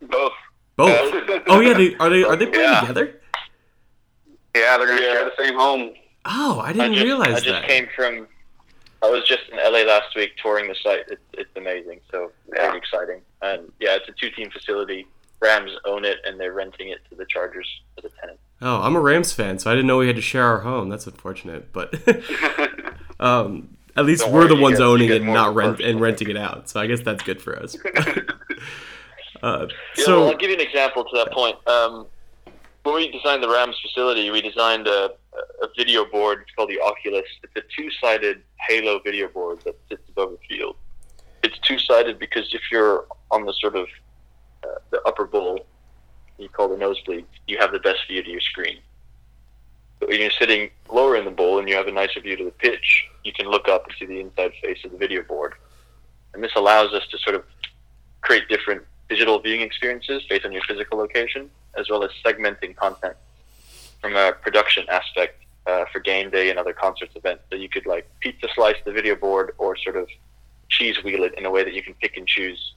Both. 0.00 0.32
Both. 0.76 1.12
oh 1.48 1.60
yeah, 1.60 1.74
they 1.74 1.94
are 1.96 2.08
they 2.08 2.24
are 2.24 2.36
they 2.36 2.46
playing 2.46 2.70
yeah. 2.70 2.80
together? 2.80 3.20
Yeah, 4.54 4.78
they're 4.78 4.86
gonna 4.86 5.00
yeah. 5.00 5.12
share 5.12 5.24
the 5.24 5.44
same 5.44 5.54
home. 5.54 5.92
Oh, 6.24 6.60
I 6.60 6.72
didn't 6.72 6.92
I 6.92 6.94
just, 6.94 7.04
realize 7.04 7.28
I 7.28 7.40
just 7.40 7.46
that. 7.46 7.68
came 7.68 7.88
from. 7.94 8.26
I 9.02 9.10
was 9.10 9.26
just 9.26 9.42
in 9.50 9.58
LA 9.58 9.80
last 9.80 10.14
week 10.14 10.36
touring 10.40 10.68
the 10.68 10.76
site. 10.76 11.00
It's, 11.08 11.20
it's 11.32 11.50
amazing. 11.56 12.00
So 12.10 12.30
yeah. 12.48 12.66
very 12.66 12.78
exciting. 12.78 13.20
And 13.42 13.72
yeah, 13.80 13.96
it's 13.96 14.08
a 14.08 14.12
two-team 14.12 14.50
facility. 14.50 15.06
Rams 15.40 15.72
own 15.84 16.04
it, 16.04 16.18
and 16.24 16.38
they're 16.38 16.52
renting 16.52 16.90
it 16.90 17.00
to 17.10 17.16
the 17.16 17.26
Chargers 17.26 17.68
as 17.98 18.04
a 18.04 18.10
tenant. 18.20 18.38
Oh, 18.60 18.80
I'm 18.80 18.94
a 18.94 19.00
Rams 19.00 19.32
fan, 19.32 19.58
so 19.58 19.72
I 19.72 19.74
didn't 19.74 19.88
know 19.88 19.98
we 19.98 20.06
had 20.06 20.14
to 20.14 20.22
share 20.22 20.44
our 20.44 20.60
home. 20.60 20.88
That's 20.88 21.06
unfortunate, 21.08 21.72
but 21.72 21.92
um, 23.20 23.76
at 23.96 24.06
least 24.06 24.22
Don't 24.22 24.32
we're 24.32 24.40
worry, 24.40 24.54
the 24.54 24.60
ones 24.60 24.78
get, 24.78 24.84
owning 24.84 25.10
it 25.10 25.22
and 25.22 25.32
not 25.32 25.54
rent 25.54 25.80
and 25.80 26.00
renting 26.00 26.30
it 26.30 26.36
out. 26.36 26.68
So 26.68 26.80
I 26.80 26.86
guess 26.86 27.00
that's 27.00 27.22
good 27.22 27.42
for 27.42 27.58
us. 27.58 27.76
uh, 29.42 29.66
yeah, 29.96 30.04
so 30.04 30.20
well, 30.20 30.30
I'll 30.30 30.36
give 30.36 30.50
you 30.50 30.56
an 30.56 30.62
example 30.62 31.04
to 31.04 31.16
that 31.16 31.32
point. 31.32 31.56
Um, 31.68 32.06
when 32.84 32.94
we 32.94 33.10
designed 33.10 33.42
the 33.42 33.48
Rams 33.48 33.78
facility, 33.80 34.30
we 34.30 34.40
designed 34.40 34.86
a, 34.88 35.10
a 35.62 35.68
video 35.76 36.04
board 36.04 36.42
it's 36.42 36.54
called 36.54 36.70
the 36.70 36.80
Oculus. 36.80 37.26
It's 37.42 37.56
a 37.56 37.62
two-sided 37.76 38.42
Halo 38.68 39.00
video 39.00 39.28
board 39.28 39.60
that 39.64 39.78
sits 39.88 40.08
above 40.08 40.32
the 40.32 40.38
field. 40.48 40.76
It's 41.42 41.58
two-sided 41.60 42.18
because 42.18 42.52
if 42.54 42.62
you're 42.70 43.06
on 43.30 43.44
the 43.44 43.52
sort 43.54 43.76
of 43.76 43.86
uh, 44.64 44.78
the 44.90 45.00
upper 45.02 45.24
bowl, 45.24 45.66
you 46.38 46.48
call 46.48 46.68
the 46.68 46.76
nosebleed, 46.76 47.26
you 47.46 47.58
have 47.58 47.72
the 47.72 47.78
best 47.78 48.00
view 48.08 48.22
to 48.22 48.30
your 48.30 48.40
screen. 48.40 48.78
When 50.06 50.20
you're 50.20 50.30
sitting 50.30 50.70
lower 50.90 51.16
in 51.16 51.24
the 51.24 51.30
bowl 51.30 51.58
and 51.58 51.68
you 51.68 51.74
have 51.76 51.86
a 51.86 51.92
nicer 51.92 52.20
view 52.20 52.36
to 52.36 52.44
the 52.44 52.50
pitch, 52.50 53.06
you 53.24 53.32
can 53.32 53.46
look 53.46 53.68
up 53.68 53.86
and 53.86 53.94
see 53.98 54.06
the 54.06 54.20
inside 54.20 54.52
face 54.62 54.78
of 54.84 54.92
the 54.92 54.98
video 54.98 55.22
board. 55.22 55.54
And 56.34 56.42
this 56.42 56.52
allows 56.56 56.92
us 56.92 57.06
to 57.10 57.18
sort 57.18 57.36
of 57.36 57.44
create 58.20 58.48
different 58.48 58.82
digital 59.08 59.38
viewing 59.38 59.60
experiences 59.60 60.22
based 60.28 60.44
on 60.44 60.52
your 60.52 60.62
physical 60.62 60.98
location, 60.98 61.50
as 61.78 61.88
well 61.90 62.02
as 62.02 62.10
segmenting 62.24 62.74
content 62.74 63.16
from 64.00 64.16
a 64.16 64.32
production 64.32 64.84
aspect 64.88 65.44
uh, 65.66 65.84
for 65.92 66.00
game 66.00 66.30
day 66.30 66.50
and 66.50 66.58
other 66.58 66.72
concerts 66.72 67.14
events. 67.14 67.44
So 67.50 67.56
you 67.56 67.68
could 67.68 67.86
like 67.86 68.08
pizza 68.20 68.48
slice 68.54 68.76
the 68.84 68.92
video 68.92 69.14
board 69.14 69.54
or 69.58 69.76
sort 69.76 69.96
of 69.96 70.08
cheese 70.68 70.96
wheel 71.04 71.22
it 71.24 71.34
in 71.38 71.44
a 71.46 71.50
way 71.50 71.62
that 71.62 71.74
you 71.74 71.82
can 71.82 71.94
pick 71.94 72.16
and 72.16 72.26
choose 72.26 72.74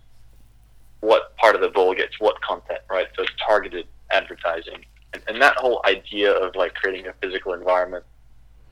what 0.99 1.35
part 1.37 1.55
of 1.55 1.61
the 1.61 1.69
bowl 1.69 1.93
gets 1.95 2.19
what 2.19 2.39
content, 2.41 2.79
right? 2.89 3.07
So 3.15 3.23
it's 3.23 3.31
targeted 3.47 3.87
advertising. 4.11 4.85
And, 5.15 5.23
and 5.27 5.41
that 5.41 5.55
whole 5.55 5.81
idea 5.85 6.31
of 6.31 6.55
like 6.55 6.73
creating 6.73 7.07
a 7.07 7.13
physical 7.21 7.53
environment 7.53 8.03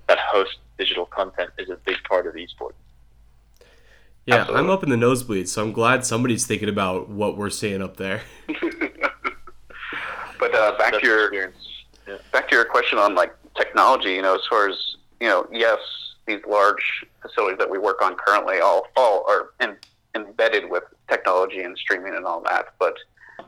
that 0.07 0.19
hosts 0.19 0.57
digital 0.77 1.05
content 1.05 1.51
is 1.57 1.69
a 1.69 1.77
big 1.85 1.95
part 2.03 2.27
of 2.27 2.33
esports. 2.35 2.73
Yeah, 4.25 4.35
Absolutely. 4.35 4.63
I'm 4.63 4.69
up 4.69 4.83
in 4.83 4.89
the 4.89 4.95
nosebleeds, 4.95 5.49
so 5.49 5.63
I'm 5.63 5.71
glad 5.71 6.05
somebody's 6.05 6.45
thinking 6.45 6.69
about 6.69 7.09
what 7.09 7.37
we're 7.37 7.49
seeing 7.49 7.81
up 7.81 7.97
there. 7.97 8.21
but 10.39 10.55
uh, 10.55 10.77
back 10.77 10.99
to 10.99 11.05
your 11.05 11.33
yeah. 11.33 12.17
back 12.31 12.49
to 12.49 12.55
your 12.55 12.65
question 12.65 12.99
on 12.99 13.15
like 13.15 13.33
technology, 13.55 14.13
you 14.13 14.21
know, 14.21 14.35
as 14.35 14.41
far 14.49 14.69
as 14.69 14.95
you 15.19 15.27
know, 15.27 15.47
yes, 15.51 15.79
these 16.25 16.39
large 16.47 17.05
facilities 17.21 17.57
that 17.57 17.69
we 17.69 17.77
work 17.77 18.01
on 18.01 18.15
currently 18.15 18.59
all 18.59 18.87
all 18.95 19.25
are 19.29 19.51
in, 19.59 19.75
embedded 20.15 20.69
with 20.69 20.83
technology 21.09 21.63
and 21.63 21.77
streaming 21.77 22.15
and 22.15 22.25
all 22.25 22.41
that. 22.41 22.73
But 22.79 22.95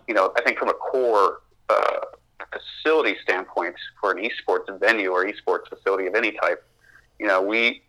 you 0.07 0.13
know, 0.13 0.33
I 0.37 0.41
think 0.41 0.57
from 0.57 0.69
a 0.69 0.73
core 0.73 1.39
uh, 1.69 1.99
facility 2.51 3.15
standpoint 3.23 3.75
for 3.99 4.11
an 4.11 4.17
esports 4.17 4.79
venue 4.79 5.11
or 5.11 5.25
esports 5.25 5.67
facility 5.69 6.07
of 6.07 6.15
any 6.15 6.31
type, 6.31 6.63
you 7.19 7.27
know, 7.27 7.41
we 7.41 7.81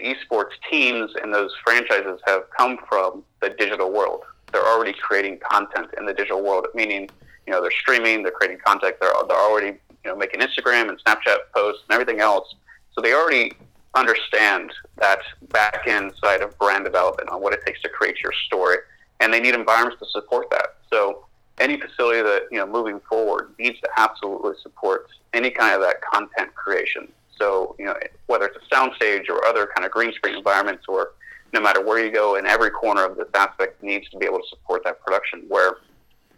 esports 0.00 0.52
teams 0.70 1.12
and 1.22 1.32
those 1.32 1.52
franchises 1.64 2.20
have 2.26 2.42
come 2.56 2.78
from 2.88 3.22
the 3.40 3.50
digital 3.50 3.92
world. 3.92 4.22
They're 4.52 4.66
already 4.66 4.92
creating 4.92 5.38
content 5.38 5.88
in 5.98 6.06
the 6.06 6.14
digital 6.14 6.42
world, 6.42 6.66
meaning 6.74 7.08
you 7.46 7.52
know 7.52 7.60
they're 7.60 7.70
streaming, 7.70 8.22
they're 8.22 8.32
creating 8.32 8.58
content, 8.64 8.96
they're 9.00 9.12
they're 9.28 9.36
already 9.36 9.78
you 10.04 10.10
know 10.10 10.16
making 10.16 10.40
Instagram 10.40 10.88
and 10.88 11.02
Snapchat 11.04 11.38
posts 11.54 11.82
and 11.88 11.94
everything 11.94 12.20
else. 12.20 12.54
So 12.92 13.00
they 13.00 13.14
already 13.14 13.52
understand 13.94 14.72
that 14.98 15.20
back 15.48 15.82
end 15.86 16.12
side 16.22 16.42
of 16.42 16.56
brand 16.58 16.84
development 16.84 17.28
on 17.28 17.40
what 17.40 17.52
it 17.52 17.60
takes 17.64 17.80
to 17.82 17.88
create 17.88 18.20
your 18.22 18.32
story, 18.46 18.78
and 19.20 19.32
they 19.32 19.40
need 19.40 19.54
environments 19.54 20.00
to 20.00 20.08
support 20.10 20.50
that. 20.50 20.76
So 20.92 21.26
any 21.60 21.78
facility 21.78 22.22
that 22.22 22.48
you 22.50 22.58
know 22.58 22.66
moving 22.66 23.00
forward 23.08 23.52
needs 23.58 23.78
to 23.80 23.88
absolutely 23.96 24.54
support 24.62 25.06
any 25.32 25.50
kind 25.50 25.74
of 25.74 25.80
that 25.82 26.00
content 26.00 26.52
creation. 26.54 27.06
So 27.38 27.76
you 27.78 27.84
know 27.84 27.94
whether 28.26 28.46
it's 28.46 28.56
a 28.56 28.74
soundstage 28.74 29.28
or 29.28 29.44
other 29.44 29.68
kind 29.74 29.84
of 29.84 29.92
green 29.92 30.12
screen 30.12 30.34
environments, 30.34 30.86
or 30.88 31.12
no 31.52 31.60
matter 31.60 31.84
where 31.84 32.04
you 32.04 32.10
go, 32.10 32.36
in 32.36 32.46
every 32.46 32.70
corner 32.70 33.04
of 33.04 33.16
this 33.16 33.28
aspect 33.34 33.82
needs 33.82 34.08
to 34.10 34.18
be 34.18 34.26
able 34.26 34.38
to 34.38 34.48
support 34.48 34.82
that 34.84 35.00
production. 35.04 35.44
Where 35.48 35.76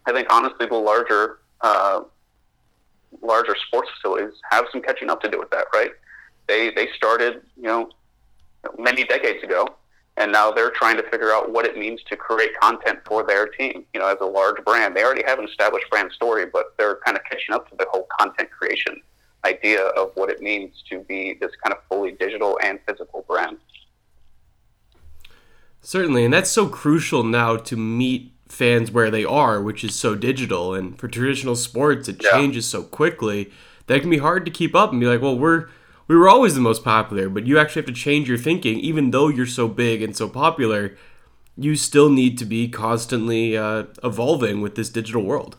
I 0.06 0.12
think 0.12 0.28
honestly 0.30 0.66
the 0.66 0.74
larger 0.74 1.38
uh, 1.60 2.02
larger 3.22 3.56
sports 3.66 3.88
facilities 3.94 4.34
have 4.50 4.66
some 4.72 4.82
catching 4.82 5.08
up 5.08 5.22
to 5.22 5.30
do 5.30 5.38
with 5.38 5.50
that, 5.50 5.66
right? 5.72 5.92
They 6.48 6.70
they 6.70 6.88
started 6.96 7.42
you 7.56 7.64
know 7.64 7.90
many 8.78 9.04
decades 9.04 9.42
ago 9.42 9.76
and 10.16 10.30
now 10.30 10.50
they're 10.50 10.70
trying 10.70 10.96
to 10.96 11.02
figure 11.10 11.32
out 11.32 11.50
what 11.50 11.64
it 11.64 11.76
means 11.78 12.02
to 12.08 12.16
create 12.16 12.50
content 12.60 12.98
for 13.06 13.26
their 13.26 13.46
team. 13.46 13.84
You 13.94 14.00
know, 14.00 14.08
as 14.08 14.18
a 14.20 14.26
large 14.26 14.62
brand, 14.64 14.94
they 14.94 15.04
already 15.04 15.24
have 15.26 15.38
an 15.38 15.46
established 15.46 15.86
brand 15.90 16.12
story, 16.12 16.46
but 16.46 16.74
they're 16.78 16.98
kind 17.04 17.16
of 17.16 17.24
catching 17.24 17.54
up 17.54 17.68
to 17.70 17.76
the 17.76 17.86
whole 17.90 18.06
content 18.18 18.50
creation 18.50 19.00
idea 19.44 19.86
of 19.86 20.12
what 20.14 20.30
it 20.30 20.40
means 20.40 20.82
to 20.88 21.00
be 21.00 21.36
this 21.40 21.50
kind 21.62 21.74
of 21.74 21.82
fully 21.88 22.12
digital 22.12 22.58
and 22.62 22.78
physical 22.86 23.24
brand. 23.28 23.58
Certainly, 25.80 26.24
and 26.24 26.32
that's 26.32 26.50
so 26.50 26.68
crucial 26.68 27.24
now 27.24 27.56
to 27.56 27.76
meet 27.76 28.32
fans 28.46 28.92
where 28.92 29.10
they 29.10 29.24
are, 29.24 29.60
which 29.60 29.82
is 29.82 29.94
so 29.94 30.14
digital. 30.14 30.74
And 30.74 30.96
for 30.98 31.08
traditional 31.08 31.56
sports, 31.56 32.08
it 32.08 32.22
yeah. 32.22 32.30
changes 32.30 32.68
so 32.68 32.82
quickly 32.82 33.50
that 33.86 33.96
it 33.96 34.00
can 34.00 34.10
be 34.10 34.18
hard 34.18 34.44
to 34.44 34.50
keep 34.50 34.76
up 34.76 34.92
and 34.92 35.00
be 35.00 35.06
like, 35.06 35.20
well, 35.20 35.36
we're 35.36 35.68
we 36.12 36.18
were 36.18 36.28
always 36.28 36.54
the 36.54 36.60
most 36.60 36.84
popular, 36.84 37.30
but 37.30 37.46
you 37.46 37.58
actually 37.58 37.80
have 37.80 37.86
to 37.86 37.92
change 37.98 38.28
your 38.28 38.36
thinking, 38.36 38.78
even 38.80 39.12
though 39.12 39.28
you're 39.28 39.46
so 39.46 39.66
big 39.66 40.02
and 40.02 40.14
so 40.14 40.28
popular. 40.28 40.94
You 41.56 41.74
still 41.74 42.10
need 42.10 42.36
to 42.36 42.44
be 42.44 42.68
constantly 42.68 43.56
uh, 43.56 43.84
evolving 44.04 44.60
with 44.60 44.74
this 44.74 44.90
digital 44.90 45.22
world. 45.22 45.56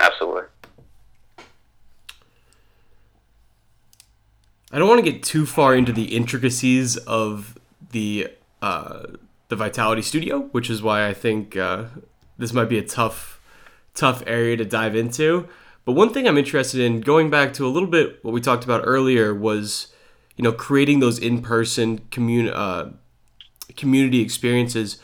Absolutely. 0.00 0.44
I 4.72 4.78
don't 4.78 4.88
want 4.88 5.04
to 5.04 5.12
get 5.12 5.22
too 5.22 5.44
far 5.44 5.74
into 5.74 5.92
the 5.92 6.16
intricacies 6.16 6.96
of 6.96 7.58
the 7.92 8.28
uh, 8.62 9.02
the 9.48 9.56
Vitality 9.56 10.00
Studio, 10.00 10.48
which 10.52 10.70
is 10.70 10.82
why 10.82 11.06
I 11.06 11.12
think 11.12 11.54
uh, 11.54 11.84
this 12.38 12.54
might 12.54 12.70
be 12.70 12.78
a 12.78 12.86
tough 12.86 13.42
tough 13.92 14.22
area 14.26 14.56
to 14.56 14.64
dive 14.64 14.96
into. 14.96 15.48
But 15.86 15.92
one 15.92 16.12
thing 16.12 16.26
I'm 16.26 16.36
interested 16.36 16.80
in, 16.80 17.00
going 17.00 17.30
back 17.30 17.54
to 17.54 17.66
a 17.66 17.70
little 17.70 17.88
bit 17.88 18.22
what 18.22 18.34
we 18.34 18.40
talked 18.40 18.64
about 18.64 18.82
earlier, 18.84 19.32
was 19.32 19.86
you 20.36 20.42
know 20.42 20.52
creating 20.52 21.00
those 21.00 21.18
in-person 21.18 21.98
community 22.10 22.54
uh, 22.54 22.86
community 23.76 24.20
experiences. 24.20 24.98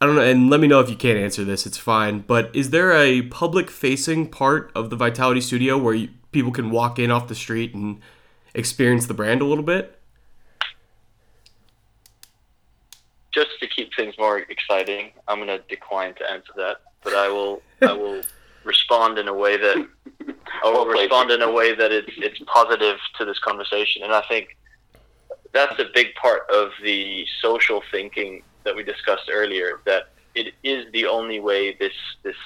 I 0.00 0.06
don't 0.06 0.14
know, 0.14 0.22
and 0.22 0.48
let 0.48 0.60
me 0.60 0.68
know 0.68 0.80
if 0.80 0.88
you 0.88 0.96
can't 0.96 1.18
answer 1.18 1.44
this. 1.44 1.66
It's 1.66 1.78
fine. 1.78 2.20
But 2.20 2.54
is 2.54 2.70
there 2.70 2.92
a 2.92 3.22
public-facing 3.22 4.28
part 4.28 4.70
of 4.74 4.90
the 4.90 4.96
Vitality 4.96 5.40
Studio 5.40 5.76
where 5.76 5.94
you, 5.94 6.10
people 6.30 6.52
can 6.52 6.70
walk 6.70 6.98
in 6.98 7.10
off 7.10 7.26
the 7.26 7.34
street 7.34 7.74
and 7.74 8.00
experience 8.54 9.06
the 9.06 9.14
brand 9.14 9.40
a 9.40 9.44
little 9.44 9.64
bit? 9.64 9.98
Just 13.32 13.50
to 13.60 13.66
keep 13.66 13.90
things 13.96 14.14
more 14.18 14.38
exciting, 14.38 15.10
I'm 15.26 15.38
going 15.38 15.48
to 15.48 15.64
decline 15.68 16.14
to 16.14 16.30
answer 16.30 16.52
that, 16.56 16.76
but 17.02 17.14
I 17.14 17.28
will. 17.28 17.62
I 17.82 17.92
will 17.92 18.22
respond 18.64 19.18
in 19.18 19.28
a 19.28 19.34
way 19.34 19.56
that 19.56 19.86
will 20.64 20.86
respond 20.86 21.30
in 21.30 21.42
a 21.42 21.50
way 21.50 21.74
that 21.74 21.92
it's 21.92 22.12
it's 22.16 22.40
positive 22.46 22.98
to 23.18 23.24
this 23.24 23.38
conversation. 23.38 24.02
And 24.02 24.12
I 24.12 24.22
think 24.28 24.56
that's 25.52 25.78
a 25.78 25.86
big 25.94 26.14
part 26.14 26.42
of 26.50 26.70
the 26.82 27.26
social 27.40 27.82
thinking 27.90 28.42
that 28.64 28.74
we 28.74 28.82
discussed 28.82 29.30
earlier. 29.32 29.80
That 29.84 30.10
it 30.34 30.54
is 30.62 30.86
the 30.92 31.06
only 31.06 31.40
way 31.40 31.74
this 31.74 31.92
this 32.22 32.36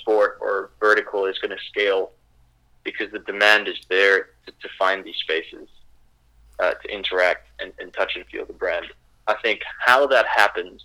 sport 0.00 0.38
or 0.40 0.70
vertical 0.80 1.26
is 1.26 1.38
going 1.38 1.56
to 1.56 1.64
scale 1.68 2.12
because 2.84 3.10
the 3.12 3.20
demand 3.20 3.68
is 3.68 3.78
there 3.88 4.30
to, 4.46 4.52
to 4.60 4.68
find 4.78 5.04
these 5.04 5.16
spaces. 5.16 5.68
uh, 6.58 6.74
to 6.74 6.94
interact 6.94 7.48
and, 7.60 7.72
and 7.78 7.92
touch 7.92 8.16
and 8.16 8.24
feel 8.26 8.44
the 8.46 8.52
brand. 8.52 8.86
I 9.26 9.34
think 9.42 9.60
how 9.84 10.06
that 10.08 10.26
happens 10.26 10.82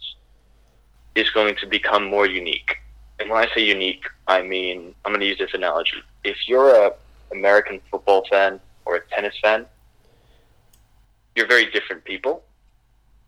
is 1.16 1.30
going 1.32 1.56
to 1.58 1.68
become 1.68 2.04
more 2.06 2.26
unique. 2.28 2.78
And 3.20 3.30
when 3.30 3.44
I 3.44 3.54
say 3.54 3.64
unique, 3.64 4.04
I 4.28 4.42
mean 4.42 4.94
I'm 5.04 5.12
going 5.12 5.22
to 5.22 5.28
use 5.28 5.40
this 5.40 5.54
analogy. 5.54 5.98
If 6.24 6.38
you're 6.48 6.76
a 6.76 6.94
American 7.32 7.82
football 7.92 8.26
fan 8.30 8.60
or 8.86 8.96
a 8.96 9.02
tennis 9.08 9.36
fan, 9.42 9.66
you're 11.36 11.48
very 11.48 11.70
different 11.72 12.04
people 12.04 12.44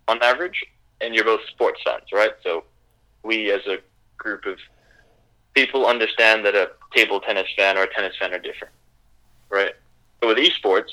on 0.08 0.22
average, 0.24 0.66
and 1.02 1.14
you're 1.14 1.24
both 1.24 1.42
sports 1.48 1.80
fans, 1.86 2.06
right? 2.12 2.32
So 2.44 2.64
we 3.24 3.52
as 3.52 3.66
a 3.68 3.78
group 4.18 4.46
of 4.46 4.58
people 5.54 5.86
understand 5.86 6.46
that 6.46 6.56
a 6.56 6.72
table 6.96 7.20
tennis 7.20 7.48
fan 7.56 7.78
or 7.78 7.84
a 7.84 7.94
tennis 7.94 8.16
fan 8.18 8.34
are 8.34 8.40
different, 8.40 8.74
right? 9.50 9.74
But 10.20 10.28
with 10.28 10.38
esports, 10.38 10.90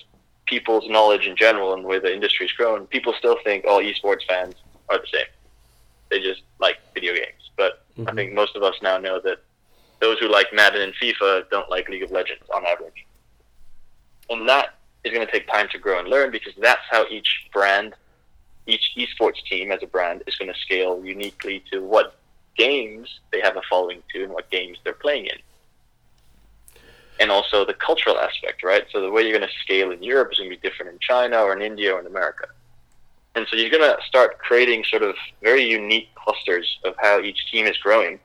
people's 0.46 0.88
knowledge 0.88 1.26
in 1.26 1.36
general 1.36 1.72
and 1.74 1.84
the 1.84 1.88
way 1.88 1.98
the 1.98 2.12
industry's 2.12 2.52
grown, 2.52 2.86
people 2.86 3.14
still 3.18 3.36
think 3.44 3.64
all 3.66 3.80
esports 3.80 4.24
fans 4.28 4.54
are 4.88 4.98
the 4.98 5.06
same. 5.12 5.26
They 6.10 6.20
just 6.20 6.42
like 6.60 6.78
video 6.94 7.14
games. 7.14 7.50
But 7.56 7.85
mm-hmm. 7.98 8.08
I 8.08 8.12
think 8.12 8.32
most 8.32 8.56
of 8.56 8.62
us 8.62 8.74
now 8.82 8.98
know 8.98 9.20
that 9.20 9.38
those 10.00 10.18
who 10.18 10.28
like 10.28 10.46
Madden 10.52 10.82
and 10.82 10.94
FIFA 10.94 11.48
don't 11.50 11.70
like 11.70 11.88
League 11.88 12.02
of 12.02 12.10
Legends 12.10 12.44
on 12.54 12.66
average. 12.66 13.06
And 14.28 14.48
that 14.48 14.74
is 15.04 15.12
going 15.12 15.26
to 15.26 15.32
take 15.32 15.48
time 15.48 15.68
to 15.72 15.78
grow 15.78 16.00
and 16.00 16.08
learn 16.08 16.30
because 16.30 16.52
that's 16.58 16.82
how 16.90 17.06
each 17.08 17.46
brand, 17.52 17.94
each 18.66 18.92
esports 18.96 19.42
team 19.48 19.72
as 19.72 19.82
a 19.82 19.86
brand 19.86 20.22
is 20.26 20.36
going 20.36 20.52
to 20.52 20.58
scale 20.58 21.04
uniquely 21.04 21.62
to 21.72 21.80
what 21.80 22.16
games 22.56 23.20
they 23.32 23.40
have 23.40 23.56
a 23.56 23.62
following 23.68 24.02
to 24.12 24.24
and 24.24 24.32
what 24.32 24.50
games 24.50 24.78
they're 24.84 24.92
playing 24.92 25.26
in. 25.26 25.38
And 27.18 27.30
also 27.30 27.64
the 27.64 27.74
cultural 27.74 28.18
aspect, 28.18 28.62
right? 28.62 28.84
So 28.92 29.00
the 29.00 29.10
way 29.10 29.22
you're 29.22 29.36
going 29.36 29.48
to 29.48 29.54
scale 29.62 29.90
in 29.90 30.02
Europe 30.02 30.32
is 30.32 30.38
going 30.38 30.50
to 30.50 30.56
be 30.56 30.68
different 30.68 30.92
in 30.92 30.98
China 30.98 31.38
or 31.38 31.54
in 31.54 31.62
India 31.62 31.94
or 31.94 32.00
in 32.00 32.06
America. 32.06 32.48
And 33.36 33.46
so 33.50 33.56
you're 33.56 33.70
going 33.70 33.82
to 33.82 33.98
start 34.06 34.38
creating 34.38 34.82
sort 34.88 35.02
of 35.02 35.14
very 35.42 35.62
unique 35.62 36.08
clusters 36.14 36.78
of 36.84 36.94
how 36.98 37.20
each 37.20 37.38
team 37.52 37.66
is 37.66 37.76
growing. 37.76 38.18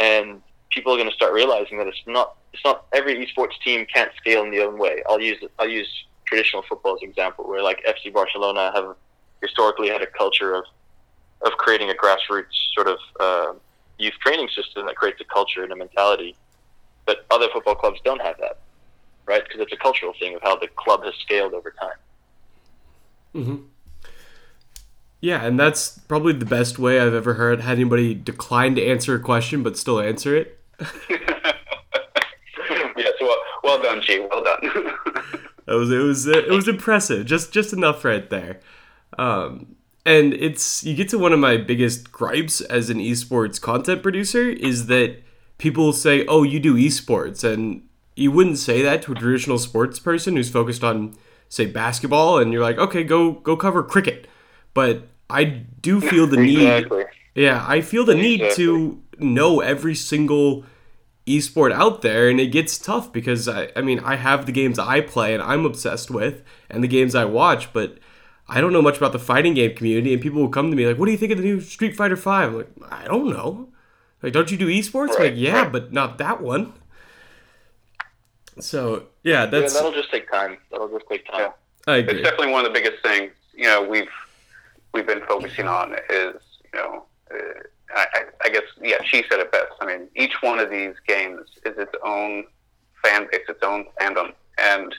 And 0.00 0.40
people 0.70 0.92
are 0.92 0.96
going 0.96 1.08
to 1.08 1.14
start 1.14 1.34
realizing 1.34 1.76
that 1.78 1.86
it's 1.86 2.02
not 2.06 2.36
it's 2.54 2.64
not 2.64 2.86
every 2.92 3.14
esports 3.24 3.58
team 3.62 3.86
can't 3.92 4.10
scale 4.16 4.42
in 4.42 4.50
the 4.50 4.60
own 4.60 4.78
way. 4.78 5.02
I'll 5.08 5.20
use 5.20 5.36
I'll 5.58 5.68
use 5.68 5.88
traditional 6.24 6.62
football 6.62 6.94
as 6.94 7.02
an 7.02 7.10
example, 7.10 7.46
where 7.46 7.62
like 7.62 7.84
FC 7.86 8.12
Barcelona 8.12 8.72
have 8.74 8.96
historically 9.42 9.88
had 9.88 10.00
a 10.00 10.06
culture 10.06 10.54
of 10.54 10.64
of 11.42 11.52
creating 11.52 11.90
a 11.90 11.94
grassroots 11.94 12.56
sort 12.74 12.88
of 12.88 12.98
uh, 13.20 13.52
youth 13.98 14.14
training 14.24 14.48
system 14.48 14.86
that 14.86 14.96
creates 14.96 15.20
a 15.20 15.24
culture 15.24 15.62
and 15.62 15.72
a 15.72 15.76
mentality. 15.76 16.36
But 17.04 17.26
other 17.30 17.48
football 17.52 17.74
clubs 17.74 18.00
don't 18.04 18.22
have 18.22 18.38
that, 18.38 18.60
right? 19.26 19.42
Because 19.42 19.60
it's 19.60 19.72
a 19.72 19.76
cultural 19.76 20.14
thing 20.18 20.36
of 20.36 20.42
how 20.42 20.56
the 20.56 20.68
club 20.68 21.04
has 21.04 21.14
scaled 21.16 21.52
over 21.52 21.74
time. 21.78 21.98
Mm-hmm. 23.34 23.56
Yeah, 25.22 25.46
and 25.46 25.58
that's 25.58 26.00
probably 26.08 26.32
the 26.32 26.44
best 26.44 26.80
way 26.80 26.98
I've 26.98 27.14
ever 27.14 27.34
heard 27.34 27.60
had 27.60 27.76
anybody 27.76 28.12
decline 28.12 28.74
to 28.74 28.84
answer 28.84 29.14
a 29.14 29.20
question 29.20 29.62
but 29.62 29.78
still 29.78 30.00
answer 30.00 30.36
it. 30.36 30.58
yes, 31.08 31.22
well, 33.20 33.36
well 33.62 33.80
done, 33.80 34.02
G. 34.02 34.26
Well 34.28 34.42
done. 34.42 34.58
that 35.66 35.76
was 35.76 35.92
it 35.92 35.98
was 35.98 36.26
it 36.26 36.50
was 36.50 36.66
impressive. 36.66 37.24
Just 37.24 37.52
just 37.52 37.72
enough 37.72 38.04
right 38.04 38.28
there. 38.30 38.58
Um, 39.16 39.76
and 40.04 40.34
it's 40.34 40.82
you 40.82 40.96
get 40.96 41.08
to 41.10 41.18
one 41.18 41.32
of 41.32 41.38
my 41.38 41.56
biggest 41.56 42.10
gripes 42.10 42.60
as 42.60 42.90
an 42.90 42.98
esports 42.98 43.60
content 43.60 44.02
producer 44.02 44.48
is 44.48 44.88
that 44.88 45.22
people 45.58 45.92
say, 45.92 46.26
"Oh, 46.26 46.42
you 46.42 46.58
do 46.58 46.74
esports," 46.74 47.44
and 47.44 47.86
you 48.16 48.32
wouldn't 48.32 48.58
say 48.58 48.82
that 48.82 49.02
to 49.02 49.12
a 49.12 49.14
traditional 49.14 49.60
sports 49.60 50.00
person 50.00 50.34
who's 50.34 50.50
focused 50.50 50.82
on, 50.82 51.14
say, 51.48 51.66
basketball, 51.66 52.40
and 52.40 52.52
you're 52.52 52.60
like, 52.60 52.78
"Okay, 52.78 53.04
go 53.04 53.30
go 53.30 53.56
cover 53.56 53.84
cricket," 53.84 54.26
but 54.74 55.06
I 55.32 55.44
do 55.44 56.00
feel 56.00 56.26
the 56.26 56.40
exactly. 56.40 56.98
need. 56.98 57.06
Yeah, 57.34 57.64
I 57.66 57.80
feel 57.80 58.04
the 58.04 58.12
exactly. 58.12 58.46
need 58.46 58.54
to 58.56 59.02
know 59.18 59.60
every 59.60 59.94
single 59.94 60.64
esport 61.26 61.72
out 61.72 62.02
there 62.02 62.28
and 62.28 62.40
it 62.40 62.48
gets 62.48 62.76
tough 62.76 63.12
because 63.12 63.48
I, 63.48 63.70
I 63.76 63.80
mean 63.80 64.00
I 64.00 64.16
have 64.16 64.44
the 64.44 64.50
games 64.50 64.76
I 64.76 65.00
play 65.00 65.32
and 65.32 65.40
I'm 65.40 65.64
obsessed 65.64 66.10
with 66.10 66.42
and 66.68 66.82
the 66.82 66.88
games 66.88 67.14
I 67.14 67.24
watch 67.24 67.72
but 67.72 67.98
I 68.48 68.60
don't 68.60 68.72
know 68.72 68.82
much 68.82 68.96
about 68.96 69.12
the 69.12 69.18
fighting 69.18 69.54
game 69.54 69.74
community, 69.74 70.12
and 70.12 70.20
people 70.20 70.40
will 70.40 70.48
come 70.48 70.70
to 70.70 70.76
me 70.76 70.86
like, 70.86 70.98
"What 70.98 71.06
do 71.06 71.12
you 71.12 71.16
think 71.16 71.32
of 71.32 71.38
the 71.38 71.44
new 71.44 71.60
Street 71.60 71.96
Fighter 71.96 72.16
5? 72.16 72.48
I'm 72.48 72.56
like, 72.56 72.68
I 72.90 73.06
don't 73.06 73.30
know. 73.30 73.68
Like, 74.22 74.32
don't 74.32 74.50
you 74.50 74.58
do 74.58 74.66
esports? 74.66 75.10
Right, 75.10 75.30
like, 75.30 75.34
yeah, 75.36 75.62
right. 75.62 75.72
but 75.72 75.92
not 75.92 76.18
that 76.18 76.42
one. 76.42 76.72
So 78.60 79.06
yeah, 79.22 79.46
that's 79.46 79.72
yeah, 79.72 79.80
that'll 79.80 79.96
just 79.96 80.10
take 80.10 80.30
time. 80.30 80.58
That'll 80.70 80.88
just 80.88 81.08
take 81.08 81.26
time. 81.26 81.40
Yeah. 81.40 81.52
I 81.86 81.96
agree. 81.98 82.14
It's 82.14 82.28
definitely 82.28 82.52
one 82.52 82.66
of 82.66 82.72
the 82.72 82.78
biggest 82.78 83.02
things 83.02 83.32
you 83.54 83.64
know 83.64 83.82
we've 83.82 84.08
we've 84.92 85.06
been 85.06 85.22
focusing 85.26 85.66
on 85.66 85.94
is 86.10 86.34
you 86.72 86.80
know 86.80 87.04
uh, 87.32 87.62
I, 87.94 88.24
I 88.44 88.48
guess 88.50 88.62
yeah 88.80 88.98
Chi 88.98 89.24
said 89.28 89.40
it 89.40 89.52
best. 89.52 89.72
I 89.80 89.86
mean 89.86 90.08
each 90.16 90.34
one 90.40 90.58
of 90.58 90.70
these 90.70 90.94
games 91.06 91.48
is 91.64 91.76
its 91.78 91.92
own 92.04 92.44
fan 93.04 93.26
base, 93.30 93.42
its 93.48 93.62
own 93.62 93.86
fandom, 94.00 94.32
and 94.58 94.94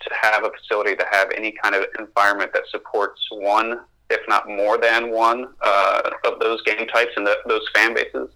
to 0.00 0.10
have 0.22 0.44
a 0.44 0.50
facility 0.50 0.94
to 0.96 1.06
have 1.10 1.30
any 1.36 1.52
kind 1.52 1.74
of 1.74 1.84
environment 1.98 2.52
that 2.52 2.62
supports 2.70 3.20
one, 3.30 3.80
if 4.10 4.20
not 4.28 4.48
more 4.48 4.78
than 4.78 5.10
one, 5.10 5.48
uh, 5.62 6.10
of 6.24 6.38
those 6.38 6.62
game 6.62 6.86
types 6.86 7.12
and 7.16 7.26
the, 7.26 7.36
those 7.46 7.66
fan 7.74 7.94
bases 7.94 8.30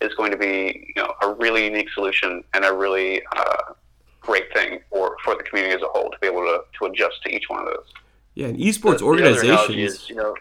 is 0.00 0.12
going 0.14 0.30
to 0.30 0.36
be 0.36 0.92
you 0.96 1.02
know 1.02 1.14
a 1.22 1.32
really 1.34 1.64
unique 1.64 1.88
solution 1.90 2.42
and 2.52 2.64
a 2.64 2.72
really 2.72 3.22
uh, 3.36 3.72
great 4.20 4.52
thing 4.52 4.80
for, 4.90 5.16
for 5.24 5.34
the 5.36 5.42
community 5.42 5.74
as 5.74 5.82
a 5.82 5.88
whole 5.88 6.10
to 6.10 6.18
be 6.20 6.26
able 6.26 6.40
to, 6.40 6.62
to 6.78 6.86
adjust 6.86 7.22
to 7.22 7.34
each 7.34 7.48
one 7.48 7.60
of 7.60 7.66
those. 7.66 7.92
Yeah, 8.34 8.48
and 8.48 8.58
esports 8.58 8.98
the, 8.98 9.04
organizations, 9.04 9.68
the 9.68 9.82
is, 9.82 10.08
you 10.08 10.16
know, 10.16 10.34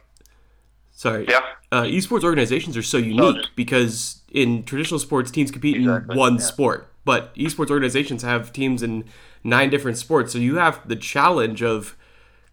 sorry, 0.92 1.26
yeah, 1.30 1.42
uh, 1.72 1.84
esports 1.84 2.24
organizations 2.24 2.76
are 2.76 2.84
so 2.84 2.98
unique 2.98 3.36
no, 3.36 3.44
because 3.56 4.22
in 4.32 4.64
traditional 4.64 5.00
sports, 5.00 5.30
teams 5.30 5.52
compete 5.52 5.78
exactly, 5.78 6.14
in 6.14 6.18
one 6.18 6.36
yeah. 6.36 6.40
sport, 6.40 6.92
but 7.06 7.36
esports 7.36 7.70
organizations 7.70 8.24
have 8.24 8.52
teams 8.52 8.82
in 8.82 9.06
nine 9.44 9.70
different 9.70 9.98
sports. 9.98 10.34
So 10.34 10.40
you 10.40 10.56
have 10.56 10.88
the 10.88 10.96
challenge 10.96 11.62
of 11.62 11.96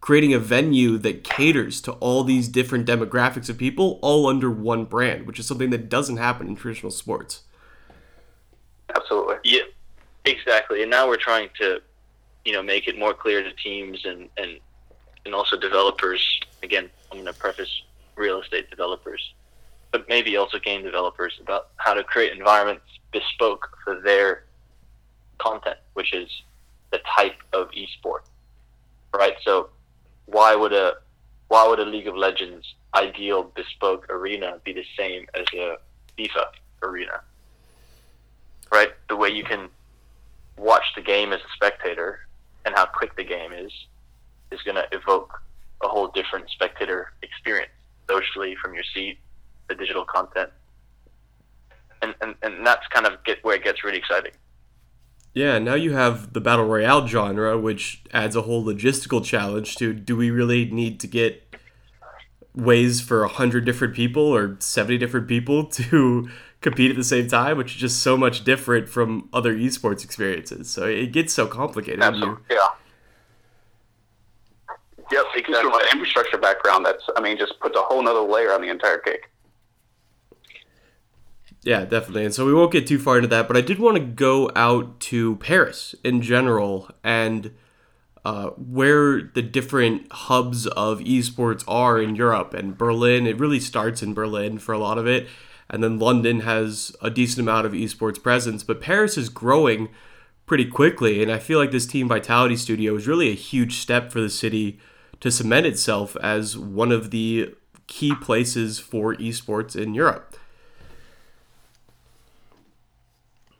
creating 0.01 0.33
a 0.33 0.39
venue 0.39 0.97
that 0.97 1.23
caters 1.23 1.79
to 1.81 1.91
all 1.93 2.23
these 2.23 2.47
different 2.47 2.87
demographics 2.87 3.49
of 3.49 3.57
people 3.57 3.99
all 4.01 4.27
under 4.27 4.49
one 4.49 4.83
brand, 4.85 5.27
which 5.27 5.39
is 5.39 5.45
something 5.45 5.69
that 5.69 5.89
doesn't 5.89 6.17
happen 6.17 6.47
in 6.47 6.55
traditional 6.55 6.91
sports. 6.91 7.43
Absolutely. 8.95 9.35
Yeah, 9.43 9.61
exactly. 10.25 10.81
And 10.81 10.89
now 10.89 11.07
we're 11.07 11.17
trying 11.17 11.49
to, 11.59 11.81
you 12.45 12.51
know, 12.51 12.63
make 12.63 12.87
it 12.87 12.97
more 12.97 13.13
clear 13.13 13.43
to 13.43 13.51
teams 13.53 14.03
and 14.05 14.27
and 14.37 14.59
and 15.25 15.35
also 15.35 15.57
developers. 15.57 16.21
Again, 16.63 16.89
I'm 17.11 17.17
going 17.17 17.25
to 17.25 17.39
preface 17.39 17.83
real 18.15 18.41
estate 18.41 18.69
developers, 18.69 19.33
but 19.91 20.07
maybe 20.09 20.37
also 20.37 20.59
game 20.59 20.83
developers 20.83 21.37
about 21.41 21.69
how 21.77 21.93
to 21.93 22.03
create 22.03 22.33
environments 22.37 22.85
bespoke 23.11 23.77
for 23.83 23.99
their 23.99 24.43
content, 25.37 25.77
which 25.93 26.13
is 26.13 26.29
the 26.91 26.99
type 27.15 27.35
of 27.53 27.69
esport, 27.71 28.21
right? 29.13 29.35
So 29.43 29.69
why 30.25 30.55
would 30.55 30.73
a 30.73 30.95
why 31.47 31.67
would 31.67 31.79
a 31.79 31.85
League 31.85 32.07
of 32.07 32.15
Legends 32.15 32.75
ideal 32.95 33.43
bespoke 33.43 34.09
arena 34.09 34.59
be 34.63 34.71
the 34.71 34.85
same 34.97 35.25
as 35.33 35.45
a 35.53 35.77
FIFA 36.17 36.45
arena? 36.81 37.21
Right? 38.71 38.93
The 39.09 39.17
way 39.17 39.29
you 39.29 39.43
can 39.43 39.67
watch 40.57 40.85
the 40.95 41.01
game 41.01 41.33
as 41.33 41.41
a 41.41 41.53
spectator 41.55 42.19
and 42.63 42.73
how 42.73 42.85
quick 42.85 43.17
the 43.17 43.23
game 43.25 43.51
is 43.51 43.71
is 44.51 44.61
going 44.63 44.75
to 44.75 44.85
evoke 44.91 45.41
a 45.83 45.87
whole 45.87 46.07
different 46.07 46.49
spectator 46.49 47.13
experience 47.21 47.71
socially 48.09 48.55
from 48.61 48.73
your 48.73 48.83
seat, 48.93 49.17
the 49.67 49.75
digital 49.75 50.05
content. 50.05 50.49
And, 52.01 52.15
and, 52.21 52.35
and 52.41 52.65
that's 52.65 52.85
kind 52.87 53.05
of 53.05 53.23
get 53.23 53.43
where 53.43 53.55
it 53.55 53.63
gets 53.63 53.83
really 53.83 53.97
exciting. 53.97 54.31
Yeah, 55.33 55.59
now 55.59 55.75
you 55.75 55.93
have 55.93 56.33
the 56.33 56.41
battle 56.41 56.65
royale 56.65 57.07
genre, 57.07 57.57
which 57.57 58.03
adds 58.11 58.35
a 58.35 58.41
whole 58.41 58.63
logistical 58.65 59.23
challenge 59.23 59.77
to 59.77 59.93
do 59.93 60.17
we 60.17 60.29
really 60.29 60.65
need 60.65 60.99
to 61.01 61.07
get 61.07 61.55
ways 62.53 62.99
for 62.99 63.21
100 63.21 63.63
different 63.63 63.95
people 63.95 64.23
or 64.23 64.57
70 64.59 64.97
different 64.97 65.27
people 65.27 65.65
to 65.67 66.29
compete 66.59 66.91
at 66.91 66.97
the 66.97 67.03
same 67.03 67.27
time, 67.27 67.57
which 67.57 67.75
is 67.75 67.77
just 67.81 68.01
so 68.01 68.17
much 68.17 68.43
different 68.43 68.89
from 68.89 69.29
other 69.31 69.55
esports 69.55 70.03
experiences. 70.03 70.69
So 70.69 70.85
it 70.85 71.11
gets 71.11 71.33
so 71.33 71.47
complicated. 71.47 72.01
Absolutely. 72.01 72.43
Yeah. 72.49 72.67
Yep, 75.11 75.25
exactly. 75.35 75.69
From 75.69 75.73
an 75.73 75.87
infrastructure 75.91 76.37
background, 76.37 76.85
that's 76.85 77.03
I 77.15 77.21
mean, 77.21 77.37
just 77.37 77.59
puts 77.59 77.75
a 77.75 77.81
whole 77.81 78.01
nother 78.01 78.21
layer 78.21 78.53
on 78.53 78.61
the 78.61 78.69
entire 78.69 78.97
cake. 78.97 79.27
Yeah, 81.63 81.85
definitely. 81.85 82.25
And 82.25 82.33
so 82.33 82.45
we 82.45 82.53
won't 82.53 82.71
get 82.71 82.87
too 82.87 82.97
far 82.97 83.17
into 83.17 83.27
that, 83.27 83.47
but 83.47 83.55
I 83.55 83.61
did 83.61 83.77
want 83.77 83.97
to 83.97 84.03
go 84.03 84.49
out 84.55 84.99
to 85.01 85.35
Paris 85.35 85.93
in 86.03 86.21
general 86.21 86.89
and 87.03 87.53
uh, 88.25 88.49
where 88.51 89.21
the 89.21 89.43
different 89.43 90.11
hubs 90.11 90.65
of 90.67 90.99
esports 90.99 91.63
are 91.67 92.01
in 92.01 92.15
Europe 92.15 92.53
and 92.53 92.77
Berlin. 92.77 93.27
It 93.27 93.39
really 93.39 93.59
starts 93.59 94.01
in 94.01 94.13
Berlin 94.13 94.57
for 94.57 94.73
a 94.73 94.79
lot 94.79 94.97
of 94.97 95.05
it. 95.05 95.27
And 95.69 95.83
then 95.83 95.99
London 95.99 96.41
has 96.41 96.95
a 97.01 97.09
decent 97.09 97.39
amount 97.39 97.65
of 97.65 97.73
esports 97.73 98.21
presence, 98.21 98.63
but 98.63 98.81
Paris 98.81 99.17
is 99.17 99.29
growing 99.29 99.89
pretty 100.45 100.65
quickly. 100.65 101.21
And 101.21 101.31
I 101.31 101.37
feel 101.37 101.59
like 101.59 101.71
this 101.71 101.87
Team 101.87 102.07
Vitality 102.07 102.57
studio 102.57 102.95
is 102.95 103.07
really 103.07 103.29
a 103.29 103.35
huge 103.35 103.77
step 103.77 104.11
for 104.11 104.19
the 104.19 104.29
city 104.29 104.79
to 105.21 105.31
cement 105.31 105.65
itself 105.65 106.17
as 106.21 106.57
one 106.57 106.91
of 106.91 107.11
the 107.11 107.55
key 107.87 108.13
places 108.15 108.79
for 108.79 109.15
esports 109.15 109.75
in 109.75 109.93
Europe. 109.93 110.35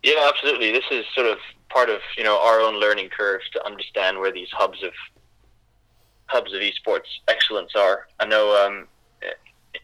Yeah, 0.03 0.27
absolutely. 0.27 0.71
This 0.71 0.85
is 0.91 1.05
sort 1.15 1.27
of 1.27 1.37
part 1.69 1.89
of 1.89 2.01
you 2.17 2.23
know 2.23 2.39
our 2.41 2.59
own 2.59 2.79
learning 2.79 3.09
curve 3.09 3.41
to 3.53 3.65
understand 3.65 4.19
where 4.19 4.31
these 4.31 4.49
hubs 4.51 4.83
of 4.83 4.91
hubs 6.25 6.53
of 6.53 6.61
esports 6.61 7.07
excellence 7.27 7.71
are. 7.75 8.07
I 8.19 8.25
know 8.25 8.65
um, 8.65 8.87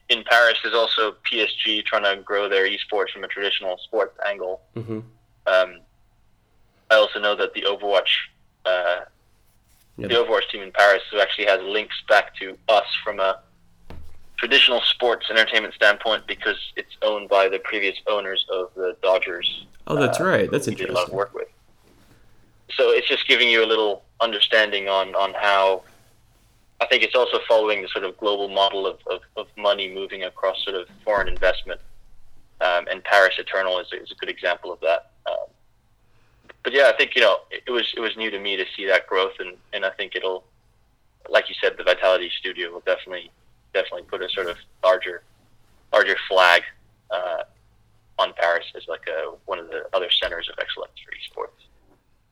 in 0.09 0.23
Paris 0.23 0.57
there's 0.63 0.75
also 0.75 1.15
PSG 1.31 1.85
trying 1.85 2.03
to 2.03 2.21
grow 2.23 2.49
their 2.49 2.67
esports 2.67 3.11
from 3.13 3.23
a 3.23 3.27
traditional 3.27 3.77
sports 3.83 4.17
angle. 4.25 4.61
Mm-hmm. 4.75 4.99
Um, 5.45 5.79
I 6.89 6.95
also 6.95 7.19
know 7.19 7.35
that 7.35 7.53
the 7.53 7.63
Overwatch 7.63 8.09
uh, 8.65 9.01
the 9.97 10.07
Overwatch 10.09 10.49
team 10.51 10.61
in 10.61 10.71
Paris 10.71 11.01
who 11.11 11.19
actually 11.19 11.45
has 11.45 11.61
links 11.63 11.95
back 12.07 12.35
to 12.35 12.57
us 12.69 12.85
from 13.03 13.19
a 13.19 13.39
traditional 14.37 14.81
sports 14.81 15.25
entertainment 15.29 15.73
standpoint 15.73 16.25
because 16.27 16.57
it's 16.75 16.95
owned 17.01 17.27
by 17.29 17.49
the 17.49 17.59
previous 17.59 17.95
owners 18.07 18.45
of 18.51 18.69
the 18.75 18.95
Dodgers. 19.01 19.65
Oh, 19.87 19.95
that's 19.95 20.19
uh, 20.19 20.25
right. 20.25 20.51
That's 20.51 20.67
interesting. 20.67 20.87
Did 20.87 20.95
a 20.95 20.99
lot 20.99 21.07
of 21.07 21.13
work 21.13 21.33
with. 21.33 21.47
So 22.75 22.91
it's 22.91 23.07
just 23.07 23.27
giving 23.27 23.49
you 23.49 23.63
a 23.63 23.65
little 23.65 24.03
understanding 24.21 24.87
on 24.87 25.15
on 25.15 25.33
how. 25.33 25.83
I 26.79 26.85
think 26.85 27.01
it's 27.01 27.15
also 27.15 27.39
following 27.47 27.81
the 27.81 27.87
sort 27.87 28.05
of 28.05 28.15
global 28.19 28.49
model 28.49 28.85
of, 28.85 28.99
of, 29.07 29.21
of 29.35 29.47
money 29.57 29.91
moving 29.91 30.25
across 30.25 30.63
sort 30.63 30.75
of 30.75 30.87
foreign 31.03 31.27
investment, 31.27 31.81
um, 32.61 32.87
and 32.87 33.03
Paris 33.03 33.33
Eternal 33.39 33.79
is, 33.79 33.87
is 33.93 34.11
a 34.11 34.15
good 34.15 34.29
example 34.29 34.71
of 34.71 34.79
that. 34.81 35.09
Um, 35.25 35.47
but 36.67 36.73
yeah, 36.73 36.91
I 36.93 36.97
think 36.97 37.15
you 37.15 37.21
know 37.21 37.37
it, 37.49 37.63
it 37.65 37.71
was 37.71 37.93
it 37.95 38.01
was 38.01 38.17
new 38.17 38.29
to 38.29 38.37
me 38.37 38.57
to 38.57 38.65
see 38.75 38.85
that 38.87 39.07
growth, 39.07 39.31
and, 39.39 39.55
and 39.71 39.85
I 39.85 39.89
think 39.91 40.17
it'll, 40.17 40.43
like 41.29 41.47
you 41.47 41.55
said, 41.63 41.75
the 41.77 41.83
Vitality 41.85 42.29
Studio 42.39 42.73
will 42.73 42.81
definitely 42.81 43.31
definitely 43.73 44.01
put 44.01 44.21
a 44.21 44.27
sort 44.27 44.47
of 44.47 44.57
larger 44.83 45.23
larger 45.93 46.17
flag 46.27 46.63
uh, 47.09 47.43
on 48.19 48.33
Paris 48.35 48.65
as 48.75 48.83
like 48.89 49.07
a, 49.07 49.31
one 49.45 49.59
of 49.59 49.69
the 49.69 49.87
other 49.93 50.09
centers 50.21 50.49
of 50.49 50.59
excellence 50.59 50.91
for 51.05 51.13
esports. 51.13 51.67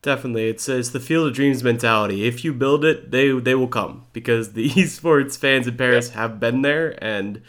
Definitely, 0.01 0.49
it's 0.49 0.67
it's 0.67 0.89
the 0.89 0.99
field 0.99 1.29
of 1.29 1.33
dreams 1.33 1.63
mentality. 1.63 2.27
If 2.27 2.43
you 2.43 2.51
build 2.51 2.83
it, 2.83 3.11
they 3.11 3.31
they 3.39 3.55
will 3.55 3.69
come 3.69 4.03
because 4.11 4.51
the 4.51 4.67
esports 4.71 5.37
fans 5.37 5.65
in 5.65 5.77
Paris 5.77 6.09
yeah. 6.09 6.15
have 6.15 6.41
been 6.41 6.61
there, 6.61 7.01
and 7.01 7.41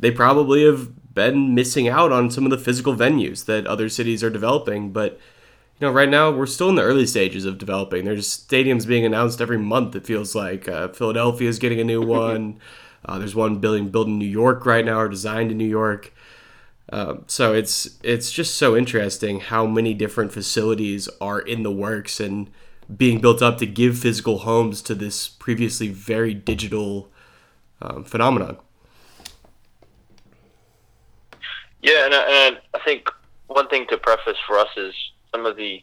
they 0.00 0.10
probably 0.10 0.64
have 0.64 1.14
been 1.14 1.54
missing 1.54 1.86
out 1.86 2.10
on 2.10 2.28
some 2.28 2.42
of 2.42 2.50
the 2.50 2.58
physical 2.58 2.96
venues 2.96 3.44
that 3.44 3.68
other 3.68 3.88
cities 3.88 4.24
are 4.24 4.30
developing. 4.30 4.90
But 4.90 5.20
you 5.80 5.86
know, 5.86 5.92
right 5.92 6.08
now 6.08 6.30
we're 6.30 6.46
still 6.46 6.68
in 6.68 6.74
the 6.74 6.82
early 6.82 7.06
stages 7.06 7.44
of 7.44 7.56
developing. 7.56 8.04
There's 8.04 8.26
stadiums 8.26 8.86
being 8.86 9.04
announced 9.04 9.40
every 9.40 9.58
month. 9.58 9.94
It 9.94 10.06
feels 10.06 10.34
like 10.34 10.68
uh, 10.68 10.88
Philadelphia 10.88 11.48
is 11.48 11.60
getting 11.60 11.80
a 11.80 11.84
new 11.84 12.02
one. 12.02 12.58
Uh, 13.04 13.18
there's 13.18 13.34
one 13.34 13.60
building 13.60 13.90
built 13.90 14.08
in 14.08 14.18
New 14.18 14.26
York 14.26 14.66
right 14.66 14.84
now, 14.84 14.98
or 14.98 15.08
designed 15.08 15.52
in 15.52 15.58
New 15.58 15.68
York. 15.68 16.12
Um, 16.90 17.24
so 17.26 17.52
it's 17.52 17.98
it's 18.02 18.32
just 18.32 18.56
so 18.56 18.76
interesting 18.76 19.40
how 19.40 19.66
many 19.66 19.94
different 19.94 20.32
facilities 20.32 21.08
are 21.20 21.38
in 21.38 21.62
the 21.62 21.70
works 21.70 22.18
and 22.18 22.50
being 22.94 23.20
built 23.20 23.42
up 23.42 23.58
to 23.58 23.66
give 23.66 23.98
physical 23.98 24.38
homes 24.38 24.82
to 24.82 24.94
this 24.94 25.28
previously 25.28 25.88
very 25.88 26.34
digital 26.34 27.10
um, 27.82 28.02
phenomenon. 28.04 28.56
Yeah, 31.82 32.06
and, 32.06 32.14
and 32.14 32.58
I 32.74 32.78
think 32.84 33.08
one 33.46 33.68
thing 33.68 33.86
to 33.88 33.98
preface 33.98 34.38
for 34.46 34.58
us 34.58 34.68
is 34.76 34.94
some 35.32 35.46
of 35.46 35.56
the, 35.56 35.82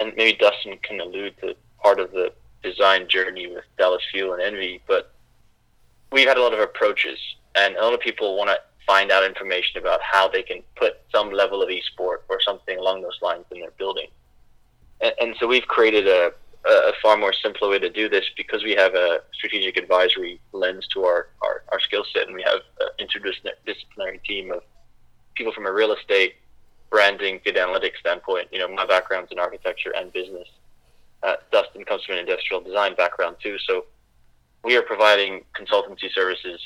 and 0.00 0.12
maybe 0.16 0.36
Dustin 0.38 0.78
can 0.82 1.00
allude 1.00 1.34
to 1.40 1.54
part 1.82 2.00
of 2.00 2.12
the 2.12 2.32
design 2.62 3.08
journey 3.08 3.46
with 3.46 3.64
Dallas 3.78 4.02
Fuel 4.12 4.34
and 4.34 4.42
Envy, 4.42 4.82
but 4.86 5.12
we've 6.12 6.28
had 6.28 6.36
a 6.36 6.42
lot 6.42 6.54
of 6.54 6.60
approaches, 6.60 7.18
and 7.54 7.76
a 7.76 7.82
lot 7.82 7.94
of 7.94 8.00
people 8.00 8.36
want 8.36 8.50
to 8.50 8.58
find 8.86 9.10
out 9.10 9.24
information 9.24 9.80
about 9.80 10.00
how 10.00 10.28
they 10.28 10.42
can 10.42 10.62
put 10.76 11.00
some 11.12 11.30
level 11.32 11.62
of 11.62 11.68
esport 11.68 12.18
or 12.28 12.40
something 12.40 12.78
along 12.78 13.02
those 13.02 13.18
lines 13.20 13.44
in 13.50 13.60
their 13.60 13.72
building. 13.72 14.06
And, 15.00 15.12
and 15.20 15.36
so 15.40 15.46
we've 15.46 15.66
created 15.66 16.06
a, 16.06 16.32
a 16.64 16.92
far 17.02 17.16
more 17.16 17.32
simpler 17.32 17.68
way 17.70 17.78
to 17.80 17.90
do 17.90 18.08
this 18.08 18.24
because 18.36 18.62
we 18.62 18.72
have 18.72 18.94
a 18.94 19.20
strategic 19.34 19.76
advisory 19.76 20.40
lens 20.52 20.86
to 20.94 21.04
our, 21.04 21.28
our, 21.42 21.64
our 21.72 21.80
skill 21.80 22.04
set, 22.12 22.26
and 22.26 22.36
we 22.36 22.42
have 22.42 22.60
an 22.80 22.88
interdisciplinary 23.00 24.22
team 24.24 24.52
of 24.52 24.62
people 25.34 25.52
from 25.52 25.66
a 25.66 25.72
real 25.72 25.92
estate, 25.92 26.36
branding, 26.96 27.38
data 27.44 27.60
analytics 27.60 27.98
standpoint. 28.00 28.48
You 28.50 28.58
know, 28.58 28.68
my 28.68 28.86
background's 28.86 29.30
in 29.30 29.38
architecture 29.38 29.92
and 29.94 30.10
business. 30.14 30.48
Uh, 31.22 31.34
Dustin 31.52 31.84
comes 31.84 32.02
from 32.04 32.14
an 32.14 32.20
industrial 32.20 32.62
design 32.62 32.94
background 32.94 33.36
too, 33.42 33.58
so 33.68 33.84
we 34.64 34.78
are 34.78 34.82
providing 34.82 35.44
consultancy 35.54 36.10
services 36.14 36.58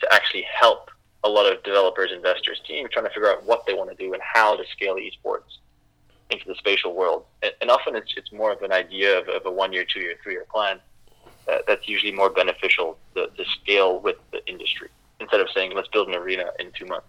to 0.00 0.08
actually 0.12 0.44
help 0.60 0.90
a 1.24 1.28
lot 1.28 1.50
of 1.50 1.62
developers, 1.62 2.10
investors, 2.12 2.60
teams 2.66 2.90
trying 2.92 3.06
to 3.06 3.10
figure 3.10 3.30
out 3.30 3.42
what 3.46 3.64
they 3.66 3.72
want 3.72 3.88
to 3.88 3.96
do 3.96 4.12
and 4.12 4.20
how 4.22 4.54
to 4.56 4.62
scale 4.70 4.96
esports 4.96 5.56
into 6.28 6.44
the 6.46 6.54
spatial 6.56 6.94
world. 6.94 7.24
And, 7.42 7.52
and 7.62 7.70
often 7.70 7.96
it's, 7.96 8.12
it's 8.14 8.30
more 8.30 8.52
of 8.52 8.60
an 8.60 8.72
idea 8.72 9.18
of, 9.18 9.26
of 9.28 9.46
a 9.46 9.50
one 9.50 9.72
year, 9.72 9.86
two 9.90 10.00
year, 10.00 10.16
three 10.22 10.34
year 10.34 10.44
plan 10.52 10.80
uh, 11.50 11.60
that's 11.66 11.88
usually 11.88 12.12
more 12.12 12.28
beneficial 12.28 12.98
to, 13.14 13.28
to 13.28 13.44
scale 13.62 14.00
with 14.00 14.16
the 14.32 14.46
industry 14.46 14.90
instead 15.18 15.40
of 15.40 15.48
saying, 15.54 15.72
let's 15.74 15.88
build 15.88 16.08
an 16.08 16.14
arena 16.14 16.44
in 16.60 16.72
two 16.72 16.84
months. 16.84 17.08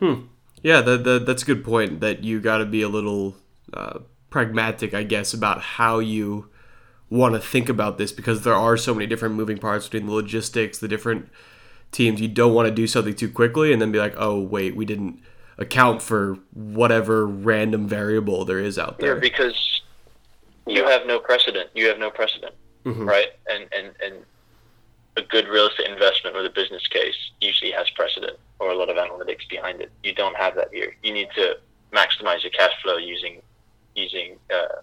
Hmm. 0.00 0.26
Yeah, 0.62 0.80
that, 0.80 1.04
that, 1.04 1.26
that's 1.26 1.42
a 1.42 1.46
good 1.46 1.64
point 1.64 2.00
that 2.00 2.24
you 2.24 2.40
got 2.40 2.58
to 2.58 2.66
be 2.66 2.82
a 2.82 2.88
little 2.88 3.36
uh, 3.72 4.00
pragmatic, 4.28 4.92
I 4.92 5.04
guess, 5.04 5.32
about 5.32 5.60
how 5.60 5.98
you 6.00 6.50
want 7.08 7.34
to 7.34 7.40
think 7.40 7.68
about 7.68 7.98
this 7.98 8.12
because 8.12 8.42
there 8.42 8.54
are 8.54 8.76
so 8.76 8.94
many 8.94 9.06
different 9.06 9.34
moving 9.34 9.58
parts 9.58 9.88
between 9.88 10.06
the 10.06 10.14
logistics, 10.14 10.78
the 10.78 10.88
different 10.88 11.28
teams. 11.92 12.20
You 12.20 12.28
don't 12.28 12.54
want 12.54 12.68
to 12.68 12.74
do 12.74 12.86
something 12.86 13.14
too 13.14 13.30
quickly 13.30 13.72
and 13.72 13.80
then 13.80 13.90
be 13.90 13.98
like, 13.98 14.14
oh, 14.16 14.40
wait, 14.40 14.76
we 14.76 14.84
didn't 14.84 15.20
account 15.58 16.02
for 16.02 16.38
whatever 16.52 17.26
random 17.26 17.86
variable 17.88 18.44
there 18.44 18.58
is 18.58 18.78
out 18.78 18.98
there. 18.98 19.14
Yeah, 19.14 19.20
because 19.20 19.82
you 20.66 20.86
have 20.86 21.06
no 21.06 21.18
precedent. 21.18 21.70
You 21.74 21.88
have 21.88 21.98
no 21.98 22.10
precedent, 22.10 22.54
mm-hmm. 22.84 23.06
right? 23.06 23.28
And, 23.48 23.66
and, 23.76 23.94
and 24.04 24.14
a 25.16 25.22
good 25.22 25.48
real 25.48 25.66
estate 25.66 25.90
investment 25.90 26.36
with 26.36 26.46
a 26.46 26.50
business 26.50 26.86
case 26.86 27.16
usually 27.40 27.72
has 27.72 27.90
precedent 27.90 28.38
or 28.58 28.70
a 28.70 28.76
lot 28.76 28.88
of 28.88 28.96
analytics 28.96 29.48
behind 29.48 29.80
it. 29.80 29.90
You 30.02 30.14
don't 30.14 30.36
have 30.36 30.54
that 30.56 30.68
here. 30.72 30.94
You 31.02 31.12
need 31.12 31.28
to 31.34 31.58
maximize 31.92 32.42
your 32.42 32.52
cash 32.52 32.72
flow 32.82 32.96
using 32.96 33.42
using 33.96 34.36
uh, 34.54 34.82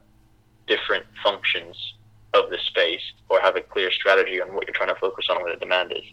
different 0.68 1.06
functions 1.24 1.94
of 2.34 2.50
the 2.50 2.58
space 2.68 3.02
or 3.30 3.40
have 3.40 3.56
a 3.56 3.62
clear 3.62 3.90
strategy 3.92 4.42
on 4.42 4.54
what 4.54 4.68
you're 4.68 4.76
trying 4.76 4.94
to 4.94 5.00
focus 5.00 5.28
on 5.30 5.42
where 5.42 5.54
the 5.54 5.60
demand 5.60 5.94
is. 5.94 6.04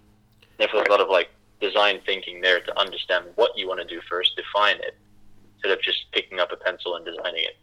Therefore, 0.58 0.80
there's 0.80 0.88
a 0.88 0.92
lot 0.92 1.00
of 1.00 1.10
like 1.10 1.28
design 1.60 2.00
thinking 2.06 2.40
there 2.40 2.60
to 2.60 2.78
understand 2.78 3.26
what 3.34 3.50
you 3.56 3.66
want 3.66 3.80
to 3.80 3.86
do 3.86 4.00
first, 4.08 4.36
define 4.36 4.76
it, 4.76 4.96
instead 5.56 5.76
of 5.76 5.82
just 5.82 6.04
picking 6.12 6.38
up 6.38 6.52
a 6.52 6.56
pencil 6.56 6.96
and 6.96 7.04
designing 7.04 7.44
it. 7.44 7.56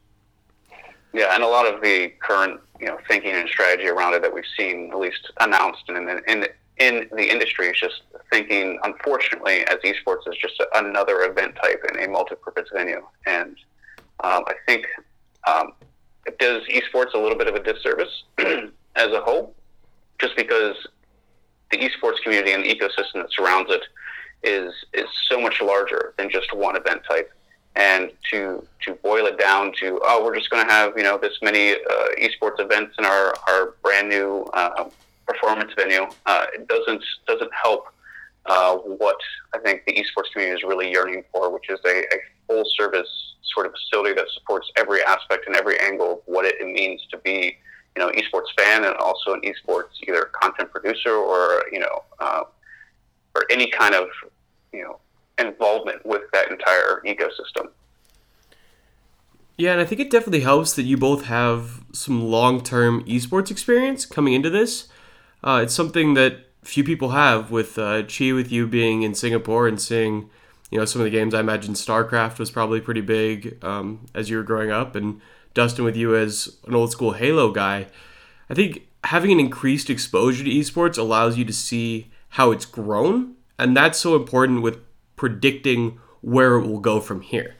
Yeah, 1.14 1.34
and 1.34 1.44
a 1.44 1.48
lot 1.48 1.72
of 1.72 1.82
the 1.82 2.14
current 2.20 2.60
you 2.80 2.88
know 2.88 2.98
thinking 3.08 3.32
and 3.32 3.48
strategy 3.50 3.88
around 3.88 4.14
it 4.14 4.22
that 4.22 4.34
we've 4.34 4.44
seen 4.58 4.90
at 4.92 4.98
least 4.98 5.32
announced 5.40 5.84
in 5.90 6.06
the, 6.06 6.32
in 6.32 6.42
the, 6.42 6.50
in 6.78 7.10
the 7.12 7.30
industry 7.30 7.68
is 7.68 7.80
just 7.80 8.02
thinking, 8.32 8.80
unfortunately, 8.84 9.66
as 9.68 9.78
esports 9.84 10.28
is 10.28 10.38
just 10.42 10.62
another 10.76 11.24
event 11.24 11.56
type 11.62 11.84
in 11.90 12.04
a 12.04 12.08
multi-purpose 12.08 12.70
venue, 12.74 13.06
and 13.26 13.58
um, 14.24 14.44
I 14.48 14.54
think 14.66 14.86
um, 15.48 15.74
it 16.26 16.38
does 16.40 16.64
esports 16.68 17.14
a 17.14 17.18
little 17.18 17.38
bit 17.38 17.48
of 17.48 17.56
a 17.56 17.64
disservice 17.64 18.24
as 18.38 19.08
a 19.08 19.22
whole, 19.22 19.56
just 20.20 20.36
because 20.36 20.76
the 21.72 21.78
esports 21.78 22.22
community 22.24 22.52
and 22.52 22.64
the 22.64 22.70
ecosystem 22.70 23.16
that 23.16 23.32
surrounds 23.32 23.72
it 23.72 23.82
is 24.44 24.74
is 24.94 25.08
so 25.30 25.40
much 25.40 25.62
larger 25.62 26.14
than 26.18 26.30
just 26.30 26.54
one 26.56 26.76
event 26.76 27.02
type. 27.08 27.32
And 27.76 28.12
to 28.32 28.68
to 28.86 28.94
boil 28.96 29.28
it 29.28 29.40
down 29.40 29.72
to 29.80 30.00
oh 30.04 30.24
we're 30.24 30.36
just 30.36 30.50
going 30.50 30.66
to 30.66 30.72
have 30.72 30.94
you 30.98 31.04
know 31.04 31.18
this 31.18 31.38
many 31.42 31.72
uh, 31.72 32.08
esports 32.20 32.60
events 32.60 32.96
in 33.00 33.06
our 33.06 33.34
our 33.48 33.76
brand 33.82 34.10
new 34.10 34.44
uh, 34.54 34.90
performance 35.26 35.72
venue, 35.78 36.06
uh, 36.26 36.46
it 36.54 36.68
doesn't 36.68 37.04
doesn't 37.28 37.52
help 37.54 37.88
uh, 38.46 38.76
what 38.76 39.18
I 39.54 39.60
think 39.60 39.86
the 39.86 39.94
esports 39.94 40.32
community 40.34 40.58
is 40.58 40.64
really 40.68 40.92
yearning 40.92 41.24
for, 41.32 41.52
which 41.52 41.70
is 41.70 41.80
a, 41.86 42.00
a 42.00 42.20
full 42.48 42.64
service 42.78 43.08
sort 43.54 43.66
of 43.66 43.74
facility 43.74 44.14
that 44.16 44.26
supports 44.34 44.72
every 44.78 45.04
aspect 45.04 45.46
and 45.48 45.56
every 45.56 45.80
angle 45.80 46.14
of 46.14 46.20
what 46.26 46.46
it 46.46 46.56
means 46.66 47.06
to 47.12 47.18
be, 47.20 47.58
you 47.96 48.02
know, 48.02 48.10
esports 48.12 48.48
fan 48.58 48.86
and 48.86 48.96
also 48.96 49.34
an 49.34 49.42
esports 49.42 49.90
either 50.08 50.26
content 50.42 50.72
producer 50.72 51.12
or 51.14 51.64
you 51.72 51.80
know, 51.80 52.04
uh, 52.20 52.44
or 53.36 53.46
any 53.50 53.70
kind 53.70 53.94
of 53.94 54.08
you 54.74 54.84
know 54.84 55.00
involvement 55.42 56.06
with 56.06 56.22
that 56.34 56.50
entire 56.50 57.02
ecosystem. 57.06 57.70
Yeah, 59.58 59.74
and 59.74 59.82
I 59.82 59.86
think 59.86 60.02
it 60.02 60.10
definitely 60.10 60.42
helps 60.42 60.74
that 60.74 60.84
you 60.84 60.98
both 60.98 61.26
have 61.26 61.84
some 61.94 62.24
long-term 62.24 63.04
esports 63.04 63.52
experience 63.52 64.06
coming 64.06 64.34
into 64.34 64.50
this. 64.50 64.88
Uh, 65.44 65.60
it's 65.64 65.74
something 65.74 66.14
that 66.16 66.48
few 66.64 66.84
people 66.84 67.10
have. 67.10 67.52
With 67.52 67.78
uh, 67.78 68.04
Chi, 68.04 68.32
with 68.32 68.52
you 68.52 68.66
being 68.66 69.04
in 69.04 69.14
Singapore 69.14 69.68
and 69.68 69.80
seeing 69.80 70.30
you 70.72 70.80
know, 70.80 70.86
some 70.86 71.02
of 71.02 71.06
the 71.06 71.12
games 71.12 71.34
I 71.34 71.42
imagine 71.42 71.74
StarCraft 71.74 72.40
was 72.40 72.50
probably 72.50 72.80
pretty 72.80 73.02
big 73.02 73.64
um, 73.64 74.06
as 74.16 74.30
you 74.30 74.38
were 74.38 74.44
growing 74.44 74.72
up, 74.72 74.96
and 74.96 75.22
Dustin 75.54 75.84
with 75.84 75.98
you 75.98 76.16
as 76.16 76.58
an 76.66 76.74
old 76.74 76.92
school 76.92 77.12
Halo 77.12 77.52
guy. 77.52 77.88
I 78.50 78.54
think 78.54 78.88
having 79.04 79.32
an 79.34 79.40
increased 79.40 79.90
exposure 79.90 80.46
to 80.46 80.50
esports 80.50 80.98
allows 80.98 81.38
you 81.38 81.44
to 81.44 81.54
see 81.54 82.10
how 82.30 82.52
it's 82.52 82.66
grown, 82.66 83.36
and 83.60 83.76
that's 83.76 84.00
so 84.00 84.16
important 84.16 84.62
with 84.62 84.80
predicting 85.22 86.00
where 86.22 86.56
it 86.56 86.66
will 86.66 86.80
go 86.80 87.00
from 87.00 87.22
here. 87.22 87.56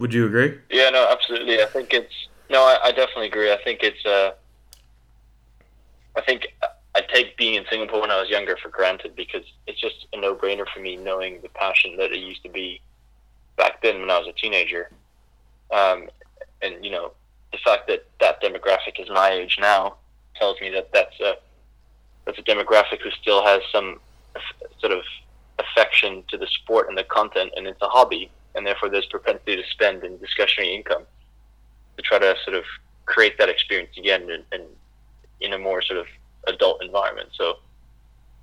Would 0.00 0.12
you 0.12 0.26
agree? 0.26 0.58
Yeah, 0.68 0.90
no, 0.90 1.06
absolutely. 1.08 1.62
I 1.62 1.66
think 1.66 1.94
it's 1.94 2.12
no, 2.50 2.64
I, 2.64 2.86
I 2.86 2.90
definitely 2.90 3.28
agree. 3.28 3.52
I 3.52 3.58
think 3.62 3.84
it's 3.84 4.04
uh, 4.04 4.32
I 6.16 6.20
think 6.22 6.48
I 6.96 7.02
take 7.14 7.36
being 7.36 7.54
in 7.54 7.64
Singapore 7.70 8.00
when 8.00 8.10
I 8.10 8.20
was 8.20 8.28
younger 8.28 8.56
for 8.60 8.68
granted 8.68 9.14
because 9.14 9.44
it's 9.68 9.80
just 9.80 10.08
a 10.12 10.20
no-brainer 10.20 10.66
for 10.74 10.80
me 10.80 10.96
knowing 10.96 11.40
the 11.40 11.50
passion 11.50 11.96
that 11.98 12.10
it 12.10 12.18
used 12.18 12.42
to 12.42 12.48
be 12.48 12.80
back 13.56 13.80
then 13.80 14.00
when 14.00 14.10
I 14.10 14.18
was 14.18 14.26
a 14.26 14.32
teenager, 14.32 14.90
um, 15.70 16.08
and 16.62 16.84
you 16.84 16.90
know 16.90 17.12
the 17.52 17.58
fact 17.64 17.86
that 17.86 18.06
that 18.18 18.42
demographic 18.42 18.98
is 18.98 19.08
my 19.08 19.30
age 19.30 19.56
now 19.60 19.94
tells 20.34 20.60
me 20.60 20.68
that 20.70 20.92
that's 20.92 21.20
a 21.20 21.34
that's 22.24 22.40
a 22.40 22.42
demographic 22.42 23.02
who 23.04 23.10
still 23.12 23.44
has 23.44 23.60
some 23.70 24.00
sort 24.80 24.92
of 24.92 25.04
affection 25.58 26.24
to 26.28 26.36
the 26.36 26.46
sport 26.46 26.88
and 26.88 26.96
the 26.96 27.04
content, 27.04 27.52
and 27.56 27.66
it's 27.66 27.82
a 27.82 27.88
hobby 27.88 28.30
and 28.58 28.66
therefore 28.66 28.88
there's 28.88 29.06
propensity 29.06 29.56
to 29.56 29.62
spend 29.70 30.02
and 30.02 30.20
discretionary 30.20 30.74
income 30.74 31.04
to 31.96 32.02
try 32.02 32.18
to 32.18 32.34
sort 32.44 32.56
of 32.56 32.64
create 33.06 33.38
that 33.38 33.48
experience 33.48 33.96
again 33.96 34.22
and 34.22 34.44
in, 34.52 34.60
in, 34.60 34.66
in 35.40 35.52
a 35.52 35.58
more 35.58 35.80
sort 35.80 35.98
of 35.98 36.06
adult 36.48 36.82
environment. 36.82 37.28
So, 37.32 37.58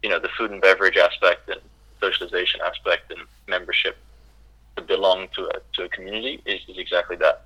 you 0.02 0.10
know, 0.10 0.20
the 0.20 0.30
food 0.38 0.52
and 0.52 0.62
beverage 0.62 0.98
aspect 0.98 1.50
and 1.50 1.60
socialization 2.00 2.62
aspect 2.66 3.12
and 3.12 3.20
membership 3.48 3.98
to 4.78 4.82
belong 4.82 5.28
to 5.36 5.48
a 5.48 5.60
to 5.74 5.84
a 5.84 5.90
community 5.90 6.42
is, 6.46 6.62
is 6.68 6.78
exactly 6.78 7.18
that. 7.18 7.46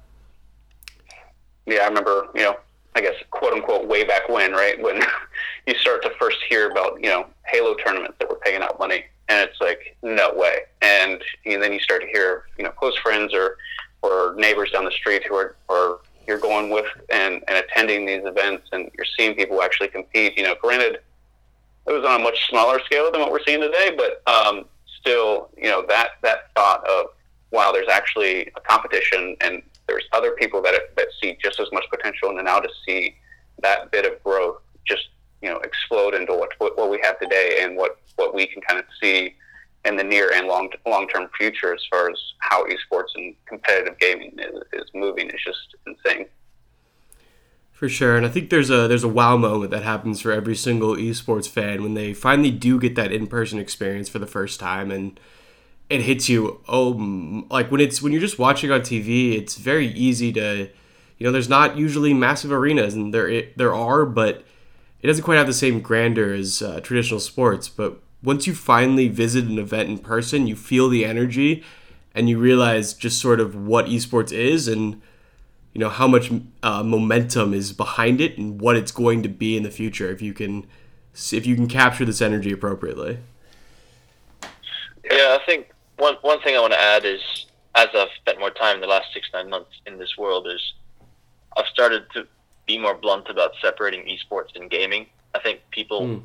Yeah, 1.66 1.82
I 1.82 1.88
remember, 1.88 2.28
you 2.34 2.42
know, 2.42 2.58
I 2.96 3.02
guess 3.02 3.16
quote 3.32 3.54
unquote 3.54 3.88
way 3.88 4.04
back 4.04 4.30
when, 4.30 4.52
right? 4.52 4.82
When 4.82 5.02
you 5.68 5.76
start 5.76 6.04
to 6.04 6.12
first 6.20 6.38
hear 6.50 6.70
about, 6.70 7.04
you 7.04 7.10
know, 7.10 7.28
Halo 7.48 7.76
tournaments 7.76 8.18
that 8.20 8.30
were 8.30 8.40
paying 8.44 8.62
out 8.62 8.80
money 8.80 9.06
and 9.30 9.48
it's 9.48 9.62
like 9.62 9.96
no 10.02 10.34
way. 10.34 10.62
And, 10.82 11.22
and 11.46 11.62
then 11.62 11.72
you 11.72 11.80
start 11.80 12.02
to 12.02 12.08
hear 12.08 12.46
you 12.58 12.63
know 12.63 12.72
close 12.72 12.98
friends 12.98 13.34
or 13.34 13.58
or 14.02 14.36
neighbors 14.38 14.72
down 14.72 14.86
the 14.86 14.92
street 14.92 15.24
who 15.28 15.36
are 15.36 15.56
or 15.68 16.02
you're 16.28 16.39
going 16.39 16.70
with 16.70 16.86
and, 17.10 17.44
and 17.48 17.58
attending 17.58 18.06
these 18.06 18.24
events 18.24 18.68
and 18.72 18.92
you're 18.96 19.06
seeing 19.18 19.36
people 19.36 19.62
actually 19.62 19.88
compete. 19.88 20.38
You 20.38 20.44
know, 20.44 20.56
granted, 20.62 21.00
it 21.88 21.92
was 21.92 22.06
on 22.06 22.22
a 22.22 22.24
much 22.24 22.48
smaller 22.50 22.80
scale 22.86 23.12
than 23.12 23.22
what 23.22 23.32
we're 23.32 23.44
seeing 23.46 23.62
today, 23.62 23.96
but 23.96 24.22
um, 24.32 24.65
still, 25.00 25.50
you 25.58 25.70
know 25.70 25.86
that 25.88 26.10
that 26.24 26.54
thought 26.56 26.88
of 26.88 27.08
wow, 27.52 27.72
there's 27.72 27.89
actually 27.89 28.42
a 28.56 28.62
competition 28.62 29.36
and 29.42 29.63
there's 29.88 30.04
other 30.13 30.32
people 30.32 30.62
that 30.62 30.96
that 30.96 31.08
see 31.22 31.38
just 31.42 31.60
as 31.60 31.68
much 31.72 31.86
potential, 31.89 32.30
and 32.30 32.46
now 32.46 32.60
to 32.60 32.70
see 32.86 33.15
that 33.62 33.92
bit 33.92 34.06
of 34.06 34.24
growth 34.24 34.62
just 34.86 35.10
you 35.41 35.49
know 35.49 35.58
explode 35.58 36.13
into 36.13 36.34
what 36.34 36.52
what 36.60 36.89
we 36.89 36.99
have 37.04 37.19
today 37.19 37.60
and 37.62 37.78
what 37.78 37.99
what 38.15 38.34
we 38.34 38.45
can 38.45 38.62
kind 38.62 38.80
of 38.80 38.86
see 39.02 39.36
in 39.86 39.95
the 39.95 40.04
near 40.04 40.32
and 40.34 40.47
long 40.47 40.69
long 40.86 41.08
term 41.08 41.30
future 41.38 41.73
as 41.73 41.82
far 41.89 42.10
as 42.10 42.17
how 42.39 42.65
esports 42.65 43.15
and 43.15 43.34
competitive 43.45 43.97
gaming 43.99 44.34
is, 44.38 44.62
is 44.73 44.89
moving 44.93 45.30
is 45.30 45.41
just 45.43 45.75
insane. 45.88 46.25
For 47.71 47.88
sure, 47.88 48.17
and 48.17 48.25
I 48.25 48.30
think 48.30 48.49
there's 48.49 48.69
a 48.69 48.89
there's 48.89 49.06
a 49.06 49.10
wow 49.10 49.38
moment 49.38 49.71
that 49.71 49.84
happens 49.84 50.19
for 50.19 50.34
every 50.34 50.56
single 50.56 50.95
esports 50.95 51.47
fan 51.47 51.82
when 51.82 51.93
they 51.93 52.13
finally 52.13 52.52
do 52.52 52.78
get 52.78 52.95
that 52.95 53.13
in 53.13 53.25
person 53.28 53.58
experience 53.58 54.10
for 54.10 54.19
the 54.19 54.28
first 54.28 54.60
time, 54.60 54.91
and 54.91 55.17
it 55.89 56.02
hits 56.02 56.28
you. 56.28 56.60
Oh, 56.67 57.45
like 57.49 57.71
when 57.71 57.80
it's 57.80 58.02
when 58.02 58.12
you're 58.12 58.19
just 58.19 58.38
watching 58.38 58.69
on 58.69 58.82
TV, 58.82 59.38
it's 59.38 59.56
very 59.56 59.88
easy 59.88 60.34
to, 60.34 60.69
you 61.17 61.25
know, 61.25 61.32
there's 61.32 61.47
not 61.47 61.78
usually 61.78 62.13
massive 62.13 62.52
arenas, 62.52 62.95
and 62.95 63.13
there 63.13 63.43
there 63.56 63.73
are, 63.73 64.06
but 64.06 64.43
it 65.02 65.08
doesn't 65.08 65.24
quite 65.24 65.38
have 65.38 65.48
the 65.48 65.54
same 65.54 65.82
grandeur 65.82 66.34
as 66.34 66.62
uh, 66.62 66.80
traditional 66.82 67.20
sports. 67.20 67.70
But 67.70 68.00
once 68.22 68.48
you 68.48 68.54
finally 68.54 69.08
visit 69.08 69.46
an 69.46 69.58
event 69.58 69.90
in 69.90 69.98
person, 70.00 70.48
you 70.48 70.56
feel 70.56 70.90
the 70.90 71.06
energy 71.06 71.64
and 72.14 72.30
you 72.30 72.38
realize 72.38 72.94
just 72.94 73.22
sort 73.22 73.40
of 73.40 73.56
what 73.56 73.86
esports 73.86 74.32
is 74.32 74.68
and 74.68 75.02
you 75.74 75.80
know 75.80 75.90
how 75.90 76.08
much 76.08 76.32
uh, 76.64 76.84
momentum 76.84 77.54
is 77.54 77.72
behind 77.72 78.20
it 78.20 78.38
and 78.38 78.60
what 78.60 78.76
it's 78.76 78.92
going 78.92 79.24
to 79.24 79.30
be 79.30 79.56
in 79.56 79.64
the 79.64 79.72
future 79.72 80.12
if 80.12 80.22
you 80.22 80.34
can 80.34 80.66
if 81.32 81.46
you 81.46 81.56
can 81.56 81.68
capture 81.68 82.06
this 82.06 82.22
energy 82.22 82.52
appropriately. 82.52 83.20
Yeah, 85.10 85.38
I 85.40 85.46
think 85.46 85.68
one 85.98 86.16
one 86.22 86.42
thing 86.42 86.56
I 86.56 86.60
want 86.60 86.74
to 86.74 86.80
add 86.80 87.06
is 87.06 87.22
as 87.76 87.88
I've 87.96 88.10
spent 88.18 88.40
more 88.40 88.50
time 88.50 88.76
in 88.76 88.82
the 88.82 88.88
last 88.88 89.08
six 89.14 89.28
nine 89.34 89.50
months 89.50 89.72
in 89.86 89.98
this 89.98 90.18
world 90.18 90.48
is 90.48 90.74
I've 91.56 91.68
started 91.68 92.04
to 92.14 92.28
be 92.70 92.78
more 92.78 92.94
blunt 92.94 93.28
about 93.30 93.52
separating 93.60 94.02
esports 94.14 94.56
and 94.56 94.70
gaming. 94.70 95.08
I 95.34 95.40
think 95.40 95.62
people 95.72 96.02
mm 96.02 96.22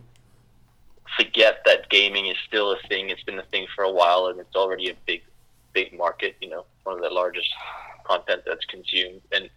forget 1.19 1.59
that 1.65 1.89
gaming 1.91 2.27
is 2.27 2.37
still 2.49 2.73
a 2.73 2.79
thing. 2.89 3.11
It's 3.11 3.23
been 3.23 3.39
a 3.39 3.49
thing 3.53 3.67
for 3.75 3.85
a 3.85 3.93
while, 3.93 4.27
and 4.27 4.41
it's 4.41 4.57
already 4.57 4.91
a 4.91 4.97
big, 5.07 5.23
big 5.73 5.97
market. 5.97 6.35
You 6.41 6.49
know, 6.49 6.65
one 6.83 6.97
of 6.97 7.03
the 7.03 7.11
largest 7.11 7.51
content 8.05 8.43
that's 8.45 8.65
consumed. 8.65 9.21
And 9.31 9.49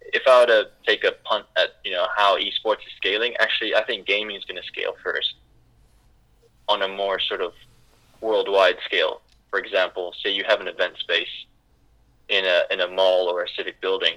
if 0.00 0.22
I 0.28 0.40
were 0.40 0.46
to 0.46 0.68
take 0.86 1.02
a 1.02 1.12
punt 1.24 1.46
at 1.56 1.70
you 1.84 1.90
know 1.90 2.06
how 2.16 2.38
esports 2.38 2.84
is 2.86 2.94
scaling, 2.96 3.34
actually, 3.40 3.74
I 3.74 3.82
think 3.84 4.06
gaming 4.06 4.36
is 4.36 4.44
going 4.44 4.60
to 4.62 4.66
scale 4.68 4.94
first 5.02 5.34
on 6.68 6.82
a 6.82 6.88
more 6.88 7.18
sort 7.18 7.40
of 7.40 7.52
worldwide 8.20 8.78
scale. 8.84 9.22
For 9.50 9.58
example, 9.58 10.14
say 10.22 10.30
you 10.30 10.44
have 10.46 10.60
an 10.60 10.68
event 10.68 10.94
space 10.98 11.34
in 12.28 12.44
a 12.44 12.58
in 12.70 12.80
a 12.80 12.88
mall 12.88 13.28
or 13.32 13.42
a 13.42 13.48
civic 13.56 13.80
building. 13.80 14.16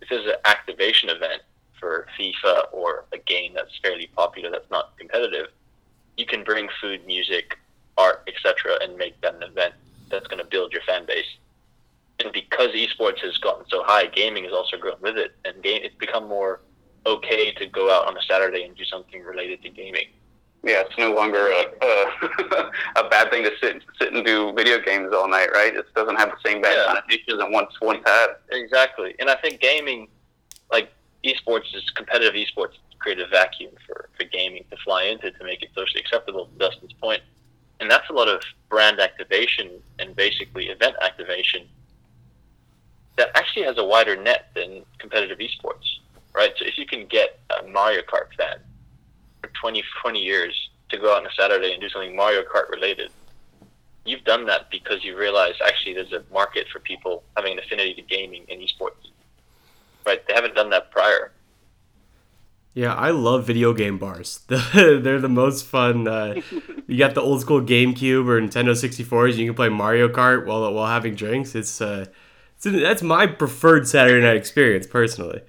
If 0.00 0.08
there's 0.08 0.26
an 0.26 0.34
activation 0.44 1.08
event 1.08 1.42
for 1.78 2.06
FIFA 2.18 2.72
or 2.72 3.04
a 3.12 3.18
game 3.18 3.52
that's 3.54 3.78
fairly 3.82 4.08
popular 4.16 4.50
that's 4.50 4.70
not 4.70 4.96
competitive, 4.98 5.48
you 6.16 6.26
can 6.26 6.44
bring 6.44 6.68
food, 6.80 7.06
music, 7.06 7.58
art, 7.96 8.28
etc., 8.28 8.78
and 8.82 8.96
make 8.96 9.20
that 9.20 9.34
an 9.34 9.42
event 9.42 9.74
that's 10.10 10.26
going 10.26 10.42
to 10.42 10.48
build 10.48 10.72
your 10.72 10.82
fan 10.82 11.06
base. 11.06 11.38
And 12.22 12.32
because 12.32 12.70
esports 12.70 13.20
has 13.20 13.38
gotten 13.38 13.64
so 13.68 13.82
high, 13.84 14.06
gaming 14.06 14.44
has 14.44 14.52
also 14.52 14.76
grown 14.76 15.00
with 15.00 15.16
it, 15.16 15.34
and 15.44 15.62
game 15.62 15.80
it's 15.82 15.94
become 15.96 16.28
more 16.28 16.60
okay 17.06 17.52
to 17.52 17.66
go 17.66 17.90
out 17.90 18.06
on 18.06 18.16
a 18.16 18.22
Saturday 18.22 18.64
and 18.64 18.76
do 18.76 18.84
something 18.84 19.22
related 19.22 19.62
to 19.62 19.70
gaming. 19.70 20.06
Yeah, 20.62 20.82
it's 20.86 20.98
no 20.98 21.14
longer 21.14 21.48
a, 21.48 21.64
a, 21.82 22.70
a 22.96 23.08
bad 23.08 23.30
thing 23.30 23.44
to 23.44 23.50
sit 23.62 23.82
sit 23.98 24.12
and 24.12 24.24
do 24.24 24.52
video 24.52 24.78
games 24.78 25.12
all 25.14 25.28
night, 25.28 25.48
right? 25.52 25.74
It 25.74 25.86
doesn't 25.94 26.16
have 26.16 26.30
the 26.30 26.48
same 26.48 26.60
bad 26.60 26.76
yeah. 26.76 26.86
connotations 26.86 27.38
that 27.38 27.50
once 27.50 27.72
once 27.80 28.02
had. 28.04 28.26
Exactly, 28.50 29.14
and 29.18 29.30
I 29.30 29.36
think 29.36 29.60
gaming, 29.60 30.08
like 30.70 30.92
esports, 31.24 31.74
is 31.74 31.88
competitive 31.90 32.34
esports 32.34 32.74
create 33.00 33.18
a 33.18 33.26
vacuum 33.26 33.72
for, 33.86 34.08
for 34.16 34.24
gaming 34.24 34.64
to 34.70 34.76
fly 34.84 35.04
into 35.04 35.30
to 35.32 35.44
make 35.44 35.62
it 35.62 35.70
socially 35.74 36.00
acceptable 36.00 36.46
to 36.46 36.58
Dustin's. 36.58 36.92
And 37.80 37.90
that's 37.90 38.08
a 38.10 38.12
lot 38.12 38.28
of 38.28 38.42
brand 38.68 39.00
activation 39.00 39.70
and 39.98 40.14
basically 40.14 40.66
event 40.66 40.96
activation 41.02 41.66
that 43.16 43.30
actually 43.34 43.64
has 43.64 43.78
a 43.78 43.84
wider 43.84 44.16
net 44.16 44.50
than 44.54 44.84
competitive 44.98 45.38
esports, 45.38 45.98
right? 46.34 46.52
So 46.58 46.66
if 46.66 46.76
you 46.76 46.86
can 46.86 47.06
get 47.06 47.40
a 47.58 47.66
Mario 47.66 48.02
Kart 48.02 48.32
fan 48.36 48.58
for 49.40 49.50
20, 49.60 49.82
20 50.02 50.18
years 50.18 50.70
to 50.90 50.98
go 50.98 51.12
out 51.12 51.20
on 51.20 51.26
a 51.26 51.32
Saturday 51.38 51.72
and 51.72 51.80
do 51.80 51.88
something 51.88 52.14
Mario 52.14 52.42
Kart 52.42 52.68
related, 52.70 53.10
you've 54.04 54.24
done 54.24 54.46
that 54.46 54.70
because 54.70 55.04
you 55.04 55.16
realize 55.16 55.54
actually 55.64 55.94
there's 55.94 56.12
a 56.12 56.22
market 56.32 56.66
for 56.72 56.80
people 56.80 57.22
having 57.36 57.52
an 57.52 57.58
affinity 57.58 57.94
to 57.94 58.02
gaming 58.02 58.44
and 58.50 58.60
esports, 58.60 59.10
right? 60.06 60.26
They 60.26 60.34
haven't 60.34 60.54
done 60.54 60.70
that 60.70 60.90
prior. 60.90 61.32
Yeah, 62.72 62.94
I 62.94 63.10
love 63.10 63.46
video 63.46 63.72
game 63.72 63.98
bars. 63.98 64.40
They're 64.48 65.20
the 65.20 65.28
most 65.28 65.66
fun. 65.66 66.06
Uh, 66.06 66.40
you 66.86 66.98
got 66.98 67.14
the 67.14 67.20
old 67.20 67.40
school 67.40 67.60
GameCube 67.60 68.28
or 68.28 68.40
Nintendo 68.40 68.70
64s. 68.70 69.36
You 69.36 69.46
can 69.46 69.54
play 69.54 69.68
Mario 69.68 70.08
Kart 70.08 70.46
while 70.46 70.72
while 70.72 70.86
having 70.86 71.16
drinks. 71.16 71.56
It's 71.56 71.80
uh, 71.80 72.06
it's, 72.56 72.64
that's 72.64 73.02
my 73.02 73.26
preferred 73.26 73.88
Saturday 73.88 74.24
night 74.24 74.36
experience 74.36 74.86
personally. 74.86 75.42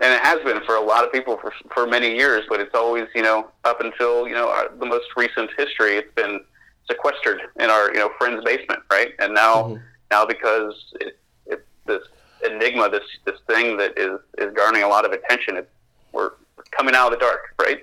And 0.00 0.12
it 0.12 0.20
has 0.20 0.42
been 0.44 0.62
for 0.66 0.76
a 0.76 0.80
lot 0.80 1.04
of 1.04 1.12
people 1.12 1.38
for 1.38 1.52
for 1.72 1.86
many 1.86 2.14
years, 2.14 2.44
but 2.48 2.60
it's 2.60 2.74
always 2.74 3.06
you 3.14 3.22
know 3.22 3.50
up 3.64 3.80
until 3.80 4.28
you 4.28 4.34
know 4.34 4.48
our, 4.48 4.68
the 4.78 4.86
most 4.86 5.06
recent 5.16 5.50
history, 5.56 5.96
it's 5.96 6.14
been 6.14 6.40
sequestered 6.88 7.40
in 7.58 7.70
our 7.70 7.92
you 7.92 7.98
know 7.98 8.10
friend's 8.18 8.44
basement, 8.44 8.82
right? 8.90 9.12
And 9.18 9.34
now 9.34 9.54
mm-hmm. 9.62 9.82
now 10.10 10.26
because 10.26 10.74
it, 11.00 11.18
it 11.46 11.66
this 11.86 12.02
enigma, 12.44 12.90
this 12.90 13.04
this 13.24 13.38
thing 13.46 13.76
that 13.78 13.98
is 13.98 14.20
is 14.38 14.52
garnering 14.54 14.84
a 14.84 14.88
lot 14.88 15.04
of 15.04 15.12
attention. 15.12 15.56
It, 15.56 15.70
we're 16.12 16.32
coming 16.70 16.94
out 16.94 17.12
of 17.12 17.18
the 17.18 17.24
dark, 17.24 17.40
right? 17.60 17.82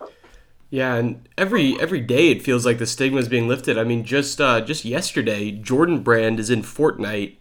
yeah, 0.70 0.94
and 0.94 1.28
every 1.36 1.80
every 1.80 2.00
day 2.00 2.30
it 2.30 2.42
feels 2.42 2.66
like 2.66 2.78
the 2.78 2.86
stigma 2.86 3.18
is 3.18 3.28
being 3.28 3.48
lifted. 3.48 3.78
I 3.78 3.84
mean, 3.84 4.04
just 4.04 4.40
uh, 4.40 4.60
just 4.60 4.84
yesterday, 4.84 5.50
Jordan 5.50 6.02
Brand 6.02 6.38
is 6.40 6.50
in 6.50 6.62
Fortnite. 6.62 7.36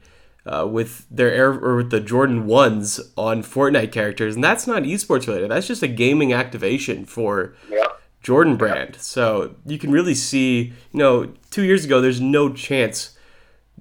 Uh, 0.47 0.65
with 0.65 1.05
their 1.11 1.31
air 1.31 1.51
or 1.51 1.75
with 1.75 1.89
the 1.89 1.99
Jordan 1.99 2.45
ones 2.45 3.01
on 3.17 3.43
Fortnite 3.43 3.91
characters, 3.91 4.35
and 4.35 4.43
that's 4.43 4.65
not 4.65 4.83
esports 4.83 5.27
related. 5.27 5.51
That's 5.51 5.67
just 5.67 5.83
a 5.83 5.87
gaming 5.87 6.31
activation 6.31 7.05
for 7.05 7.53
yeah. 7.69 7.87
Jordan 8.23 8.55
Brand. 8.55 8.91
Yeah. 8.93 9.01
So 9.01 9.55
you 9.65 9.77
can 9.77 9.91
really 9.91 10.15
see, 10.15 10.73
you 10.91 10.99
know, 10.99 11.33
two 11.51 11.63
years 11.63 11.83
ago, 11.83 11.99
there's 11.99 12.21
no 12.21 12.49
chance 12.53 13.17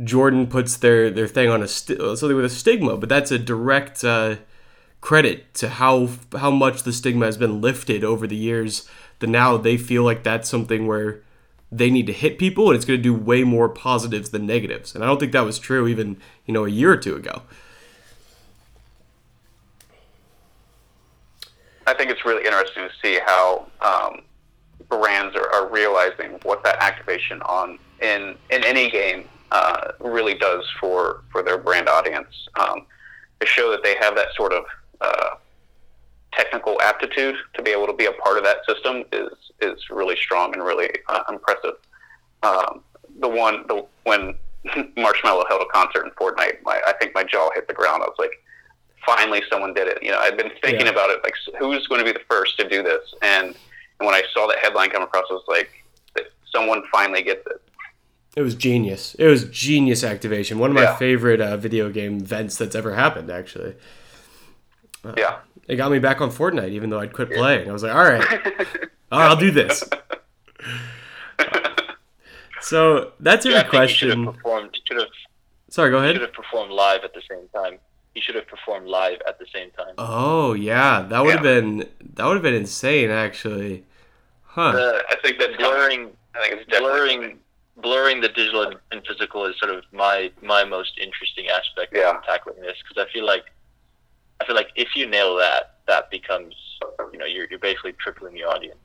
Jordan 0.03 0.47
puts 0.47 0.77
their 0.77 1.11
their 1.11 1.27
thing 1.27 1.49
on 1.49 1.63
a 1.63 1.69
st- 1.69 2.01
something 2.19 2.37
with 2.37 2.45
a 2.45 2.51
stigma, 2.51 2.97
but 2.97 3.09
that's 3.09 3.31
a 3.31 3.39
direct 3.39 4.05
uh, 4.05 4.37
credit 5.01 5.55
to 5.55 5.69
how 5.69 6.09
how 6.37 6.51
much 6.51 6.83
the 6.83 6.93
stigma 6.93 7.27
has 7.27 7.37
been 7.37 7.61
lifted 7.61 8.05
over 8.05 8.27
the 8.27 8.37
years. 8.37 8.89
That 9.21 9.29
now 9.29 9.57
they 9.57 9.79
feel 9.79 10.03
like 10.03 10.23
that's 10.25 10.49
something 10.49 10.87
where 10.87 11.23
they 11.71 11.91
need 11.91 12.07
to 12.07 12.13
hit 12.13 12.39
people, 12.39 12.69
and 12.69 12.77
it's 12.77 12.85
going 12.85 12.99
to 12.99 13.03
do 13.03 13.15
way 13.15 13.43
more 13.43 13.69
positives 13.69 14.31
than 14.31 14.47
negatives. 14.47 14.95
And 14.95 15.03
I 15.03 15.07
don't 15.07 15.19
think 15.19 15.33
that 15.33 15.45
was 15.45 15.59
true 15.59 15.89
even 15.89 16.17
you 16.47 16.55
know 16.55 16.65
a 16.65 16.71
year 16.71 16.93
or 16.93 16.97
two 16.97 17.17
ago. 17.17 17.43
I 21.87 21.95
think 21.95 22.11
it's 22.11 22.25
really 22.25 22.45
interesting 22.45 22.89
to 22.89 22.91
see 23.01 23.21
how 23.25 23.67
um, 23.81 24.23
brands 24.89 25.37
are, 25.37 25.53
are, 25.55 25.69
realizing 25.69 26.39
what 26.43 26.65
that 26.65 26.83
activation 26.83 27.41
on 27.43 27.79
in 28.03 28.37
in 28.51 28.65
any 28.65 28.91
game 28.91 29.29
uh, 29.53 29.93
really 30.01 30.35
does 30.35 30.65
for 30.81 31.23
for 31.31 31.43
their 31.43 31.59
brand 31.59 31.89
audience. 31.89 32.49
Um, 32.59 32.87
to 33.41 33.47
show 33.47 33.71
that 33.71 33.83
they 33.83 33.95
have 34.01 34.15
that 34.17 34.29
sort 34.35 34.53
of 34.53 34.65
uh, 35.01 35.31
technical 36.37 36.81
aptitude 36.83 37.37
to 37.55 37.63
be 37.63 37.71
able 37.71 37.87
to 37.87 37.93
be 37.93 38.07
a 38.07 38.13
part 38.13 38.39
of 38.39 38.45
that 38.45 38.59
system 38.67 39.05
is 39.13 39.33
is 39.63 39.89
really 39.91 40.17
strong 40.17 40.53
and 40.53 40.63
really 40.63 40.91
uh, 41.09 41.23
impressive. 41.29 41.75
Um, 42.43 42.83
the 43.21 43.29
one 43.29 43.67
the 43.69 43.87
when 44.05 44.35
Marshmello 44.97 45.45
held 45.49 45.63
a 45.63 45.73
concert 45.73 46.05
in 46.05 46.11
Fortnite, 46.13 46.63
my, 46.63 46.81
I 46.87 46.93
think 46.95 47.15
my 47.15 47.25
jaw 47.25 47.51
hit 47.55 47.69
the 47.69 47.75
ground. 47.75 48.03
I 48.03 48.07
was 48.07 48.17
like, 48.19 48.43
finally 49.05 49.43
someone 49.51 49.73
did 49.75 49.89
it. 49.89 50.03
You 50.03 50.11
know, 50.11 50.19
I'd 50.19 50.37
been 50.37 50.51
thinking 50.63 50.87
yeah. 50.87 50.93
about 50.93 51.11
it, 51.11 51.21
like 51.25 51.35
who's 51.59 51.87
going 51.87 52.01
to 52.01 52.05
be 52.05 52.13
the 52.13 52.25
first 52.29 52.59
to 52.59 52.69
do 52.69 52.83
this, 52.83 53.15
and, 53.23 53.49
and 53.49 54.07
when 54.07 54.15
I 54.15 54.23
saw 54.35 54.47
that 54.49 54.59
headline 54.59 54.91
come 54.91 55.03
across, 55.03 55.25
I 55.31 55.35
was 55.35 55.45
like, 55.49 55.71
someone 56.53 56.83
finally 56.93 57.23
gets 57.23 57.47
it. 57.47 57.63
It 58.37 58.43
was 58.43 58.55
genius. 58.55 59.15
It 59.19 59.27
was 59.27 59.45
genius 59.45 60.05
activation. 60.05 60.59
One 60.59 60.71
of 60.71 60.77
my 60.77 60.95
favorite 60.97 61.41
uh, 61.41 61.57
video 61.57 61.89
game 61.89 62.19
events 62.19 62.59
that's 62.59 62.75
ever 62.75 62.95
happened, 62.95 63.31
actually. 63.31 63.77
Uh, 65.03 65.15
yeah. 65.17 65.39
It 65.69 65.77
got 65.77 65.91
me 65.91 65.99
back 65.99 66.21
on 66.21 66.31
Fortnite, 66.31 66.71
even 66.71 66.91
though 66.91 67.01
I'd 67.01 67.13
quit 67.13 67.31
yeah. 67.31 67.39
playing. 67.39 67.69
I 67.69 67.73
was 67.73 67.83
like, 67.83 67.95
all 67.95 68.05
right, 68.05 68.23
all 69.13 69.21
right 69.21 69.31
I'll 69.31 69.37
do 69.37 69.51
this. 69.51 69.85
so 72.61 73.13
that's 73.21 73.45
every 73.47 73.59
yeah, 73.59 73.69
question. 73.69 74.11
Should 74.11 74.19
have 74.27 74.35
performed, 74.35 74.79
should 74.85 74.99
have, 74.99 75.09
Sorry, 75.69 75.91
go 75.91 75.99
ahead. 75.99 76.15
Should 76.15 76.23
have 76.23 76.33
performed 76.33 76.73
live 76.73 77.03
at 77.05 77.13
the 77.15 77.23
same 77.29 77.49
time 77.55 77.79
he 78.17 78.23
should 78.23 78.35
have 78.35 78.49
performed 78.49 78.89
live 78.89 79.19
at 79.29 79.39
the 79.39 79.45
same 79.55 79.71
time. 79.73 79.95
Oh 79.99 80.55
yeah, 80.55 81.03
that 81.03 81.21
would 81.21 81.29
yeah. 81.29 81.35
have 81.35 81.43
been 81.43 81.87
that 82.15 82.25
would 82.25 82.33
have 82.33 82.43
been 82.43 82.55
insane 82.55 83.11
actually. 83.11 83.85
Huh. 84.43 84.73
The, 84.73 85.03
I 85.11 85.17
think 85.23 85.39
that 85.39 85.59
blurring, 85.59 86.13
I 86.35 86.41
think 86.41 86.63
it's 86.63 86.79
blurring, 86.79 87.39
blurring 87.77 88.23
the 88.23 88.29
digital 88.29 88.73
and 88.91 89.07
physical 89.07 89.45
is 89.45 89.55
sort 89.59 89.71
of 89.71 89.85
my 89.93 90.33
my 90.43 90.65
most 90.65 90.93
interesting 90.99 91.49
aspect 91.49 91.95
yeah. 91.95 92.17
of 92.17 92.25
tackling 92.25 92.59
this 92.63 92.79
because 92.89 93.07
I 93.07 93.13
feel 93.13 93.27
like 93.27 93.45
I 94.41 94.47
feel 94.47 94.55
like 94.55 94.69
if 94.77 94.89
you 94.95 95.09
nail 95.09 95.37
that, 95.37 95.77
that 95.87 96.11
becomes 96.11 96.55
you 97.13 97.19
know 97.19 97.25
you're 97.25 97.47
you're 97.49 97.59
basically 97.59 97.93
tripling 97.93 98.35
the 98.35 98.45
audience. 98.45 98.79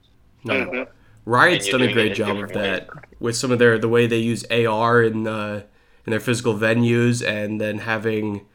No. 0.44 0.54
Mm-hmm. 0.54 0.92
Riot's 1.26 1.70
done 1.70 1.84
a 1.84 1.94
great 1.94 2.16
job 2.16 2.38
of 2.38 2.52
that 2.54 2.88
ways. 2.88 3.04
with 3.20 3.36
some 3.36 3.52
of 3.52 3.60
their 3.60 3.78
the 3.78 3.90
way 3.90 4.08
they 4.08 4.18
use 4.18 4.44
AR 4.50 5.04
in 5.04 5.28
uh, 5.28 5.64
in 6.06 6.12
their 6.12 6.20
physical 6.20 6.56
venues 6.56 7.26
and 7.26 7.62
then 7.62 7.80
having 7.80 8.48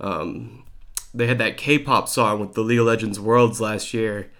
um, 0.00 0.64
they 1.14 1.26
had 1.26 1.38
that 1.38 1.56
K-pop 1.56 2.08
song 2.08 2.40
with 2.40 2.54
the 2.54 2.62
League 2.62 2.80
of 2.80 2.86
Legends 2.86 3.20
Worlds 3.20 3.60
last 3.60 3.94
year. 3.94 4.30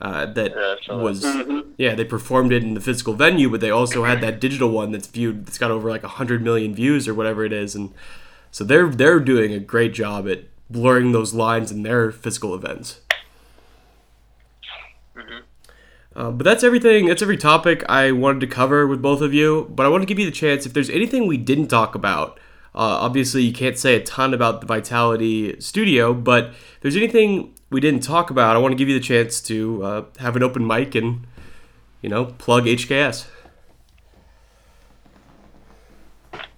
Uh, 0.00 0.26
that 0.26 0.52
yeah, 0.88 0.96
was 0.96 1.22
mm-hmm. 1.22 1.70
yeah 1.76 1.94
they 1.94 2.04
performed 2.04 2.52
it 2.52 2.62
in 2.62 2.74
the 2.74 2.80
physical 2.80 3.14
venue, 3.14 3.48
but 3.48 3.60
they 3.60 3.70
also 3.70 4.04
had 4.04 4.20
that 4.20 4.40
digital 4.40 4.68
one 4.68 4.90
that's 4.90 5.06
viewed 5.06 5.46
that's 5.46 5.58
got 5.58 5.70
over 5.70 5.88
like 5.88 6.02
hundred 6.02 6.42
million 6.42 6.74
views 6.74 7.06
or 7.06 7.14
whatever 7.14 7.44
it 7.44 7.52
is, 7.52 7.76
and 7.76 7.92
so 8.50 8.64
they're 8.64 8.88
they're 8.88 9.20
doing 9.20 9.52
a 9.52 9.60
great 9.60 9.94
job 9.94 10.28
at 10.28 10.40
blurring 10.72 11.12
those 11.12 11.34
lines 11.34 11.70
in 11.70 11.82
their 11.82 12.10
physical 12.10 12.54
events. 12.54 13.00
Mm-hmm. 15.16 15.38
Uh, 16.14 16.30
but 16.30 16.44
that's 16.44 16.64
everything. 16.64 17.06
That's 17.06 17.22
every 17.22 17.36
topic 17.36 17.84
I 17.88 18.12
wanted 18.12 18.40
to 18.40 18.46
cover 18.46 18.86
with 18.86 19.00
both 19.00 19.20
of 19.20 19.32
you. 19.32 19.68
But 19.70 19.86
I 19.86 19.88
want 19.88 20.02
to 20.02 20.06
give 20.06 20.18
you 20.18 20.26
the 20.26 20.32
chance 20.32 20.66
if 20.66 20.72
there's 20.72 20.90
anything 20.90 21.26
we 21.26 21.36
didn't 21.36 21.68
talk 21.68 21.94
about 21.94 22.38
uh, 22.74 23.04
obviously, 23.04 23.42
you 23.42 23.52
can't 23.52 23.76
say 23.76 23.94
a 23.96 24.02
ton 24.02 24.32
about 24.32 24.62
the 24.62 24.66
Vitality 24.66 25.60
Studio, 25.60 26.14
but 26.14 26.44
if 26.46 26.78
there's 26.80 26.96
anything 26.96 27.54
we 27.70 27.80
didn't 27.80 28.00
talk 28.00 28.30
about, 28.30 28.56
I 28.56 28.58
want 28.58 28.72
to 28.72 28.76
give 28.76 28.88
you 28.88 28.98
the 28.98 29.04
chance 29.04 29.42
to 29.42 29.84
uh, 29.84 30.04
have 30.20 30.36
an 30.36 30.42
open 30.42 30.66
mic 30.66 30.94
and, 30.94 31.26
you 32.00 32.08
know, 32.08 32.24
plug 32.24 32.64
HKS. 32.64 33.26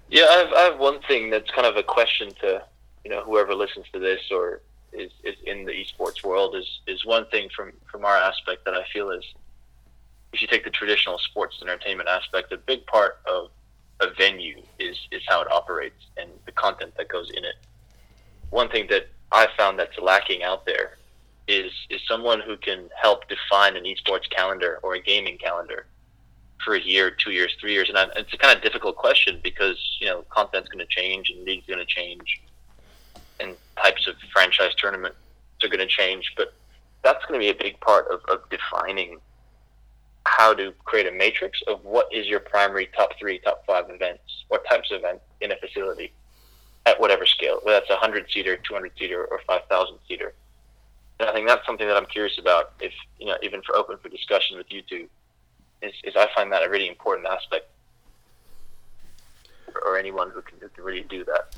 Yeah, 0.08 0.26
I 0.30 0.32
have, 0.34 0.52
I 0.52 0.60
have 0.60 0.78
one 0.78 1.00
thing 1.08 1.30
that's 1.30 1.50
kind 1.50 1.66
of 1.66 1.76
a 1.76 1.82
question 1.82 2.32
to, 2.42 2.62
you 3.04 3.10
know, 3.10 3.22
whoever 3.22 3.54
listens 3.54 3.86
to 3.92 3.98
this 3.98 4.20
or 4.30 4.60
is, 4.92 5.10
is 5.22 5.36
in 5.46 5.64
the 5.64 5.72
esports 5.72 6.24
world 6.24 6.56
is, 6.56 6.80
is 6.86 7.04
one 7.04 7.26
thing 7.26 7.48
from, 7.54 7.72
from 7.90 8.04
our 8.04 8.16
aspect 8.16 8.64
that 8.64 8.74
I 8.74 8.84
feel 8.92 9.10
is 9.10 9.24
if 10.32 10.42
you 10.42 10.48
take 10.48 10.64
the 10.64 10.70
traditional 10.70 11.18
sports 11.18 11.58
entertainment 11.62 12.08
aspect, 12.08 12.52
a 12.52 12.56
big 12.56 12.84
part 12.86 13.18
of 13.26 13.50
a 14.00 14.12
venue 14.18 14.60
is 14.80 14.96
is 15.12 15.22
how 15.28 15.40
it 15.40 15.50
operates 15.50 16.06
and 16.16 16.28
the 16.46 16.52
content 16.52 16.92
that 16.96 17.08
goes 17.08 17.30
in 17.30 17.44
it. 17.44 17.54
One 18.50 18.68
thing 18.68 18.86
that 18.90 19.08
I 19.30 19.48
found 19.56 19.78
that's 19.78 19.98
lacking 19.98 20.42
out 20.42 20.66
there 20.66 20.96
is 21.46 21.70
is 21.90 22.00
someone 22.08 22.40
who 22.40 22.56
can 22.56 22.88
help 23.00 23.28
define 23.28 23.76
an 23.76 23.84
esports 23.84 24.28
calendar 24.30 24.80
or 24.82 24.94
a 24.94 25.00
gaming 25.00 25.38
calendar 25.38 25.86
for 26.64 26.74
a 26.74 26.80
year, 26.80 27.10
two 27.10 27.30
years, 27.30 27.54
three 27.60 27.72
years, 27.72 27.88
and 27.88 27.98
I, 27.98 28.06
it's 28.16 28.32
a 28.32 28.38
kind 28.38 28.56
of 28.56 28.62
difficult 28.62 28.96
question 28.96 29.40
because 29.42 29.78
you 30.00 30.06
know 30.06 30.24
content's 30.30 30.68
going 30.68 30.84
to 30.84 30.86
change 30.86 31.30
and 31.30 31.44
league's 31.44 31.66
going 31.66 31.78
to 31.78 31.86
change, 31.86 32.42
and 33.40 33.56
types 33.80 34.06
of 34.06 34.14
franchise 34.32 34.74
tournaments 34.74 35.16
are 35.62 35.68
going 35.68 35.80
to 35.80 35.86
change. 35.86 36.32
But 36.36 36.54
that's 37.02 37.24
going 37.26 37.40
to 37.40 37.44
be 37.44 37.50
a 37.50 37.62
big 37.62 37.78
part 37.80 38.08
of, 38.10 38.20
of 38.28 38.48
defining 38.50 39.18
how 40.26 40.54
to 40.54 40.72
create 40.84 41.06
a 41.06 41.12
matrix 41.12 41.60
of 41.66 41.84
what 41.84 42.12
is 42.12 42.26
your 42.26 42.40
primary 42.40 42.88
top 42.96 43.10
three, 43.18 43.38
top 43.40 43.64
five 43.66 43.84
events, 43.90 44.44
what 44.48 44.66
types 44.68 44.90
of 44.90 44.98
events 44.98 45.22
in 45.40 45.52
a 45.52 45.56
facility 45.56 46.12
at 46.86 46.98
whatever 47.00 47.26
scale, 47.26 47.60
whether 47.62 47.78
that's 47.78 47.90
a 47.90 47.94
100 47.94 48.30
seater, 48.30 48.56
200 48.56 48.92
seater, 48.98 49.24
or 49.24 49.40
5,000 49.46 49.98
seater. 50.08 50.34
And 51.20 51.28
I 51.28 51.32
think 51.32 51.46
that's 51.46 51.64
something 51.66 51.86
that 51.86 51.96
I'm 51.96 52.06
curious 52.06 52.38
about, 52.38 52.72
if, 52.80 52.92
you 53.18 53.26
know, 53.26 53.36
even 53.42 53.62
for 53.62 53.76
open 53.76 53.96
for 54.02 54.08
discussion 54.08 54.56
with 54.56 54.66
you 54.70 54.82
two, 54.82 55.08
is, 55.82 55.92
is 56.02 56.14
I 56.16 56.28
find 56.34 56.50
that 56.52 56.64
a 56.64 56.68
really 56.68 56.88
important 56.88 57.26
aspect 57.26 57.66
or 59.84 59.98
anyone 59.98 60.30
who 60.30 60.42
can, 60.42 60.58
who 60.60 60.68
can 60.68 60.84
really 60.84 61.02
do 61.02 61.24
that. 61.24 61.54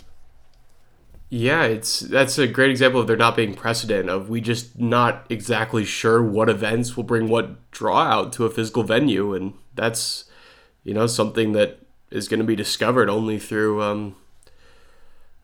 Yeah, 1.28 1.64
it's 1.64 2.00
that's 2.00 2.38
a 2.38 2.46
great 2.46 2.70
example 2.70 3.00
of 3.00 3.08
there 3.08 3.16
not 3.16 3.34
being 3.34 3.54
precedent 3.54 4.08
of 4.08 4.28
we 4.28 4.40
just 4.40 4.78
not 4.78 5.26
exactly 5.28 5.84
sure 5.84 6.22
what 6.22 6.48
events 6.48 6.96
will 6.96 7.04
bring 7.04 7.28
what 7.28 7.70
draw 7.72 8.02
out 8.02 8.32
to 8.34 8.44
a 8.44 8.50
physical 8.50 8.84
venue, 8.84 9.34
and 9.34 9.54
that's 9.74 10.26
you 10.84 10.94
know 10.94 11.08
something 11.08 11.50
that 11.52 11.80
is 12.12 12.28
going 12.28 12.38
to 12.38 12.46
be 12.46 12.54
discovered 12.54 13.10
only 13.10 13.40
through 13.40 13.82
um, 13.82 14.14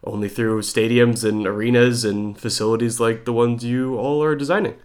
only 0.05 0.29
through 0.29 0.63
stadiums 0.63 1.29
and 1.29 1.49
arenas 1.49 2.05
and 2.05 2.39
facilities 2.39 3.01
like 3.01 3.25
the 3.25 3.33
ones 3.33 3.65
you 3.65 3.97
all 3.97 4.23
are 4.23 4.37
designing. 4.37 4.77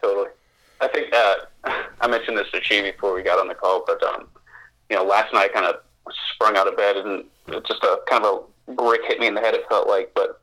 Totally, 0.00 0.30
I 0.80 0.88
think 0.88 1.14
uh, 1.14 1.34
I 2.00 2.06
mentioned 2.06 2.38
this 2.38 2.50
to 2.52 2.62
Chi 2.62 2.80
before 2.80 3.14
we 3.14 3.22
got 3.22 3.38
on 3.38 3.48
the 3.48 3.54
call, 3.54 3.84
but 3.86 4.02
um, 4.02 4.26
you 4.88 4.96
know, 4.96 5.04
last 5.04 5.34
night 5.34 5.52
kind 5.52 5.66
of 5.66 5.82
sprung 6.32 6.56
out 6.56 6.66
of 6.66 6.78
bed 6.78 6.96
and 6.96 7.24
just 7.66 7.84
a 7.84 7.98
kind 8.08 8.24
of 8.24 8.34
a 8.34 8.40
brick 8.76 9.02
hit 9.06 9.18
me 9.20 9.26
in 9.26 9.34
the 9.34 9.40
head. 9.40 9.54
It 9.54 9.64
felt 9.68 9.88
like, 9.88 10.12
but 10.14 10.40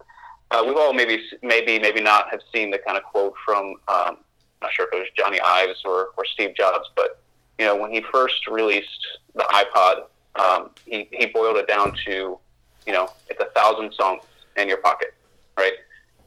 uh, 0.51 0.63
we've 0.65 0.77
all 0.77 0.93
maybe 0.93 1.21
maybe 1.41 1.79
maybe 1.79 2.01
not 2.01 2.29
have 2.29 2.41
seen 2.53 2.71
the 2.71 2.77
kind 2.77 2.97
of 2.97 3.03
quote 3.03 3.33
from 3.45 3.75
um, 3.87 4.17
I'm 4.17 4.17
not 4.61 4.73
sure 4.73 4.87
if 4.87 4.93
it 4.93 4.97
was 4.97 5.07
Johnny 5.17 5.39
Ives 5.39 5.81
or, 5.85 6.09
or 6.17 6.25
Steve 6.25 6.55
Jobs, 6.55 6.89
but 6.95 7.21
you 7.59 7.65
know 7.65 7.75
when 7.75 7.91
he 7.91 8.01
first 8.11 8.47
released 8.47 9.07
the 9.33 9.43
iPod, 9.43 10.05
um, 10.41 10.71
he 10.85 11.07
he 11.11 11.27
boiled 11.27 11.57
it 11.57 11.67
down 11.67 11.95
to 12.05 12.37
you 12.85 12.93
know 12.93 13.09
it's 13.29 13.39
a 13.39 13.49
thousand 13.55 13.93
songs 13.93 14.23
in 14.57 14.67
your 14.67 14.77
pocket, 14.77 15.13
right? 15.57 15.73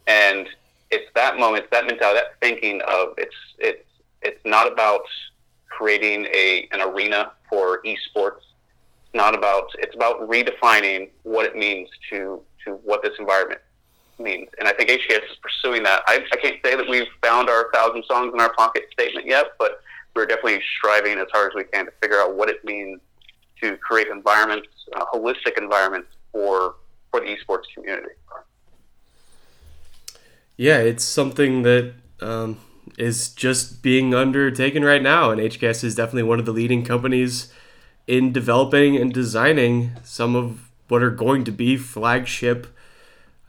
And 0.07 0.49
it's 0.91 1.11
that 1.15 1.39
moment, 1.39 1.71
that 1.71 1.87
mentality, 1.87 2.21
that 2.21 2.41
thinking 2.41 2.81
of 2.83 3.15
it's 3.19 3.35
it's 3.59 3.85
it's 4.23 4.45
not 4.45 4.71
about 4.71 5.03
creating 5.69 6.27
a 6.35 6.69
an 6.73 6.81
arena 6.81 7.33
for 7.49 7.83
esports 7.83 8.43
not 9.15 9.35
about 9.35 9.71
it's 9.79 9.95
about 9.95 10.29
redefining 10.29 11.11
what 11.23 11.47
it 11.47 11.57
means 11.57 11.89
to 12.11 12.43
to 12.65 12.73
what 12.85 13.03
this 13.03 13.13
environment 13.19 13.61
means. 14.19 14.49
And 14.59 14.69
I 14.69 14.73
think 14.73 14.91
HKS 14.91 15.31
is 15.31 15.37
pursuing 15.41 15.83
that. 15.85 16.03
I, 16.07 16.25
I 16.33 16.37
can't 16.37 16.57
say 16.65 16.75
that 16.75 16.89
we've 16.89 17.07
found 17.23 17.49
our 17.49 17.71
thousand 17.73 18.05
songs 18.05 18.33
in 18.35 18.41
our 18.41 18.53
pocket 18.55 18.85
statement 18.93 19.27
yet, 19.27 19.53
but 19.59 19.81
we're 20.15 20.27
definitely 20.27 20.61
striving 20.77 21.19
as 21.19 21.29
hard 21.33 21.53
as 21.53 21.55
we 21.55 21.65
can 21.65 21.87
to 21.87 21.93
figure 22.03 22.19
out 22.19 22.35
what 22.35 22.49
it 22.49 22.65
means 22.65 23.01
to 23.63 23.77
create 23.77 24.09
environments, 24.09 24.69
uh, 24.97 25.05
holistic 25.13 25.57
environments 25.57 26.09
for 26.33 26.77
for 27.11 27.21
the 27.21 27.27
esports 27.27 27.65
community. 27.75 28.15
Yeah, 30.57 30.79
it's 30.79 31.05
something 31.05 31.63
that 31.63 31.95
um, 32.21 32.59
is 32.99 33.29
just 33.31 33.81
being 33.81 34.13
undertaken 34.13 34.85
right 34.85 35.03
now, 35.03 35.31
and 35.31 35.41
HKS 35.41 35.85
is 35.85 35.95
definitely 35.95 36.25
one 36.25 36.41
of 36.41 36.47
the 36.47 36.53
leading 36.53 36.85
companies 36.85 37.53
in 38.09 38.33
developing 38.33 38.97
and 38.97 39.13
designing 39.13 39.93
some 40.03 40.35
of 40.35 40.71
what 40.89 41.03
are 41.03 41.11
going 41.11 41.45
to 41.45 41.53
be 41.53 41.77
flagship 41.77 42.67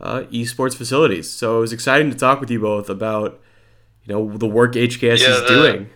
uh, 0.01 0.24
esports 0.32 0.76
facilities. 0.76 1.30
So 1.32 1.57
it 1.57 1.62
was 1.62 1.74
exciting 1.74 2.12
to 2.12 2.18
talk 2.18 2.39
with 2.41 2.51
you 2.51 2.60
both 2.60 2.89
about 2.89 3.39
you 4.05 4.14
know 4.14 4.38
the 4.38 4.47
work 4.47 4.74
HKS 4.74 5.20
Yeah, 5.22 5.30
is 5.30 5.41
the- 5.41 5.47
doing. 5.47 5.89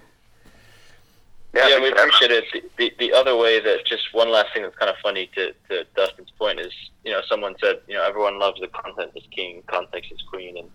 Yeah, 1.54 1.68
Yeah, 1.68 1.80
we 1.82 1.92
appreciate 1.92 2.32
it. 2.32 2.46
The, 2.52 2.64
the, 2.80 2.94
the 2.98 3.14
other 3.14 3.36
way 3.38 3.60
that 3.60 3.86
just 3.86 4.12
one 4.12 4.32
last 4.32 4.52
thing 4.54 4.64
that's 4.64 4.76
kind 4.76 4.90
of 4.90 4.96
funny 5.04 5.30
to, 5.36 5.54
to 5.70 5.86
Dustin's 5.96 6.32
point 6.40 6.60
is, 6.60 6.72
you 7.06 7.12
know, 7.12 7.22
someone 7.30 7.54
said, 7.62 7.76
you 7.88 7.94
know, 7.94 8.04
everyone 8.04 8.40
loves 8.40 8.60
the 8.60 8.68
content 8.70 9.12
is 9.16 9.24
king, 9.30 9.62
context 9.68 10.12
is 10.12 10.20
queen, 10.32 10.58
and 10.58 10.68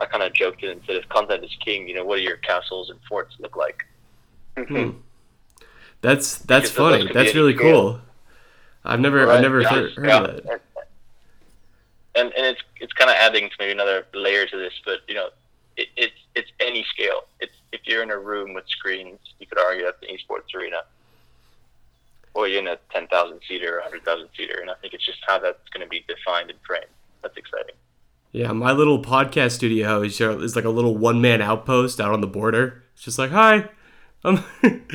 I 0.00 0.06
kind 0.06 0.24
of 0.24 0.32
joked 0.32 0.64
it 0.64 0.70
and 0.72 0.80
said, 0.88 0.96
if 0.96 1.08
content 1.08 1.44
is 1.44 1.56
king, 1.64 1.86
you 1.86 1.94
know, 1.94 2.04
what 2.04 2.16
do 2.16 2.22
your 2.22 2.38
castles 2.38 2.90
and 2.90 2.98
forts 3.08 3.36
look 3.38 3.54
like? 3.56 3.86
Hmm. 4.58 4.90
That's 6.06 6.38
that's 6.38 6.70
funny. 6.70 7.10
That's 7.12 7.34
really 7.34 7.56
scale. 7.56 7.72
cool. 7.72 8.00
I've 8.84 9.00
never 9.00 9.28
I've 9.28 9.42
never 9.42 9.62
yeah, 9.62 9.68
heard, 9.68 9.92
heard 9.94 10.06
yeah. 10.06 10.20
of 10.20 10.44
that. 10.44 10.62
And 12.14 12.32
and 12.32 12.46
it's 12.46 12.60
it's 12.80 12.92
kind 12.92 13.10
of 13.10 13.16
adding 13.16 13.48
to 13.48 13.54
maybe 13.58 13.72
another 13.72 14.06
layer 14.14 14.46
to 14.46 14.56
this, 14.56 14.72
but 14.84 15.00
you 15.08 15.16
know, 15.16 15.30
it, 15.76 15.88
it's 15.96 16.14
it's 16.36 16.48
any 16.60 16.86
scale. 16.94 17.22
It's 17.40 17.54
if 17.72 17.80
you're 17.86 18.04
in 18.04 18.12
a 18.12 18.18
room 18.18 18.54
with 18.54 18.68
screens, 18.68 19.18
you 19.40 19.48
could 19.48 19.58
argue 19.58 19.84
that's 19.84 20.00
an 20.00 20.16
esports 20.16 20.54
arena, 20.54 20.82
or 22.34 22.46
you're 22.46 22.60
in 22.60 22.68
a 22.68 22.78
ten 22.92 23.08
thousand 23.08 23.40
seater 23.48 23.78
or 23.78 23.80
hundred 23.80 24.04
thousand 24.04 24.28
seater, 24.36 24.60
and 24.60 24.70
I 24.70 24.74
think 24.74 24.94
it's 24.94 25.04
just 25.04 25.18
how 25.26 25.40
that's 25.40 25.68
going 25.70 25.84
to 25.84 25.90
be 25.90 26.04
defined 26.06 26.50
and 26.50 26.58
framed. 26.64 26.86
That's 27.20 27.36
exciting. 27.36 27.74
Yeah, 28.30 28.52
my 28.52 28.70
little 28.70 29.02
podcast 29.02 29.52
studio 29.56 30.02
is, 30.02 30.20
is 30.20 30.54
like 30.54 30.64
a 30.64 30.70
little 30.70 30.96
one 30.96 31.20
man 31.20 31.42
outpost 31.42 32.00
out 32.00 32.12
on 32.12 32.20
the 32.20 32.28
border. 32.28 32.84
It's 32.94 33.02
just 33.02 33.18
like, 33.18 33.32
hi, 33.32 33.70
I'm 34.22 34.44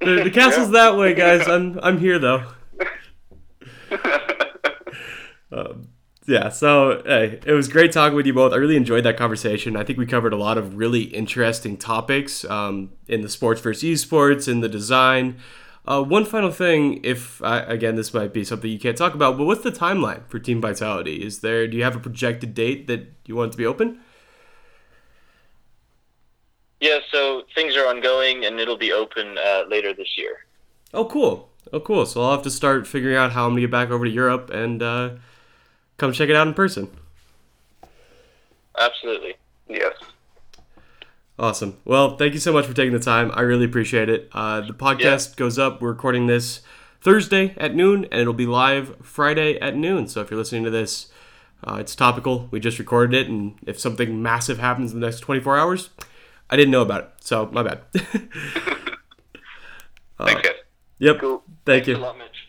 the, 0.00 0.24
the 0.24 0.30
castle's 0.30 0.70
that 0.70 0.96
way, 0.96 1.14
guys. 1.14 1.46
I'm 1.48 1.78
I'm 1.82 1.98
here 1.98 2.18
though. 2.18 2.44
Um, 5.50 5.88
yeah, 6.26 6.50
so 6.50 7.02
hey, 7.06 7.40
it 7.46 7.52
was 7.52 7.68
great 7.68 7.90
talking 7.90 8.14
with 8.14 8.26
you 8.26 8.34
both. 8.34 8.52
I 8.52 8.56
really 8.56 8.76
enjoyed 8.76 9.04
that 9.04 9.16
conversation. 9.16 9.76
I 9.76 9.84
think 9.84 9.98
we 9.98 10.04
covered 10.04 10.34
a 10.34 10.36
lot 10.36 10.58
of 10.58 10.76
really 10.76 11.04
interesting 11.04 11.78
topics 11.78 12.44
um, 12.44 12.92
in 13.06 13.22
the 13.22 13.30
sports 13.30 13.60
versus 13.62 13.82
esports, 13.82 14.46
in 14.46 14.60
the 14.60 14.68
design. 14.68 15.38
Uh, 15.86 16.02
one 16.02 16.26
final 16.26 16.50
thing, 16.50 17.00
if 17.02 17.42
uh, 17.42 17.64
again 17.66 17.96
this 17.96 18.12
might 18.12 18.34
be 18.34 18.44
something 18.44 18.70
you 18.70 18.78
can't 18.78 18.98
talk 18.98 19.14
about, 19.14 19.38
but 19.38 19.46
what's 19.46 19.62
the 19.62 19.72
timeline 19.72 20.20
for 20.28 20.38
Team 20.38 20.60
Vitality? 20.60 21.24
Is 21.24 21.40
there? 21.40 21.66
Do 21.66 21.78
you 21.78 21.82
have 21.82 21.96
a 21.96 22.00
projected 22.00 22.52
date 22.52 22.88
that 22.88 23.10
you 23.24 23.34
want 23.34 23.48
it 23.48 23.52
to 23.52 23.58
be 23.58 23.64
open? 23.64 24.00
Yeah, 26.80 26.98
so 27.10 27.42
things 27.54 27.76
are 27.76 27.86
ongoing, 27.86 28.44
and 28.44 28.60
it'll 28.60 28.76
be 28.76 28.92
open 28.92 29.36
uh, 29.38 29.64
later 29.68 29.92
this 29.92 30.16
year. 30.16 30.44
Oh, 30.94 31.04
cool. 31.04 31.50
Oh, 31.72 31.80
cool. 31.80 32.06
So 32.06 32.22
I'll 32.22 32.32
have 32.32 32.42
to 32.42 32.50
start 32.50 32.86
figuring 32.86 33.16
out 33.16 33.32
how 33.32 33.44
I'm 33.44 33.52
gonna 33.52 33.62
get 33.62 33.70
back 33.70 33.90
over 33.90 34.04
to 34.04 34.10
Europe 34.10 34.50
and 34.50 34.82
uh, 34.82 35.10
come 35.96 36.12
check 36.12 36.28
it 36.28 36.36
out 36.36 36.46
in 36.46 36.54
person. 36.54 36.88
Absolutely. 38.78 39.34
yes. 39.68 39.94
Awesome. 41.38 41.76
Well, 41.84 42.16
thank 42.16 42.32
you 42.32 42.40
so 42.40 42.52
much 42.52 42.66
for 42.66 42.74
taking 42.74 42.92
the 42.92 42.98
time. 42.98 43.30
I 43.34 43.42
really 43.42 43.64
appreciate 43.64 44.08
it. 44.08 44.28
Uh, 44.32 44.60
the 44.60 44.72
podcast 44.72 45.36
goes 45.36 45.58
up. 45.58 45.80
We're 45.80 45.90
recording 45.90 46.26
this 46.26 46.62
Thursday 47.00 47.54
at 47.56 47.74
noon, 47.74 48.06
and 48.10 48.20
it'll 48.20 48.32
be 48.32 48.46
live 48.46 48.96
Friday 49.02 49.58
at 49.60 49.76
noon. 49.76 50.08
So 50.08 50.20
if 50.20 50.30
you're 50.30 50.38
listening 50.38 50.64
to 50.64 50.70
this, 50.70 51.08
uh, 51.62 51.74
it's 51.74 51.94
topical. 51.94 52.48
We 52.50 52.60
just 52.60 52.78
recorded 52.78 53.14
it, 53.14 53.28
and 53.28 53.54
if 53.66 53.78
something 53.78 54.20
massive 54.20 54.58
happens 54.58 54.92
in 54.92 55.00
the 55.00 55.06
next 55.06 55.20
24 55.20 55.58
hours, 55.58 55.90
I 56.50 56.56
didn't 56.56 56.70
know 56.70 56.82
about 56.82 57.02
it. 57.02 57.10
So 57.20 57.46
my 57.52 57.62
bad. 57.62 57.80
Thanks, 60.18 60.42
guys. 60.42 60.52
yep. 60.98 61.18
Cool. 61.20 61.42
Thank 61.64 61.84
Thanks 61.84 61.88
you. 61.88 61.96
a 61.96 61.98
lot, 61.98 62.16
Mitch. 62.18 62.48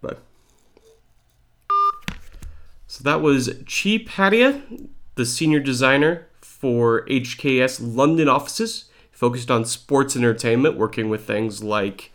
Bye. 0.00 0.16
So 2.86 3.04
that 3.04 3.20
was 3.20 3.48
Chi 3.66 3.98
Patia, 4.04 4.62
the 5.14 5.26
senior 5.26 5.60
designer 5.60 6.26
for 6.40 7.06
HKS 7.06 7.80
London 7.82 8.28
offices, 8.28 8.86
focused 9.12 9.50
on 9.50 9.64
sports 9.64 10.16
and 10.16 10.24
entertainment, 10.24 10.76
working 10.76 11.08
with 11.08 11.24
things 11.24 11.62
like 11.62 12.12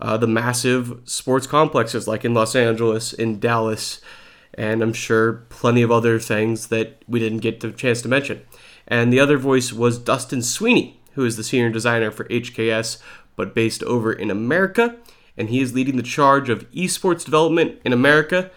uh, 0.00 0.16
the 0.16 0.26
massive 0.26 1.00
sports 1.04 1.46
complexes 1.46 2.08
like 2.08 2.24
in 2.24 2.34
Los 2.34 2.56
Angeles, 2.56 3.12
in 3.12 3.38
Dallas, 3.38 4.00
and 4.54 4.82
I'm 4.82 4.92
sure 4.92 5.44
plenty 5.48 5.82
of 5.82 5.90
other 5.92 6.18
things 6.18 6.68
that 6.68 7.02
we 7.06 7.20
didn't 7.20 7.38
get 7.38 7.60
the 7.60 7.70
chance 7.70 8.02
to 8.02 8.08
mention. 8.08 8.42
And 8.90 9.12
the 9.12 9.20
other 9.20 9.38
voice 9.38 9.72
was 9.72 9.98
Dustin 9.98 10.42
Sweeney, 10.42 11.00
who 11.12 11.24
is 11.24 11.36
the 11.36 11.44
senior 11.44 11.70
designer 11.70 12.10
for 12.10 12.24
HKS, 12.24 13.00
but 13.36 13.54
based 13.54 13.82
over 13.84 14.12
in 14.12 14.30
America, 14.30 14.96
and 15.36 15.48
he 15.48 15.60
is 15.60 15.72
leading 15.72 15.96
the 15.96 16.02
charge 16.02 16.50
of 16.50 16.70
esports 16.72 17.24
development 17.24 17.80
in 17.84 17.92
America. 17.92 18.50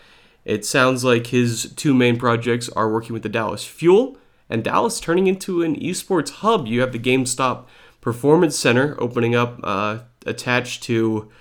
It 0.43 0.65
sounds 0.65 1.03
like 1.03 1.27
his 1.27 1.71
two 1.75 1.93
main 1.93 2.17
projects 2.17 2.67
are 2.69 2.91
working 2.91 3.13
with 3.13 3.23
the 3.23 3.29
Dallas 3.29 3.63
Fuel 3.63 4.17
and 4.49 4.63
Dallas 4.63 4.99
turning 4.99 5.27
into 5.27 5.63
an 5.63 5.75
esports 5.79 6.29
hub. 6.29 6.67
You 6.67 6.81
have 6.81 6.91
the 6.91 6.99
GameStop 6.99 7.65
Performance 8.01 8.57
Center 8.57 8.95
opening 8.99 9.35
up 9.35 9.59
uh, 9.63 9.99
attached 10.25 10.83
to 10.83 11.31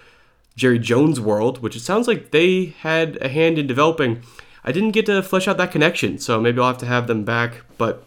Jerry 0.54 0.78
Jones 0.78 1.18
World, 1.18 1.58
which 1.58 1.74
it 1.74 1.80
sounds 1.80 2.06
like 2.06 2.30
they 2.30 2.66
had 2.66 3.18
a 3.20 3.28
hand 3.28 3.58
in 3.58 3.66
developing. 3.66 4.22
I 4.64 4.70
didn't 4.70 4.92
get 4.92 5.06
to 5.06 5.22
flesh 5.22 5.48
out 5.48 5.56
that 5.56 5.72
connection, 5.72 6.18
so 6.18 6.40
maybe 6.40 6.60
I'll 6.60 6.68
have 6.68 6.78
to 6.78 6.86
have 6.86 7.08
them 7.08 7.24
back. 7.24 7.62
But 7.78 8.06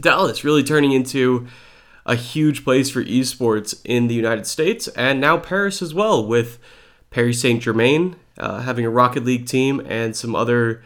Dallas 0.00 0.44
really 0.44 0.62
turning 0.62 0.92
into 0.92 1.46
a 2.06 2.14
huge 2.14 2.64
place 2.64 2.90
for 2.90 3.04
esports 3.04 3.80
in 3.84 4.06
the 4.06 4.14
United 4.14 4.46
States 4.46 4.88
and 4.88 5.20
now 5.20 5.36
Paris 5.36 5.82
as 5.82 5.92
well, 5.92 6.24
with 6.24 6.58
Paris 7.10 7.40
Saint 7.40 7.62
Germain 7.62 8.16
uh, 8.38 8.60
having 8.60 8.84
a 8.84 8.90
Rocket 8.90 9.24
League 9.24 9.46
team 9.46 9.80
and 9.86 10.14
some 10.16 10.34
other. 10.34 10.82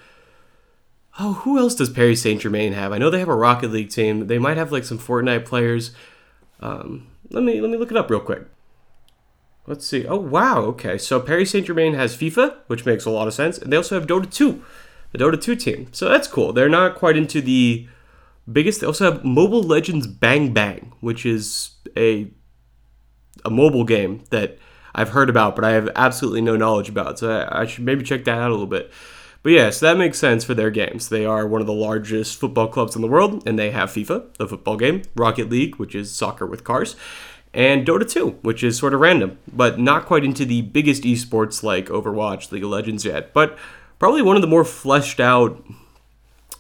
Oh, 1.18 1.34
who 1.34 1.58
else 1.58 1.74
does 1.74 1.90
Paris 1.90 2.22
Saint 2.22 2.40
Germain 2.40 2.72
have? 2.72 2.92
I 2.92 2.98
know 2.98 3.10
they 3.10 3.18
have 3.18 3.28
a 3.28 3.34
Rocket 3.34 3.70
League 3.70 3.90
team. 3.90 4.28
They 4.28 4.38
might 4.38 4.56
have 4.56 4.72
like 4.72 4.84
some 4.84 4.98
Fortnite 4.98 5.44
players. 5.44 5.90
Um, 6.60 7.08
let 7.30 7.44
me 7.44 7.60
let 7.60 7.70
me 7.70 7.76
look 7.76 7.90
it 7.90 7.96
up 7.96 8.10
real 8.10 8.20
quick. 8.20 8.44
Let's 9.66 9.86
see. 9.86 10.06
Oh 10.06 10.16
wow, 10.16 10.60
okay. 10.60 10.98
So 10.98 11.20
Paris 11.20 11.50
Saint 11.50 11.66
Germain 11.66 11.94
has 11.94 12.16
FIFA, 12.16 12.56
which 12.66 12.86
makes 12.86 13.04
a 13.04 13.10
lot 13.10 13.28
of 13.28 13.34
sense, 13.34 13.58
and 13.58 13.72
they 13.72 13.76
also 13.76 13.98
have 13.98 14.08
Dota 14.08 14.32
2, 14.32 14.64
the 15.12 15.18
Dota 15.18 15.40
2 15.40 15.54
team. 15.54 15.88
So 15.92 16.08
that's 16.08 16.26
cool. 16.26 16.52
They're 16.52 16.68
not 16.68 16.96
quite 16.96 17.16
into 17.16 17.40
the 17.40 17.86
biggest. 18.51 18.80
They 18.80 18.86
also 18.86 19.11
have 19.11 19.24
Mobile 19.24 19.62
Legends 19.62 20.07
Bang 20.07 20.53
Bang, 20.53 20.93
which 21.01 21.26
is 21.26 21.72
a 21.97 22.30
a 23.45 23.51
mobile 23.51 23.84
game 23.84 24.22
that 24.30 24.59
I've 24.95 25.11
heard 25.11 25.30
about, 25.30 25.57
but 25.57 25.64
I 25.64 25.70
have 25.70 25.88
absolutely 25.97 26.43
no 26.43 26.57
knowledge 26.57 26.88
about. 26.88 27.18
So 27.18 27.30
I, 27.30 27.62
I 27.62 27.66
should 27.66 27.84
maybe 27.84 28.05
check 28.05 28.24
that 28.24 28.38
out 28.38 28.51
a 28.51 28.55
little 28.55 28.66
bit. 28.66 28.93
But 29.43 29.53
yeah, 29.53 29.70
so 29.70 29.86
that 29.86 29.99
makes 29.99 30.18
sense 30.18 30.45
for 30.45 30.55
their 30.55 30.70
games. 30.70 31.09
They 31.09 31.24
are 31.24 31.47
one 31.47 31.61
of 31.61 31.66
the 31.66 31.72
largest 31.72 32.38
football 32.38 32.68
clubs 32.68 32.95
in 32.95 33.03
the 33.03 33.09
world, 33.09 33.43
and 33.47 33.59
they 33.59 33.72
have 33.72 33.90
FIFA, 33.90 34.36
the 34.36 34.47
football 34.47 34.76
game, 34.76 35.03
Rocket 35.16 35.51
League, 35.51 35.76
which 35.76 35.97
is 35.97 36.12
soccer 36.12 36.47
with 36.47 36.62
cars, 36.62 36.95
and 37.53 37.86
Dota 37.86 38.09
2, 38.09 38.38
which 38.43 38.62
is 38.62 38.78
sort 38.78 38.95
of 38.95 39.01
random, 39.01 39.38
but 39.53 39.80
not 39.80 40.07
quite 40.07 40.24
into 40.24 40.45
the 40.45 40.62
biggest 40.62 41.03
esports 41.03 41.62
like 41.62 41.86
Overwatch, 41.86 42.53
League 42.53 42.62
of 42.62 42.70
Legends 42.70 43.05
yet, 43.05 43.32
but 43.32 43.59
probably 43.99 44.22
one 44.22 44.36
of 44.36 44.43
the 44.43 44.49
more 44.49 44.64
fleshed 44.64 45.18
out 45.18 45.64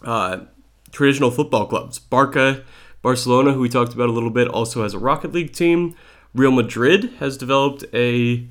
uh, 0.02 0.40
traditional 0.92 1.30
football 1.30 1.66
clubs. 1.66 1.98
Barca, 1.98 2.62
Barcelona, 3.02 3.52
who 3.52 3.60
we 3.60 3.68
talked 3.68 3.92
about 3.92 4.08
a 4.08 4.12
little 4.12 4.30
bit, 4.30 4.46
also 4.46 4.82
has 4.82 4.94
a 4.94 4.98
Rocket 4.98 5.32
League 5.32 5.52
team. 5.52 5.96
Real 6.34 6.52
Madrid 6.52 7.14
has 7.18 7.36
developed 7.36 7.84
a 7.92 8.46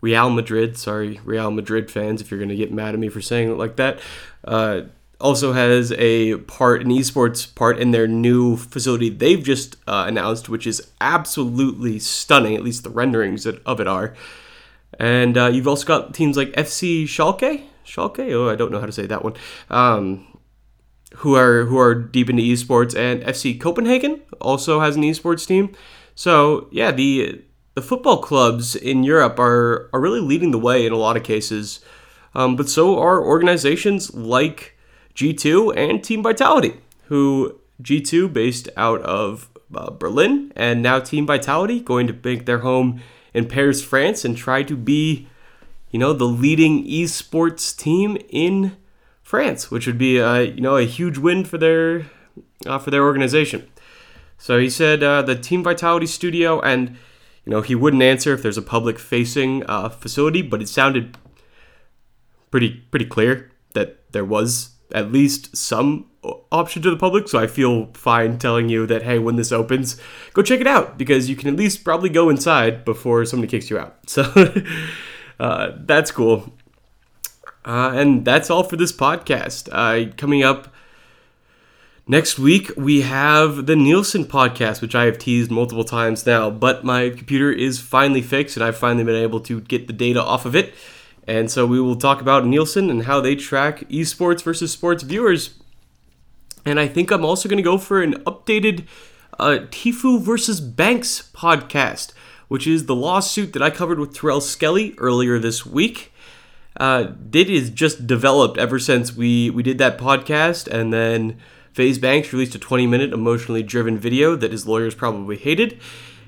Real 0.00 0.30
Madrid, 0.30 0.76
sorry, 0.76 1.20
Real 1.24 1.50
Madrid 1.50 1.90
fans, 1.90 2.20
if 2.20 2.30
you're 2.30 2.38
going 2.38 2.48
to 2.50 2.56
get 2.56 2.72
mad 2.72 2.94
at 2.94 3.00
me 3.00 3.08
for 3.08 3.20
saying 3.20 3.50
it 3.50 3.56
like 3.56 3.76
that, 3.76 4.00
uh, 4.44 4.82
also 5.20 5.52
has 5.52 5.92
a 5.92 6.36
part, 6.36 6.82
an 6.82 6.88
esports 6.88 7.52
part 7.54 7.78
in 7.78 7.90
their 7.90 8.06
new 8.06 8.56
facility 8.56 9.08
they've 9.08 9.42
just 9.42 9.76
uh, 9.86 10.04
announced, 10.06 10.48
which 10.48 10.66
is 10.66 10.90
absolutely 11.00 11.98
stunning. 11.98 12.54
At 12.54 12.62
least 12.62 12.84
the 12.84 12.90
renderings 12.90 13.46
of 13.46 13.80
it 13.80 13.88
are. 13.88 14.14
And 14.98 15.36
uh, 15.36 15.46
you've 15.46 15.68
also 15.68 15.86
got 15.86 16.14
teams 16.14 16.36
like 16.36 16.52
FC 16.52 17.04
Schalke, 17.04 17.64
Schalke. 17.84 18.32
Oh, 18.32 18.48
I 18.48 18.54
don't 18.54 18.70
know 18.70 18.80
how 18.80 18.86
to 18.86 18.92
say 18.92 19.06
that 19.06 19.24
one. 19.24 19.34
Um, 19.70 20.37
who 21.16 21.34
are 21.34 21.64
who 21.64 21.78
are 21.78 21.94
deep 21.94 22.28
into 22.28 22.42
esports, 22.42 22.96
and 22.96 23.22
FC 23.22 23.58
Copenhagen 23.58 24.22
also 24.40 24.80
has 24.80 24.96
an 24.96 25.02
esports 25.02 25.46
team. 25.46 25.74
So 26.14 26.68
yeah, 26.70 26.90
the 26.90 27.44
the 27.74 27.82
football 27.82 28.18
clubs 28.18 28.76
in 28.76 29.04
Europe 29.04 29.38
are 29.38 29.88
are 29.92 30.00
really 30.00 30.20
leading 30.20 30.50
the 30.50 30.58
way 30.58 30.84
in 30.86 30.92
a 30.92 30.96
lot 30.96 31.16
of 31.16 31.22
cases, 31.22 31.80
um, 32.34 32.56
but 32.56 32.68
so 32.68 32.98
are 32.98 33.24
organizations 33.24 34.14
like 34.14 34.76
G2 35.14 35.76
and 35.76 36.02
Team 36.02 36.22
Vitality, 36.22 36.74
who 37.04 37.58
G2 37.82 38.32
based 38.32 38.68
out 38.76 39.00
of 39.02 39.48
uh, 39.74 39.90
Berlin, 39.90 40.52
and 40.56 40.82
now 40.82 41.00
Team 41.00 41.26
Vitality 41.26 41.80
going 41.80 42.06
to 42.06 42.16
make 42.22 42.46
their 42.46 42.58
home 42.58 43.00
in 43.34 43.46
Paris, 43.46 43.82
France, 43.82 44.24
and 44.24 44.36
try 44.36 44.62
to 44.62 44.76
be, 44.76 45.28
you 45.90 45.98
know, 45.98 46.12
the 46.12 46.24
leading 46.24 46.86
esports 46.86 47.76
team 47.76 48.18
in 48.28 48.76
France, 49.28 49.70
which 49.70 49.86
would 49.86 49.98
be, 49.98 50.18
uh, 50.18 50.38
you 50.38 50.62
know, 50.62 50.78
a 50.78 50.86
huge 50.86 51.18
win 51.18 51.44
for 51.44 51.58
their 51.58 52.06
uh, 52.64 52.78
for 52.78 52.90
their 52.90 53.04
organization. 53.04 53.68
So 54.38 54.58
he 54.58 54.70
said 54.70 55.02
uh, 55.02 55.20
the 55.20 55.34
Team 55.34 55.62
Vitality 55.62 56.06
studio, 56.06 56.60
and 56.62 56.88
you 56.88 56.96
You 57.44 57.50
know, 57.52 57.60
he 57.60 57.74
wouldn't 57.74 58.02
answer 58.02 58.32
if 58.32 58.42
there's 58.42 58.56
a 58.56 58.62
public 58.62 58.98
facing 58.98 59.68
uh, 59.68 59.90
facility, 59.90 60.40
but 60.40 60.62
it 60.62 60.68
sounded 60.68 61.18
pretty 62.50 62.70
pretty 62.90 63.04
clear 63.04 63.50
that 63.74 64.10
there 64.12 64.24
was 64.24 64.70
at 64.94 65.12
least 65.12 65.54
some 65.54 66.06
option 66.50 66.80
to 66.80 66.90
the 66.90 66.96
public. 66.96 67.28
So 67.28 67.38
I 67.38 67.48
feel 67.48 67.90
fine 67.92 68.38
telling 68.38 68.70
you 68.70 68.86
that 68.86 69.02
hey, 69.02 69.18
when 69.18 69.36
this 69.36 69.52
opens, 69.52 70.00
go 70.32 70.40
check 70.40 70.60
it 70.60 70.66
out 70.66 70.96
because 70.96 71.28
you 71.28 71.36
can 71.36 71.48
at 71.48 71.56
least 71.56 71.84
probably 71.84 72.08
go 72.08 72.30
inside 72.30 72.82
before 72.82 73.26
somebody 73.26 73.50
kicks 73.50 73.68
you 73.68 73.78
out. 73.78 73.94
So 74.08 74.22
uh, 75.38 75.72
that's 75.86 76.10
cool. 76.10 76.52
Uh, 77.68 77.92
and 77.94 78.24
that's 78.24 78.48
all 78.48 78.64
for 78.64 78.76
this 78.76 78.92
podcast. 78.92 79.68
Uh, 79.70 80.10
coming 80.16 80.42
up 80.42 80.72
next 82.06 82.38
week, 82.38 82.72
we 82.78 83.02
have 83.02 83.66
the 83.66 83.76
Nielsen 83.76 84.24
podcast, 84.24 84.80
which 84.80 84.94
I 84.94 85.04
have 85.04 85.18
teased 85.18 85.50
multiple 85.50 85.84
times 85.84 86.24
now. 86.24 86.48
But 86.48 86.82
my 86.82 87.10
computer 87.10 87.52
is 87.52 87.78
finally 87.78 88.22
fixed, 88.22 88.56
and 88.56 88.64
I've 88.64 88.78
finally 88.78 89.04
been 89.04 89.22
able 89.22 89.40
to 89.40 89.60
get 89.60 89.86
the 89.86 89.92
data 89.92 90.22
off 90.22 90.46
of 90.46 90.56
it. 90.56 90.72
And 91.26 91.50
so 91.50 91.66
we 91.66 91.78
will 91.78 91.96
talk 91.96 92.22
about 92.22 92.46
Nielsen 92.46 92.88
and 92.88 93.02
how 93.02 93.20
they 93.20 93.36
track 93.36 93.80
esports 93.90 94.42
versus 94.42 94.72
sports 94.72 95.02
viewers. 95.02 95.50
And 96.64 96.80
I 96.80 96.88
think 96.88 97.10
I'm 97.10 97.24
also 97.24 97.50
going 97.50 97.58
to 97.58 97.62
go 97.62 97.76
for 97.76 98.02
an 98.02 98.14
updated 98.24 98.86
uh, 99.38 99.58
Tfue 99.70 100.22
versus 100.22 100.62
Banks 100.62 101.30
podcast, 101.34 102.14
which 102.48 102.66
is 102.66 102.86
the 102.86 102.96
lawsuit 102.96 103.52
that 103.52 103.62
I 103.62 103.68
covered 103.68 103.98
with 103.98 104.14
Terrell 104.14 104.40
Skelly 104.40 104.94
earlier 104.96 105.38
this 105.38 105.66
week. 105.66 106.14
Uh, 106.78 107.12
it 107.32 107.50
is 107.50 107.70
just 107.70 108.06
developed 108.06 108.56
ever 108.56 108.78
since 108.78 109.14
we, 109.14 109.50
we 109.50 109.62
did 109.62 109.78
that 109.78 109.98
podcast, 109.98 110.68
and 110.68 110.92
then 110.92 111.36
FaZe 111.72 111.98
Banks 111.98 112.32
released 112.32 112.54
a 112.54 112.58
20 112.58 112.86
minute 112.86 113.12
emotionally 113.12 113.62
driven 113.62 113.98
video 113.98 114.36
that 114.36 114.52
his 114.52 114.66
lawyers 114.66 114.94
probably 114.94 115.36
hated. 115.36 115.80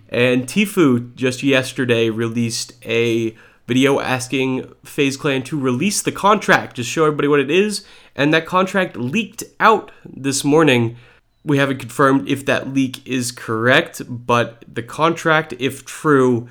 And 0.09 0.47
Tfue 0.47 1.15
just 1.15 1.43
yesterday 1.45 2.11
released 2.11 2.73
a 2.85 3.37
video 3.69 4.01
asking 4.01 4.73
FaZe 4.85 5.17
Clan 5.17 5.45
to 5.45 5.59
release 5.59 6.03
the 6.03 6.11
contract, 6.11 6.77
just 6.77 6.91
show 6.91 7.05
everybody 7.05 7.29
what 7.29 7.39
it 7.39 7.51
is, 7.51 7.85
and 8.17 8.35
that 8.35 8.45
contract 8.45 8.97
leaked 8.97 9.45
out 9.61 9.93
this 10.05 10.43
morning. 10.43 10.97
We 11.45 11.59
haven't 11.59 11.79
confirmed 11.79 12.29
if 12.29 12.45
that 12.47 12.75
leak 12.75 13.07
is 13.07 13.31
correct, 13.31 14.03
but 14.09 14.65
the 14.67 14.83
contract, 14.83 15.55
if 15.61 15.85
true, 15.85 16.49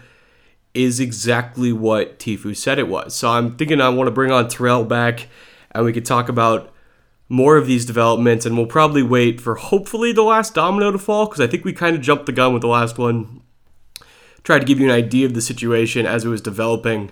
is 0.74 1.00
exactly 1.00 1.74
what 1.74 2.20
Tfue 2.20 2.56
said 2.56 2.80
it 2.80 2.88
was. 2.88 3.16
So 3.16 3.30
I'm 3.30 3.56
thinking 3.58 3.82
I 3.82 3.90
want 3.90 4.08
to 4.08 4.12
bring 4.12 4.32
on 4.32 4.48
Terrell 4.48 4.84
back 4.84 5.28
and 5.72 5.86
we 5.86 5.94
could 5.94 6.06
talk 6.06 6.30
about 6.30 6.74
more 7.28 7.58
of 7.58 7.68
these 7.68 7.86
developments 7.86 8.46
and 8.46 8.58
we'll 8.58 8.68
probably 8.68 9.04
wait 9.04 9.40
for 9.40 9.56
hopefully 9.56 10.12
the 10.12 10.24
last 10.24 10.54
domino 10.54 10.92
to 10.92 10.98
fall 10.98 11.26
because 11.26 11.42
I 11.42 11.48
think 11.48 11.64
we 11.66 11.74
kind 11.74 11.96
of 11.96 12.02
jumped 12.02 12.26
the 12.26 12.32
gun 12.32 12.54
with 12.54 12.62
the 12.62 12.68
last 12.68 12.98
one 12.98 13.42
tried 14.44 14.60
to 14.60 14.66
give 14.66 14.80
you 14.80 14.86
an 14.86 14.96
idea 14.96 15.26
of 15.26 15.34
the 15.34 15.42
situation 15.42 16.06
as 16.06 16.26
it 16.26 16.30
was 16.30 16.42
developing. 16.42 17.12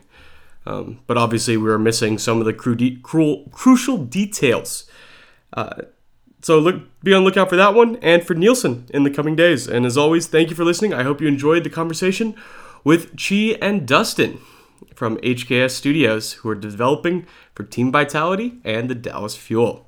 Um, 0.65 0.99
but 1.07 1.17
obviously, 1.17 1.55
we 1.55 1.63
were 1.63 1.79
missing 1.79 2.17
some 2.17 2.39
of 2.39 2.45
the 2.45 2.53
cru- 2.53 2.75
de- 2.75 2.99
crucial 3.01 3.97
details. 3.97 4.89
Uh, 5.53 5.83
so 6.41 6.59
look, 6.59 6.81
be 7.03 7.13
on 7.13 7.21
the 7.21 7.25
lookout 7.25 7.49
for 7.49 7.55
that 7.55 7.73
one 7.73 7.97
and 7.97 8.25
for 8.25 8.33
Nielsen 8.33 8.85
in 8.93 9.03
the 9.03 9.09
coming 9.09 9.35
days. 9.35 9.67
And 9.67 9.85
as 9.85 9.97
always, 9.97 10.27
thank 10.27 10.49
you 10.49 10.55
for 10.55 10.65
listening. 10.65 10.93
I 10.93 11.03
hope 11.03 11.21
you 11.21 11.27
enjoyed 11.27 11.63
the 11.63 11.69
conversation 11.69 12.35
with 12.87 13.17
Chi 13.17 13.57
and 13.61 13.85
Dustin 13.85 14.39
from 14.95 15.17
HKS 15.17 15.71
Studios, 15.71 16.31
who 16.31 16.47
are 16.47 16.55
developing 16.55 17.27
for 17.53 17.63
Team 17.63 17.91
Vitality 17.91 18.61
and 18.63 18.89
the 18.89 18.95
Dallas 18.95 19.35
Fuel. 19.35 19.86